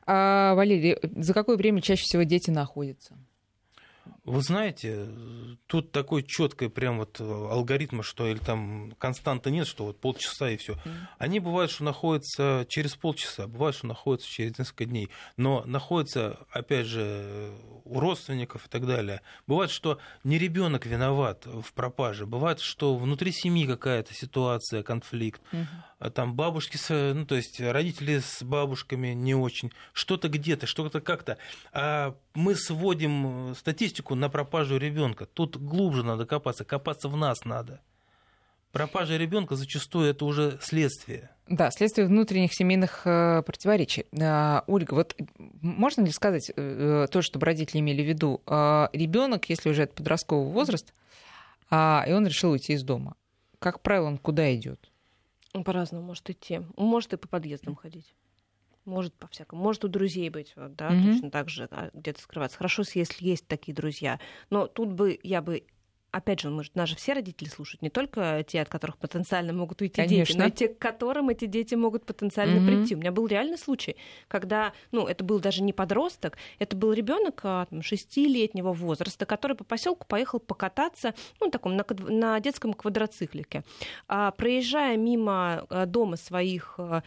А, 0.06 0.56
Валерий, 0.56 0.98
за 1.16 1.34
какое 1.34 1.58
время 1.58 1.82
чаще 1.82 2.04
всего 2.04 2.24
дети 2.24 2.50
находятся? 2.50 3.18
Вы 4.26 4.42
знаете, 4.42 5.06
тут 5.68 5.92
такой 5.92 6.24
четкой 6.24 6.70
прям 6.70 6.98
вот 6.98 7.20
алгоритма, 7.20 8.04
что 8.04 8.26
или 8.26 8.38
там 8.38 8.94
константа 8.98 9.52
нет, 9.52 9.68
что 9.68 9.86
вот 9.86 10.00
полчаса 10.00 10.50
и 10.50 10.56
все. 10.56 10.78
Они 11.18 11.42
бывают, 11.42 11.72
что 11.72 11.84
находятся 11.84 12.66
через 12.70 12.96
полчаса, 12.96 13.48
бывают, 13.48 13.76
что 13.76 13.88
находятся 13.88 14.30
через 14.30 14.58
несколько 14.58 14.86
дней, 14.86 15.10
но 15.36 15.64
находятся, 15.66 16.40
опять 16.52 16.86
же, 16.86 17.52
у 17.84 18.00
родственников 18.00 18.66
и 18.66 18.70
так 18.70 18.86
далее. 18.86 19.22
Бывает, 19.46 19.72
что 19.72 20.00
не 20.24 20.38
ребенок 20.38 20.86
виноват 20.86 21.46
в 21.46 21.74
пропаже, 21.74 22.26
бывает, 22.26 22.62
что 22.62 22.96
внутри 22.96 23.34
семьи 23.34 23.68
какая-то 23.68 24.14
ситуация, 24.14 24.84
конфликт, 24.84 25.42
mm-hmm. 25.52 25.66
Там 26.14 26.36
бабушки, 26.36 26.78
ну 26.90 27.26
то 27.26 27.36
есть 27.36 27.60
родители 27.60 28.20
с 28.20 28.44
бабушками 28.44 29.10
не 29.10 29.36
очень, 29.36 29.72
что-то 29.94 30.30
где-то, 30.30 30.68
что-то 30.68 31.02
как-то. 31.02 31.38
А 31.72 32.16
мы 32.34 32.56
сводим 32.56 33.56
статистику 33.56 34.16
на 34.16 34.30
пропажу 34.30 34.78
ребенка. 34.78 35.26
Тут 35.26 35.58
глубже 35.58 36.04
надо 36.04 36.26
копаться, 36.26 36.66
копаться 36.66 37.08
в 37.10 37.16
нас 37.16 37.46
надо. 37.46 37.82
Пропажа 38.74 39.18
ребенка 39.18 39.56
зачастую 39.56 40.10
это 40.10 40.26
уже 40.26 40.58
следствие. 40.60 41.30
Да, 41.48 41.70
следствие 41.70 42.08
внутренних 42.08 42.56
семейных 42.56 43.06
э, 43.06 43.44
противоречий. 43.44 44.08
Э, 44.12 44.62
Ольга, 44.66 44.96
вот 44.96 45.16
можно 45.38 46.02
ли 46.02 46.12
сказать 46.12 46.52
э, 46.56 47.06
то, 47.12 47.22
что 47.22 47.40
родители 47.40 47.82
имели 47.82 48.02
в 48.02 48.08
виду? 48.08 48.42
Э, 48.48 48.88
ребенок, 48.92 49.48
если 49.48 49.70
уже 49.70 49.84
это 49.84 49.94
подростковый 49.94 50.52
возраст, 50.52 50.92
э, 51.70 52.00
и 52.08 52.14
он 52.14 52.26
решил 52.26 52.50
уйти 52.50 52.74
из 52.74 52.84
дома, 52.84 53.16
как 53.60 53.82
правило, 53.82 54.08
он 54.08 54.18
куда 54.18 54.54
идет? 54.56 54.90
По-разному 55.62 56.06
может 56.06 56.30
идти. 56.30 56.62
Может 56.78 57.14
и 57.14 57.18
по 57.18 57.28
подъездам 57.28 57.76
ходить. 57.76 58.16
Может 58.86 59.14
по-всякому. 59.14 59.62
Может 59.62 59.86
у 59.86 59.88
друзей 59.88 60.30
быть, 60.30 60.54
да, 60.56 60.92
mm-hmm. 60.92 61.14
точно 61.14 61.32
так 61.32 61.50
же 61.50 61.70
где-то 61.94 62.22
скрываться. 62.22 62.58
Хорошо, 62.58 62.84
если 62.94 63.26
есть 63.26 63.48
такие 63.48 63.74
друзья. 63.74 64.20
Но 64.50 64.68
тут 64.68 64.92
бы 64.92 65.20
я 65.24 65.42
бы 65.42 65.64
опять 66.14 66.42
же, 66.42 66.50
может, 66.50 66.76
нас 66.76 66.90
же 66.90 66.96
все 66.96 67.14
родители 67.14 67.50
слушают, 67.50 67.82
не 67.82 67.90
только 67.90 68.46
те, 68.48 68.62
от 68.62 68.70
которых 68.70 68.98
потенциально 68.98 69.52
могут 69.52 69.82
уйти 69.82 69.96
Конечно. 69.96 70.34
дети, 70.34 70.38
но 70.38 70.46
и 70.46 70.52
те, 70.52 70.68
к 70.68 70.78
которым 70.78 71.30
эти 71.30 71.46
дети 71.46 71.74
могут 71.74 72.06
потенциально 72.06 72.60
mm-hmm. 72.60 72.68
прийти. 72.68 72.96
У 72.96 73.00
меня 73.00 73.12
был 73.12 73.26
реальный 73.26 73.58
случай, 73.58 73.98
когда, 74.28 74.74
ну, 74.92 75.08
это 75.08 75.24
был 75.24 75.40
даже 75.40 75.64
не 75.64 75.74
подросток, 75.74 76.38
это 76.60 76.78
был 76.78 76.94
ребенок 76.94 77.42
а, 77.44 77.68
шестилетнего 77.82 78.74
возраста, 78.74 79.26
который 79.26 79.58
по 79.58 79.64
поселку 79.64 80.06
поехал 80.08 80.40
покататься, 80.40 81.16
ну, 81.42 81.50
таком, 81.50 81.76
на, 81.76 81.84
на 82.08 82.40
детском 82.40 82.74
квадроциклике. 82.74 83.64
А, 84.08 84.30
проезжая 84.32 84.98
мимо 84.98 85.66
а, 85.70 85.88
дома 85.88 86.18
своих 86.18 86.76
а, 86.78 87.02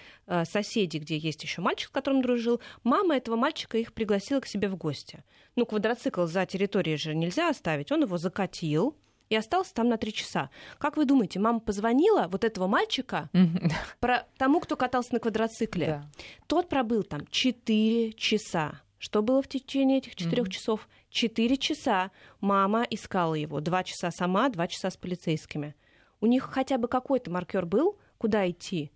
соседей, 0.45 0.99
где 0.99 1.17
есть 1.17 1.45
еще 1.45 1.63
мальчик, 1.63 1.91
с 1.91 1.93
которым 1.93 2.23
дружил, 2.23 2.61
мама 2.83 3.17
этого 3.17 3.37
мальчика 3.37 3.79
их 3.79 3.93
пригласила 3.93 4.41
к 4.41 4.47
себе 4.47 4.69
в 4.69 4.77
гости. 4.77 5.23
Ну, 5.55 5.65
квадроцикл 5.65 6.27
за 6.27 6.45
территорией 6.45 6.97
же 6.97 7.15
нельзя 7.15 7.49
оставить, 7.49 7.93
он 7.93 8.03
его 8.03 8.19
закатил, 8.19 8.96
и 9.29 9.37
остался 9.37 9.75
там 9.75 9.89
на 9.89 9.97
три 9.97 10.13
часа. 10.13 10.51
Как 10.79 10.97
вы 10.97 11.05
думаете, 11.05 11.39
мама 11.39 11.61
позвонила 11.61 12.29
вот 12.29 12.45
этого 12.45 12.67
мальчика 12.67 13.31
про 14.01 14.27
тому, 14.39 14.61
кто 14.61 14.77
катался 14.77 15.15
на 15.15 15.21
квадроцикле? 15.21 15.87
Да. 15.87 16.11
Тот 16.47 16.69
пробыл 16.69 17.03
там 17.03 17.27
четыре 17.31 18.13
часа. 18.13 18.81
Что 18.99 19.23
было 19.23 19.43
в 19.43 19.49
течение 19.49 19.99
этих 19.99 20.17
четырех 20.17 20.49
часов? 20.49 20.89
Четыре 21.11 21.57
часа 21.57 22.11
мама 22.41 22.87
искала 22.89 23.35
его. 23.35 23.61
Два 23.61 23.85
часа 23.85 24.11
сама, 24.11 24.49
два 24.49 24.67
часа 24.69 24.91
с 24.91 24.97
полицейскими. 24.97 25.75
У 26.21 26.27
них 26.27 26.45
хотя 26.45 26.79
бы 26.79 26.89
какой-то 26.89 27.31
маркер 27.31 27.67
был, 27.67 27.99
куда 28.19 28.49
идти? 28.49 28.91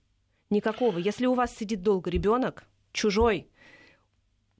Никакого. 0.48 0.98
Если 0.98 1.26
у 1.26 1.34
вас 1.34 1.54
сидит 1.54 1.82
долго 1.82 2.10
ребенок, 2.10 2.64
чужой, 2.92 3.46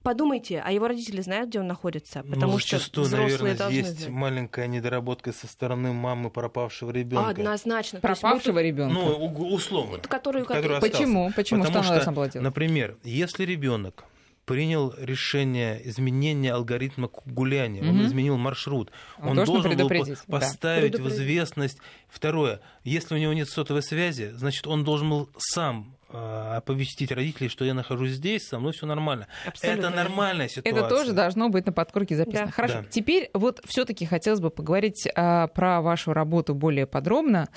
подумайте, 0.03 0.62
а 0.64 0.72
его 0.72 0.88
родители 0.88 1.20
знают, 1.20 1.51
где 1.51 1.61
он 1.61 1.66
находится? 1.66 2.22
Ну, 2.24 2.34
Потому 2.34 2.53
ну, 2.53 2.59
что 2.59 2.78
зачастую, 2.78 3.11
наверное, 3.11 3.57
должны 3.57 3.76
есть 3.76 4.01
знать. 4.01 4.11
маленькая 4.11 4.66
недоработка 4.66 5.32
со 5.32 5.46
стороны 5.46 5.92
мамы 5.92 6.30
пропавшего 6.30 6.90
ребенка. 6.90 7.30
Однозначно. 7.30 8.01
Пропавшего 8.01 8.62
ребенка. 8.62 8.94
Ну, 8.94 9.26
условно. 9.53 9.98
Который, 9.98 10.44
который 10.44 10.80
Почему? 10.80 11.32
Почему? 11.34 11.64
Потому 11.64 11.84
что, 11.84 12.01
что, 12.01 12.40
например, 12.40 12.96
если 13.05 13.44
ребенок 13.44 14.05
принял 14.51 14.92
решение 14.98 15.80
изменения 15.88 16.53
алгоритма 16.53 17.09
гуляния, 17.24 17.82
угу. 17.82 17.90
он 17.90 18.07
изменил 18.07 18.36
маршрут, 18.36 18.90
он, 19.18 19.38
он 19.38 19.44
должен 19.44 19.76
был 19.76 19.88
поставить 20.26 20.96
да. 20.96 21.03
в 21.05 21.09
известность. 21.09 21.78
Второе, 22.09 22.61
если 22.82 23.14
у 23.14 23.18
него 23.18 23.32
нет 23.32 23.48
сотовой 23.48 23.82
связи, 23.82 24.32
значит, 24.34 24.66
он 24.66 24.82
должен 24.82 25.09
был 25.09 25.30
сам 25.38 25.94
оповестить 26.12 27.12
родителей, 27.12 27.48
что 27.48 27.64
я 27.64 27.74
нахожусь 27.74 28.12
здесь, 28.12 28.46
со 28.46 28.58
мной 28.58 28.72
все 28.72 28.86
нормально. 28.86 29.26
Абсолютно. 29.46 29.86
Это 29.86 29.96
нормальная 29.96 30.48
ситуация. 30.48 30.72
Это 30.72 30.88
тоже 30.88 31.12
должно 31.12 31.48
быть 31.48 31.66
на 31.66 31.72
подкорке 31.72 32.16
записано. 32.16 32.46
Да. 32.46 32.52
Хорошо. 32.52 32.74
Да. 32.82 32.84
Теперь 32.90 33.30
вот 33.34 33.61
все-таки 33.66 34.06
хотелось 34.06 34.40
бы 34.40 34.50
поговорить 34.50 35.08
а, 35.14 35.46
про 35.48 35.80
вашу 35.80 36.12
работу 36.12 36.54
более 36.54 36.86
подробно, 36.86 37.48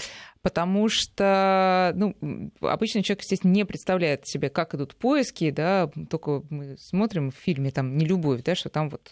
потому 0.41 0.87
что 0.89 1.93
ну, 1.95 2.15
обычный 2.61 3.03
человек, 3.03 3.21
естественно, 3.21 3.51
не 3.51 3.65
представляет 3.65 4.27
себе, 4.27 4.49
как 4.49 4.75
идут 4.75 4.95
поиски, 4.95 5.49
да, 5.51 5.89
только 6.09 6.43
мы 6.49 6.77
смотрим 6.77 7.31
в 7.31 7.35
фильме 7.35 7.71
там 7.71 7.97
не 7.97 8.05
любовь, 8.05 8.43
да, 8.43 8.55
что 8.55 8.69
там 8.69 8.89
вот 8.89 9.11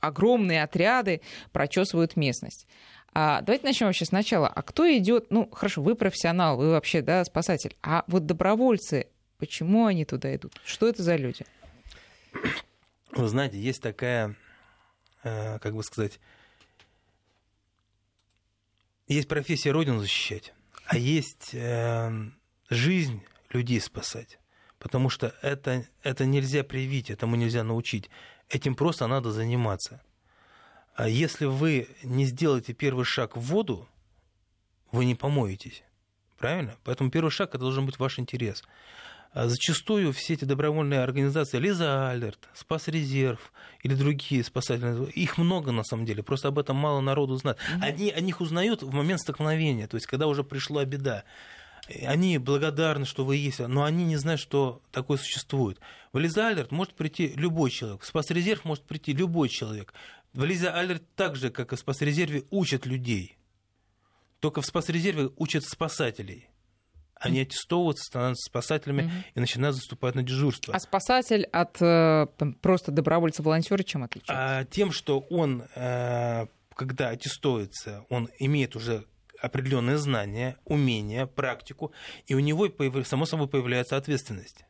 огромные 0.00 0.62
отряды 0.62 1.20
прочесывают 1.52 2.16
местность. 2.16 2.66
А, 3.12 3.40
давайте 3.42 3.66
начнем 3.66 3.86
вообще 3.86 4.04
сначала. 4.04 4.48
А 4.48 4.62
кто 4.62 4.86
идет? 4.96 5.30
Ну, 5.30 5.48
хорошо, 5.50 5.82
вы 5.82 5.94
профессионал, 5.94 6.56
вы 6.56 6.70
вообще, 6.70 7.02
да, 7.02 7.24
спасатель. 7.24 7.76
А 7.82 8.04
вот 8.06 8.26
добровольцы, 8.26 9.08
почему 9.38 9.86
они 9.86 10.04
туда 10.04 10.34
идут? 10.34 10.60
Что 10.64 10.88
это 10.88 11.02
за 11.02 11.16
люди? 11.16 11.44
Вы 13.12 13.28
знаете, 13.28 13.58
есть 13.58 13.82
такая, 13.82 14.36
э, 15.24 15.58
как 15.58 15.74
бы 15.74 15.82
сказать, 15.82 16.20
есть 19.08 19.26
профессия 19.26 19.70
Родину 19.70 20.00
защищать, 20.00 20.52
а 20.84 20.98
есть 20.98 21.54
э, 21.54 22.10
жизнь 22.68 23.22
людей 23.50 23.80
спасать. 23.80 24.38
Потому 24.78 25.08
что 25.08 25.34
это, 25.42 25.86
это 26.02 26.24
нельзя 26.24 26.62
привить, 26.62 27.10
этому 27.10 27.34
нельзя 27.34 27.64
научить. 27.64 28.10
Этим 28.48 28.74
просто 28.74 29.06
надо 29.06 29.32
заниматься. 29.32 30.00
А 30.98 31.08
если 31.08 31.44
вы 31.44 31.86
не 32.02 32.24
сделаете 32.24 32.72
первый 32.72 33.04
шаг 33.04 33.36
в 33.36 33.40
воду, 33.40 33.86
вы 34.90 35.04
не 35.04 35.14
помоетесь. 35.14 35.84
Правильно? 36.38 36.74
Поэтому 36.82 37.08
первый 37.08 37.30
шаг 37.30 37.50
это 37.50 37.60
должен 37.60 37.86
быть 37.86 38.00
ваш 38.00 38.18
интерес. 38.18 38.64
А 39.30 39.46
зачастую 39.48 40.12
все 40.12 40.34
эти 40.34 40.44
добровольные 40.44 40.98
организации, 40.98 41.58
Лиза 41.60 42.10
Алерт, 42.10 42.48
Спас 42.52 42.88
Резерв 42.88 43.52
или 43.84 43.94
другие 43.94 44.42
спасательные, 44.42 45.08
их 45.12 45.38
много 45.38 45.70
на 45.70 45.84
самом 45.84 46.04
деле, 46.04 46.24
просто 46.24 46.48
об 46.48 46.58
этом 46.58 46.74
мало 46.74 47.00
народу 47.00 47.36
знает. 47.36 47.58
Mm-hmm. 47.58 47.84
Они 47.84 48.10
о 48.10 48.20
них 48.20 48.40
узнают 48.40 48.82
в 48.82 48.92
момент 48.92 49.20
столкновения, 49.20 49.86
то 49.86 49.94
есть 49.94 50.08
когда 50.08 50.26
уже 50.26 50.42
пришла 50.42 50.84
беда. 50.84 51.22
Они 52.06 52.38
благодарны, 52.38 53.06
что 53.06 53.24
вы 53.24 53.36
есть, 53.36 53.60
но 53.60 53.84
они 53.84 54.04
не 54.04 54.16
знают, 54.16 54.40
что 54.40 54.82
такое 54.90 55.16
существует. 55.16 55.78
В 56.12 56.18
Лиза 56.18 56.48
Алерт 56.48 56.72
может 56.72 56.94
прийти 56.94 57.32
любой 57.36 57.70
человек, 57.70 58.02
в 58.02 58.06
Спас 58.06 58.30
Резерв 58.30 58.64
может 58.64 58.82
прийти 58.82 59.12
любой 59.12 59.48
человек. 59.48 59.94
В 60.38 60.44
Лиза 60.44 60.72
Алерт 60.72 61.02
так 61.16 61.34
же, 61.34 61.50
как 61.50 61.72
и 61.72 61.76
в 61.76 61.80
спасрезерве, 61.80 62.44
учат 62.50 62.86
людей. 62.86 63.36
Только 64.38 64.60
в 64.60 64.66
спасрезерве 64.66 65.30
учат 65.36 65.64
спасателей. 65.64 66.48
Они 67.16 67.40
аттестовываются, 67.40 68.04
становятся 68.04 68.48
спасателями 68.48 69.02
угу. 69.02 69.10
и 69.34 69.40
начинают 69.40 69.74
заступать 69.74 70.14
на 70.14 70.22
дежурство. 70.22 70.72
А 70.72 70.78
спасатель 70.78 71.42
от 71.46 71.82
э, 71.82 72.28
просто 72.62 72.92
добровольца-волонтера 72.92 73.82
чем 73.82 74.04
отличается? 74.04 74.60
А, 74.60 74.64
тем, 74.64 74.92
что 74.92 75.18
он, 75.18 75.64
э, 75.74 76.46
когда 76.72 77.08
аттестуется, 77.08 78.06
он 78.08 78.28
имеет 78.38 78.76
уже 78.76 79.06
определенные 79.42 79.98
знания, 79.98 80.56
умения, 80.64 81.26
практику, 81.26 81.90
и 82.28 82.36
у 82.36 82.38
него, 82.38 82.68
само 83.02 83.26
собой, 83.26 83.48
появляется 83.48 83.96
ответственность. 83.96 84.67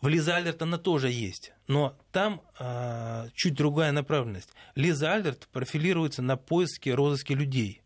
В 0.00 0.06
Лиза 0.06 0.36
Альдерт 0.36 0.62
она 0.62 0.78
тоже 0.78 1.10
есть, 1.10 1.52
но 1.66 1.96
там 2.12 2.40
э, 2.58 3.28
чуть 3.34 3.54
другая 3.54 3.90
направленность. 3.90 4.50
Лиза 4.76 5.12
Альдерт 5.12 5.48
профилируется 5.52 6.22
на 6.22 6.36
поиске 6.36 6.94
розыске 6.94 7.34
людей. 7.34 7.82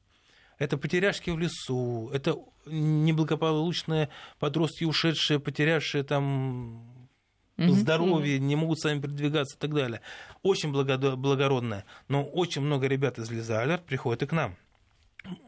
Это 0.58 0.76
потеряшки 0.76 1.30
в 1.30 1.38
лесу, 1.38 2.10
это 2.12 2.36
неблагополучные 2.66 4.10
подростки, 4.38 4.84
ушедшие, 4.84 5.40
потерявшие 5.40 6.04
там 6.04 7.08
здоровье, 7.56 8.38
не 8.38 8.56
могут 8.56 8.80
сами 8.80 9.00
передвигаться 9.00 9.56
и 9.56 9.60
так 9.60 9.74
далее. 9.74 10.02
Очень 10.42 10.70
благородное. 10.70 11.84
Но 12.08 12.24
очень 12.24 12.62
много 12.62 12.86
ребят 12.86 13.18
из 13.18 13.30
Лиза 13.30 13.60
Алерт 13.60 13.84
приходят 13.84 14.22
и 14.22 14.26
к 14.26 14.32
нам. 14.32 14.56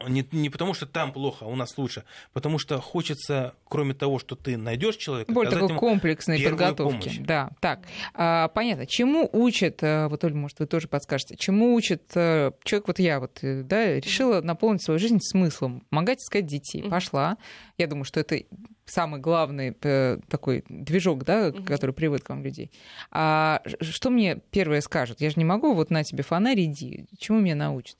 Не, 0.07 0.27
не 0.33 0.51
потому, 0.51 0.75
что 0.75 0.87
там 0.87 1.13
плохо, 1.13 1.45
а 1.45 1.49
у 1.49 1.57
нас 1.57 1.77
лучше, 1.77 2.05
потому 2.33 2.59
что 2.59 2.81
хочется, 2.81 3.55
кроме 3.69 3.95
того, 3.95 4.19
что 4.19 4.37
ты 4.37 4.57
найдешь 4.57 4.97
человека, 4.97 5.33
более 5.33 5.51
такой 5.51 5.77
комплексной 5.77 6.41
подготовки. 6.41 7.09
Помощь. 7.09 7.19
Да, 7.21 7.51
так, 7.61 7.81
а, 8.15 8.49
понятно. 8.49 8.87
Чему 8.87 9.29
учит, 9.33 9.83
э, 9.83 10.07
вот 10.09 10.23
Оль, 10.25 10.35
может, 10.35 10.61
вы 10.61 10.67
тоже 10.67 10.87
подскажете, 10.89 11.37
чему 11.37 11.75
учит 11.75 12.13
э, 12.15 12.53
человек, 12.63 12.89
вот 12.89 12.99
я 12.99 13.21
вот, 13.21 13.39
э, 13.43 13.63
да, 13.63 13.95
решила 13.95 14.41
наполнить 14.41 14.83
свою 14.83 15.01
жизнь 15.01 15.19
смыслом, 15.21 15.83
помогать 15.91 16.21
искать 16.21 16.47
детей, 16.47 16.89
пошла. 16.89 17.37
Я 17.77 17.87
думаю, 17.87 18.05
что 18.05 18.21
это 18.21 18.41
самый 18.87 19.21
главный 19.21 19.73
такой 19.73 20.65
движок, 20.69 21.25
да, 21.25 21.51
который 21.51 21.93
приводит 21.93 22.25
к 22.25 22.29
вам 22.29 22.45
людей. 22.45 22.71
А 23.11 23.63
что 23.81 24.11
мне 24.11 24.41
первое 24.51 24.81
скажут? 24.83 25.21
Я 25.21 25.31
же 25.31 25.37
не 25.37 25.45
могу 25.45 25.75
вот 25.75 25.91
на 25.91 26.05
тебе 26.05 26.23
фонарь 26.23 26.61
иди. 26.61 27.07
Чему 27.19 27.41
меня 27.41 27.55
научат? 27.55 27.97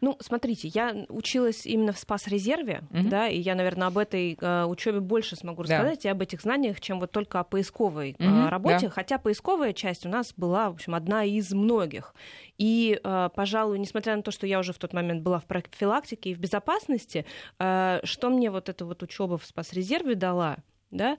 Ну, 0.00 0.16
смотрите, 0.20 0.68
я 0.68 1.06
училась 1.08 1.66
именно 1.66 1.92
в 1.92 1.98
спас-резерве, 1.98 2.82
mm-hmm. 2.90 3.08
да, 3.08 3.28
и 3.28 3.38
я, 3.38 3.54
наверное, 3.54 3.88
об 3.88 3.98
этой 3.98 4.36
э, 4.40 4.64
учебе 4.64 5.00
больше 5.00 5.36
смогу 5.36 5.62
рассказать 5.62 6.02
да. 6.02 6.08
и 6.08 6.12
об 6.12 6.20
этих 6.20 6.42
знаниях, 6.42 6.80
чем 6.80 7.00
вот 7.00 7.10
только 7.10 7.40
о 7.40 7.44
поисковой 7.44 8.12
mm-hmm. 8.12 8.46
э, 8.46 8.48
работе. 8.48 8.86
Да. 8.86 8.90
Хотя 8.90 9.18
поисковая 9.18 9.72
часть 9.72 10.06
у 10.06 10.08
нас 10.08 10.32
была, 10.36 10.70
в 10.70 10.74
общем, 10.74 10.94
одна 10.94 11.24
из 11.24 11.52
многих. 11.52 12.14
И, 12.58 13.00
э, 13.02 13.28
пожалуй, 13.34 13.78
несмотря 13.78 14.16
на 14.16 14.22
то, 14.22 14.30
что 14.30 14.46
я 14.46 14.58
уже 14.58 14.72
в 14.72 14.78
тот 14.78 14.92
момент 14.92 15.22
была 15.22 15.38
в 15.38 15.46
профилактике 15.46 16.30
и 16.30 16.34
в 16.34 16.38
безопасности, 16.38 17.26
э, 17.58 18.00
что 18.04 18.30
мне 18.30 18.50
вот 18.50 18.68
эта 18.68 18.84
вот 18.84 19.02
учеба 19.02 19.38
в 19.38 19.44
спас-резерве 19.44 20.14
дала, 20.14 20.58
да, 20.90 21.16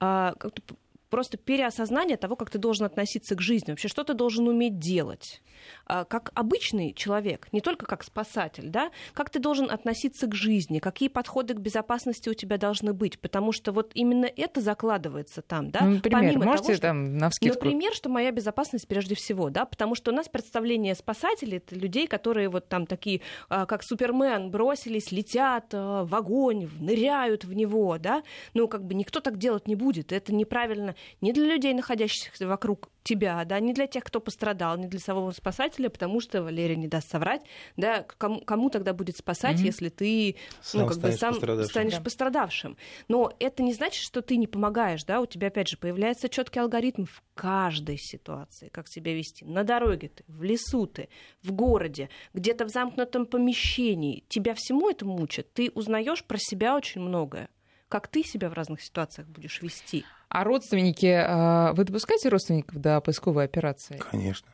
э, 0.00 0.32
как-то 0.38 0.62
просто 1.10 1.36
переосознание 1.36 2.16
того, 2.16 2.36
как 2.36 2.50
ты 2.50 2.58
должен 2.58 2.86
относиться 2.86 3.34
к 3.34 3.40
жизни, 3.40 3.70
вообще 3.70 3.88
что 3.88 4.04
ты 4.04 4.14
должен 4.14 4.48
уметь 4.48 4.78
делать. 4.78 5.42
А, 5.86 6.04
как 6.04 6.30
обычный 6.34 6.92
человек, 6.92 7.48
не 7.52 7.60
только 7.60 7.86
как 7.86 8.02
спасатель, 8.02 8.68
да, 8.68 8.90
как 9.14 9.30
ты 9.30 9.38
должен 9.38 9.70
относиться 9.70 10.26
к 10.26 10.34
жизни, 10.34 10.78
какие 10.78 11.08
подходы 11.08 11.54
к 11.54 11.58
безопасности 11.58 12.28
у 12.28 12.34
тебя 12.34 12.58
должны 12.58 12.92
быть, 12.92 13.20
потому 13.20 13.52
что 13.52 13.72
вот 13.72 13.92
именно 13.94 14.26
это 14.26 14.60
закладывается 14.60 15.42
там, 15.42 15.70
да. 15.70 15.80
Ну, 15.82 15.90
например, 15.96 16.20
Помимо 16.20 16.44
можете 16.44 16.66
того, 16.66 16.74
что, 16.74 16.82
там 16.82 17.18
навскидку? 17.18 17.64
Например, 17.64 17.92
что 17.94 18.08
моя 18.08 18.30
безопасность 18.32 18.88
прежде 18.88 19.14
всего, 19.14 19.50
да, 19.50 19.64
потому 19.64 19.94
что 19.94 20.10
у 20.10 20.14
нас 20.14 20.28
представление 20.28 20.94
спасателей 20.94 21.58
это 21.58 21.74
людей, 21.74 22.06
которые 22.06 22.48
вот 22.48 22.68
там 22.68 22.86
такие, 22.86 23.20
а, 23.48 23.66
как 23.66 23.82
Супермен, 23.82 24.50
бросились, 24.50 25.12
летят 25.12 25.66
а, 25.72 26.04
в 26.04 26.14
огонь, 26.14 26.68
ныряют 26.80 27.44
в 27.44 27.52
него, 27.52 27.98
да, 27.98 28.22
ну 28.54 28.68
как 28.68 28.84
бы 28.84 28.94
никто 28.94 29.20
так 29.20 29.38
делать 29.38 29.68
не 29.68 29.76
будет, 29.76 30.12
это 30.12 30.34
неправильно 30.34 30.95
ни 31.20 31.32
для 31.32 31.46
людей, 31.46 31.74
находящихся 31.74 32.46
вокруг 32.46 32.90
тебя, 33.06 33.44
да, 33.44 33.60
не 33.60 33.72
для 33.72 33.86
тех, 33.86 34.02
кто 34.04 34.20
пострадал, 34.20 34.76
не 34.76 34.88
для 34.88 34.98
самого 34.98 35.30
спасателя, 35.30 35.88
потому 35.88 36.20
что 36.20 36.42
Валерия 36.42 36.76
не 36.76 36.88
даст 36.88 37.08
соврать, 37.08 37.42
да, 37.76 38.02
кому, 38.02 38.40
кому 38.40 38.68
тогда 38.68 38.92
будет 38.92 39.16
спасать, 39.16 39.60
mm-hmm. 39.60 39.64
если 39.64 39.88
ты, 39.90 40.36
сам 40.60 40.82
ну, 40.82 40.88
как 40.88 40.98
бы 40.98 41.12
сам 41.12 41.34
пострадавшим. 41.34 41.70
станешь 41.70 41.94
да. 41.94 42.00
пострадавшим. 42.00 42.76
Но 43.08 43.32
это 43.38 43.62
не 43.62 43.72
значит, 43.72 44.02
что 44.02 44.22
ты 44.22 44.36
не 44.36 44.48
помогаешь, 44.48 45.04
да, 45.04 45.20
у 45.20 45.26
тебя, 45.26 45.48
опять 45.48 45.68
же, 45.68 45.76
появляется 45.76 46.28
четкий 46.28 46.58
алгоритм 46.58 47.04
в 47.04 47.22
каждой 47.34 47.96
ситуации, 47.96 48.68
как 48.68 48.88
себя 48.88 49.14
вести. 49.14 49.44
На 49.44 49.62
дороге 49.62 50.08
ты, 50.08 50.24
в 50.26 50.42
лесу 50.42 50.86
ты, 50.86 51.08
в 51.42 51.52
городе, 51.52 52.08
где-то 52.34 52.64
в 52.64 52.70
замкнутом 52.70 53.26
помещении. 53.26 54.24
Тебя 54.28 54.54
всему 54.54 54.90
этому 54.90 55.22
учат. 55.22 55.52
Ты 55.52 55.70
узнаешь 55.74 56.24
про 56.24 56.38
себя 56.38 56.74
очень 56.74 57.00
многое 57.00 57.48
как 57.88 58.08
ты 58.08 58.22
себя 58.22 58.48
в 58.48 58.52
разных 58.52 58.82
ситуациях 58.82 59.28
будешь 59.28 59.62
вести. 59.62 60.04
А 60.28 60.44
родственники, 60.44 61.06
а, 61.06 61.72
вы 61.72 61.84
допускаете 61.84 62.28
родственников 62.28 62.78
до 62.80 63.00
поисковой 63.00 63.44
операции? 63.44 63.98
Конечно. 63.98 64.48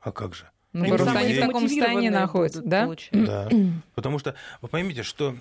А 0.00 0.12
как 0.12 0.34
же? 0.34 0.48
Ну, 0.72 0.84
они 0.84 0.96
просто 0.96 1.18
они 1.18 1.34
в 1.34 1.40
таком 1.40 1.68
состоянии 1.68 2.08
находятся, 2.08 2.62
да? 2.62 2.88
Да. 3.12 3.48
Потому 3.94 4.18
что 4.18 4.34
вы 4.62 4.68
поймите, 4.68 5.02
что, 5.02 5.36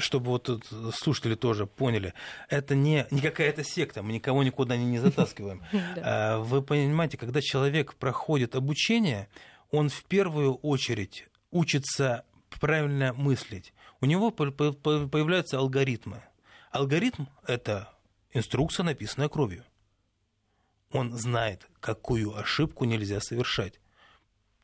чтобы 0.00 0.26
вот 0.26 0.66
слушатели 0.92 1.36
тоже 1.36 1.66
поняли, 1.66 2.14
это 2.48 2.74
не, 2.74 3.06
не 3.12 3.20
какая-то 3.20 3.62
секта, 3.62 4.02
мы 4.02 4.12
никого 4.12 4.42
никуда 4.42 4.76
не, 4.76 4.84
не 4.84 4.98
затаскиваем. 4.98 5.62
А, 5.98 6.38
вы 6.38 6.62
понимаете, 6.62 7.16
когда 7.16 7.40
человек 7.40 7.94
проходит 7.94 8.56
обучение, 8.56 9.28
он 9.70 9.88
в 9.88 10.04
первую 10.04 10.54
очередь 10.56 11.28
учится 11.50 12.24
правильно 12.60 13.12
мыслить. 13.12 13.72
У 14.00 14.06
него 14.06 14.30
появляются 14.30 15.58
алгоритмы. 15.58 16.22
Алгоритм– 16.76 17.24
это 17.46 17.88
Инструкция, 18.36 18.84
написанная 18.84 19.30
кровью. 19.30 19.64
Он 20.92 21.16
знает, 21.16 21.66
какую 21.80 22.36
ошибку 22.36 22.84
нельзя 22.84 23.18
совершать. 23.20 23.80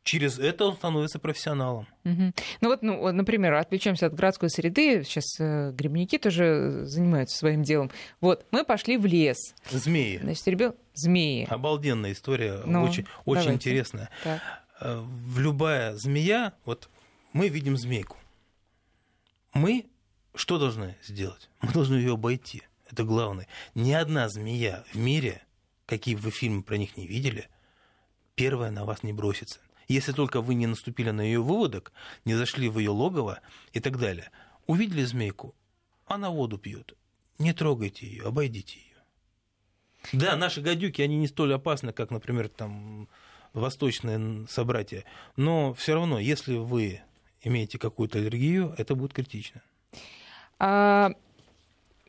Через 0.02 0.38
это 0.38 0.66
он 0.66 0.76
становится 0.76 1.18
профессионалом. 1.18 1.86
Угу. 2.04 2.32
Ну 2.60 2.68
вот, 2.68 2.82
ну, 2.82 3.12
например, 3.12 3.54
отвлечемся 3.54 4.06
от 4.06 4.14
городской 4.14 4.50
среды. 4.50 5.04
Сейчас 5.04 5.24
э, 5.38 5.70
грибники 5.72 6.18
тоже 6.18 6.84
занимаются 6.84 7.38
своим 7.38 7.62
делом. 7.62 7.90
Вот, 8.20 8.44
мы 8.50 8.64
пошли 8.64 8.98
в 8.98 9.06
лес. 9.06 9.38
Змеи. 9.70 10.18
Значит, 10.18 10.46
ребят, 10.48 10.76
змеи. 10.92 11.46
Обалденная 11.48 12.12
история, 12.12 12.60
ну, 12.66 12.82
очень, 12.82 13.06
очень 13.24 13.52
интересная. 13.52 14.10
Так. 14.22 14.42
Э, 14.80 15.00
в 15.00 15.38
любая 15.38 15.94
змея, 15.94 16.52
вот 16.66 16.90
мы 17.32 17.48
видим 17.48 17.78
змейку. 17.78 18.18
Мы 19.54 19.86
что 20.34 20.58
должны 20.58 20.96
сделать? 21.02 21.50
Мы 21.60 21.72
должны 21.72 21.94
ее 21.96 22.14
обойти. 22.14 22.62
Это 22.90 23.04
главное. 23.04 23.46
Ни 23.74 23.92
одна 23.92 24.28
змея 24.28 24.84
в 24.92 24.96
мире, 24.96 25.42
какие 25.86 26.14
бы 26.14 26.22
вы 26.22 26.30
фильмы 26.30 26.62
про 26.62 26.76
них 26.76 26.96
не 26.96 27.06
видели, 27.06 27.48
первая 28.34 28.70
на 28.70 28.84
вас 28.84 29.02
не 29.02 29.12
бросится. 29.12 29.60
Если 29.88 30.12
только 30.12 30.40
вы 30.40 30.54
не 30.54 30.66
наступили 30.66 31.10
на 31.10 31.20
ее 31.20 31.42
выводок, 31.42 31.92
не 32.24 32.34
зашли 32.34 32.68
в 32.68 32.78
ее 32.78 32.90
логово 32.90 33.40
и 33.72 33.80
так 33.80 33.98
далее. 33.98 34.30
Увидели 34.66 35.04
змейку, 35.04 35.54
она 36.06 36.30
воду 36.30 36.58
пьет. 36.58 36.94
Не 37.38 37.52
трогайте 37.52 38.06
ее, 38.06 38.24
обойдите 38.24 38.78
ее. 38.78 38.92
Да, 40.12 40.36
наши 40.36 40.60
гадюки, 40.60 41.02
они 41.02 41.16
не 41.16 41.28
столь 41.28 41.54
опасны, 41.54 41.92
как, 41.92 42.10
например, 42.10 42.48
там 42.48 43.08
восточные 43.52 44.46
собратья. 44.48 45.04
Но 45.36 45.74
все 45.74 45.94
равно, 45.94 46.18
если 46.18 46.56
вы 46.56 47.00
имеете 47.42 47.78
какую-то 47.78 48.18
аллергию, 48.18 48.74
это 48.78 48.94
будет 48.94 49.12
критично. 49.12 49.62
А 50.64 51.10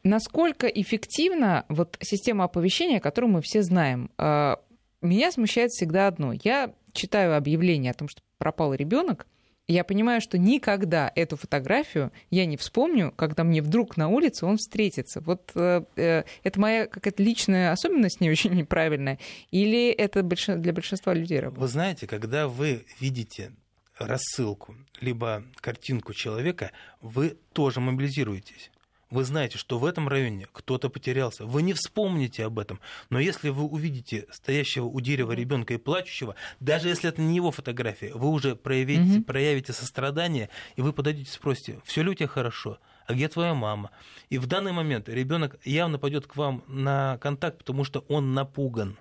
насколько 0.04 0.68
эффективна 0.68 1.66
вот 1.70 1.98
система 2.02 2.44
оповещения, 2.44 3.00
которую 3.00 3.32
мы 3.32 3.42
все 3.42 3.64
знаем? 3.64 4.12
А, 4.20 4.60
меня 5.02 5.32
смущает 5.32 5.72
всегда 5.72 6.06
одно. 6.06 6.34
Я 6.44 6.72
читаю 6.92 7.36
объявление 7.36 7.90
о 7.90 7.96
том, 7.96 8.08
что 8.08 8.22
пропал 8.38 8.76
ребенок, 8.76 9.26
я 9.68 9.84
понимаю, 9.84 10.22
что 10.22 10.38
никогда 10.38 11.12
эту 11.16 11.36
фотографию 11.36 12.12
я 12.30 12.46
не 12.46 12.58
вспомню, 12.58 13.12
когда 13.16 13.44
мне 13.44 13.62
вдруг 13.64 13.98
на 13.98 14.08
улице 14.08 14.46
он 14.46 14.58
встретится. 14.58 15.20
Вот 15.22 15.52
э, 15.56 15.84
э 15.96 16.24
это 16.44 16.60
моя 16.60 16.86
какая-то 16.86 17.24
личная 17.24 17.72
особенность 17.72 18.22
не 18.22 18.30
очень 18.30 18.52
неправильная, 18.54 19.18
или 19.50 19.90
это 19.90 20.22
для 20.22 20.74
большинства 20.74 21.16
людей 21.16 21.40
работает? 21.40 21.62
Вы 21.62 21.68
знаете, 21.70 22.06
когда 22.06 22.48
вы 22.48 22.86
видите 23.00 23.54
рассылку, 23.98 24.76
либо 25.00 25.44
картинку 25.58 26.14
человека, 26.14 26.72
вы 27.02 27.38
тоже 27.54 27.80
мобилизируетесь. 27.80 28.72
Вы 29.10 29.26
знаете, 29.26 29.60
что 29.60 29.78
в 29.78 29.86
этом 29.86 30.08
районе 30.08 30.48
кто-то 30.52 30.90
потерялся. 30.90 31.46
Вы 31.46 31.62
не 31.62 31.74
вспомните 31.74 32.46
об 32.46 32.58
этом. 32.58 32.80
Но 33.12 33.20
если 33.20 33.50
вы 33.50 33.64
увидите 33.64 34.26
стоящего 34.32 34.86
у 34.86 35.00
дерева 35.02 35.34
ребенка 35.34 35.76
и 35.76 35.78
плачущего, 35.78 36.36
даже 36.60 36.90
если 36.90 37.10
это 37.10 37.22
не 37.22 37.36
его 37.36 37.52
фотография, 37.52 38.12
вы 38.16 38.30
уже 38.30 38.56
проявите, 38.56 39.20
угу. 39.20 39.24
проявите 39.26 39.72
сострадание, 39.72 40.50
и 40.76 40.82
вы 40.82 40.94
подойдете 40.94 41.30
и 41.30 41.34
спросите, 41.34 41.80
все 41.86 42.02
ли 42.02 42.10
у 42.10 42.14
тебя 42.16 42.28
хорошо? 42.28 42.80
а 43.06 43.14
где 43.14 43.28
твоя 43.28 43.54
мама? 43.54 43.92
И 44.30 44.38
в 44.38 44.48
данный 44.48 44.72
момент 44.72 45.10
ребенок 45.10 45.58
явно 45.64 46.00
пойдет 46.00 46.28
к 46.28 46.36
вам 46.36 46.64
на 46.68 47.18
контакт, 47.20 47.60
потому 47.60 47.84
что 47.84 48.00
он 48.08 48.34
напуган. 48.34 48.98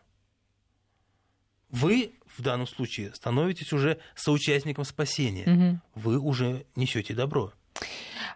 Вы 1.70 2.12
в 2.37 2.43
данном 2.43 2.66
случае 2.66 3.14
становитесь 3.14 3.72
уже 3.72 3.99
соучастником 4.14 4.85
спасения. 4.85 5.45
Угу. 5.47 6.03
Вы 6.03 6.18
уже 6.18 6.64
несете 6.76 7.14
добро. 7.14 7.53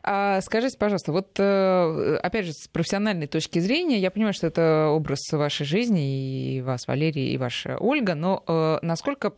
А 0.08 0.40
скажите, 0.40 0.78
пожалуйста, 0.78 1.10
вот 1.10 1.38
э, 1.40 2.16
опять 2.22 2.46
же, 2.46 2.52
с 2.52 2.68
профессиональной 2.68 3.26
точки 3.26 3.58
зрения, 3.58 3.98
я 3.98 4.12
понимаю, 4.12 4.34
что 4.34 4.46
это 4.46 4.88
образ 4.90 5.18
вашей 5.32 5.66
жизни, 5.66 6.54
и 6.54 6.62
вас, 6.62 6.86
Валерий, 6.86 7.32
и 7.32 7.36
ваша 7.36 7.76
Ольга, 7.78 8.14
но 8.14 8.44
э, 8.46 8.78
насколько... 8.82 9.30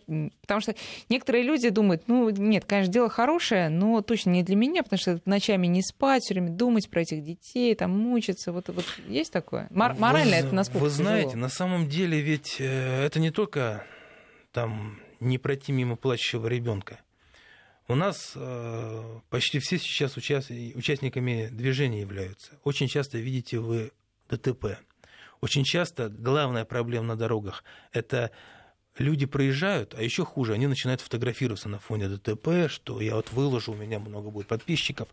Потому 0.43 0.61
что 0.61 0.75
некоторые 1.09 1.45
люди 1.45 1.71
думают, 1.71 2.03
ну, 2.07 2.29
нет, 2.29 2.67
конечно, 2.67 2.93
дело 2.93 3.09
хорошее, 3.09 3.71
но 3.71 4.03
точно 4.03 4.31
не 4.31 4.43
для 4.43 4.57
меня, 4.57 4.83
потому 4.83 4.99
что 4.99 5.21
ночами 5.25 5.67
не 5.67 5.83
спать, 5.83 6.23
все 6.23 6.35
время 6.35 6.51
думать 6.51 6.91
про 6.91 7.01
этих 7.01 7.23
детей, 7.23 7.75
там, 7.75 7.99
мучиться, 7.99 8.53
вот, 8.53 8.69
вот 8.69 8.85
есть 9.07 9.33
такое? 9.33 9.69
Мор- 9.71 9.97
морально 9.99 10.33
вы, 10.33 10.37
это 10.37 10.55
насколько 10.55 10.83
Вы 10.83 10.91
знаете, 10.91 11.29
тяжело? 11.29 11.43
на 11.43 11.49
самом 11.49 11.89
деле 11.89 12.21
ведь 12.21 12.57
э, 12.59 13.05
это 13.05 13.21
не 13.21 13.31
только 13.31 13.87
там 14.59 14.99
не 15.21 15.39
пройти 15.39 15.71
мимо 15.71 15.95
плачущего 15.95 16.49
ребенка. 16.49 16.99
У 17.87 17.95
нас 17.95 18.33
э, 18.35 19.21
почти 19.31 19.61
все 19.61 19.79
сейчас 19.79 20.17
участ... 20.17 20.51
участниками 20.51 21.49
движения 21.53 22.01
являются. 22.01 22.59
Очень 22.65 22.89
часто 22.89 23.19
видите 23.19 23.61
вы 23.61 23.93
ДТП. 24.29 24.79
Очень 25.41 25.63
часто 25.63 26.09
главная 26.09 26.65
проблема 26.65 27.07
на 27.07 27.17
дорогах– 27.17 27.63
это 27.93 28.33
люди 28.99 29.27
проезжают, 29.27 29.95
а 29.95 30.03
еще 30.03 30.25
хуже, 30.25 30.55
они 30.55 30.67
начинают 30.67 31.03
фотографироваться 31.03 31.69
на 31.69 31.79
фоне 31.79 32.09
ДТП, 32.09 32.69
что 32.69 33.01
я 33.01 33.15
вот 33.15 33.31
выложу, 33.31 33.71
у 33.71 33.77
меня 33.77 34.01
много 34.01 34.31
будет 34.31 34.49
подписчиков. 34.49 35.09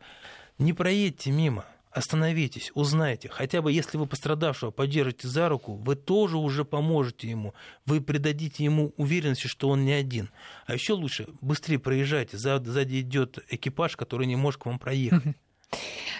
Не 0.58 0.74
проедьте 0.74 1.30
мимо– 1.30 1.66
остановитесь, 1.96 2.72
узнайте. 2.74 3.30
Хотя 3.30 3.62
бы 3.62 3.72
если 3.72 3.98
вы 3.98 4.06
пострадавшего 4.06 4.70
поддержите 4.70 5.30
за 5.30 5.48
руку, 5.48 5.76
вы 5.76 5.96
тоже 5.96 6.38
уже 6.38 6.66
поможете 6.66 7.30
ему. 7.30 7.54
Вы 7.86 8.02
придадите 8.02 8.66
ему 8.66 8.94
уверенности, 8.98 9.48
что 9.48 9.70
он 9.70 9.86
не 9.86 9.94
один. 9.94 10.30
А 10.68 10.74
еще 10.74 10.94
лучше 10.94 11.28
быстрее 11.40 11.80
проезжайте. 11.80 12.38
Сзади 12.38 13.00
идет 13.00 13.40
экипаж, 13.50 13.96
который 13.96 14.28
не 14.28 14.36
может 14.36 14.62
к 14.62 14.66
вам 14.66 14.78
проехать. 14.78 15.24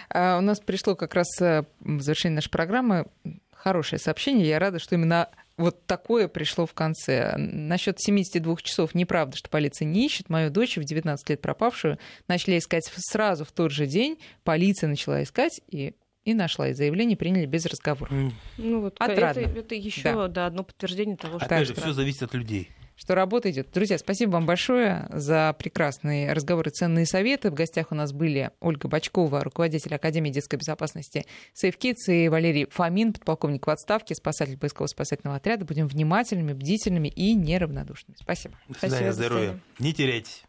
А 0.08 0.38
у 0.38 0.40
нас 0.40 0.60
пришло 0.60 0.94
как 0.96 1.14
раз 1.14 1.26
э, 1.40 1.64
в 1.80 2.00
завершение 2.00 2.36
нашей 2.36 2.50
программы 2.50 3.06
хорошее 3.52 3.98
сообщение. 3.98 4.46
Я 4.46 4.58
рада, 4.58 4.78
что 4.78 4.94
именно 4.94 5.28
вот 5.56 5.86
такое 5.86 6.28
пришло 6.28 6.66
в 6.66 6.74
конце. 6.74 7.34
Насчет 7.36 7.98
72 7.98 8.56
часов 8.56 8.94
неправда, 8.94 9.36
что 9.36 9.48
полиция 9.48 9.86
не 9.86 10.06
ищет. 10.06 10.28
Мою 10.28 10.50
дочь 10.50 10.76
в 10.76 10.84
19 10.84 11.30
лет 11.30 11.40
пропавшую 11.40 11.98
начали 12.28 12.58
искать 12.58 12.90
сразу 12.94 13.44
в 13.44 13.52
тот 13.52 13.70
же 13.70 13.86
день. 13.86 14.18
Полиция 14.44 14.88
начала 14.88 15.22
искать 15.22 15.60
и 15.68 15.94
и 16.24 16.34
нашла, 16.34 16.68
и 16.68 16.72
заявление 16.72 17.16
приняли 17.16 17.46
без 17.46 17.66
разговора. 17.66 18.10
Ну 18.58 18.80
вот 18.80 18.96
Отрадно. 18.98 19.40
это, 19.42 19.60
это 19.60 19.74
еще 19.76 20.02
да. 20.02 20.26
Да, 20.26 20.46
одно 20.46 20.64
подтверждение 20.64 21.16
того, 21.16 21.38
что... 21.38 21.46
Опять 21.46 21.68
же, 21.68 21.74
все 21.74 21.92
зависит 21.92 22.24
от 22.24 22.34
людей 22.34 22.68
что 22.96 23.14
работа 23.14 23.50
идет. 23.50 23.68
Друзья, 23.72 23.98
спасибо 23.98 24.30
вам 24.32 24.46
большое 24.46 25.06
за 25.10 25.54
прекрасные 25.58 26.32
разговоры, 26.32 26.70
ценные 26.70 27.06
советы. 27.06 27.50
В 27.50 27.54
гостях 27.54 27.92
у 27.92 27.94
нас 27.94 28.12
были 28.12 28.50
Ольга 28.60 28.88
Бачкова, 28.88 29.44
руководитель 29.44 29.94
Академии 29.94 30.30
детской 30.30 30.56
безопасности 30.56 31.26
SafeKids, 31.54 32.08
и 32.08 32.28
Валерий 32.28 32.66
Фомин, 32.70 33.12
подполковник 33.12 33.66
в 33.66 33.70
отставке, 33.70 34.14
спасатель 34.14 34.58
поискового 34.58 34.88
спасательного 34.88 35.36
отряда. 35.36 35.64
Будем 35.64 35.88
внимательными, 35.88 36.52
бдительными 36.52 37.08
и 37.08 37.34
неравнодушными. 37.34 38.16
Спасибо. 38.20 38.58
До 38.68 38.78
свидания, 38.78 39.12
спасибо, 39.12 39.12
здоровья. 39.12 39.60
Не 39.78 39.92
теряйтесь. 39.92 40.42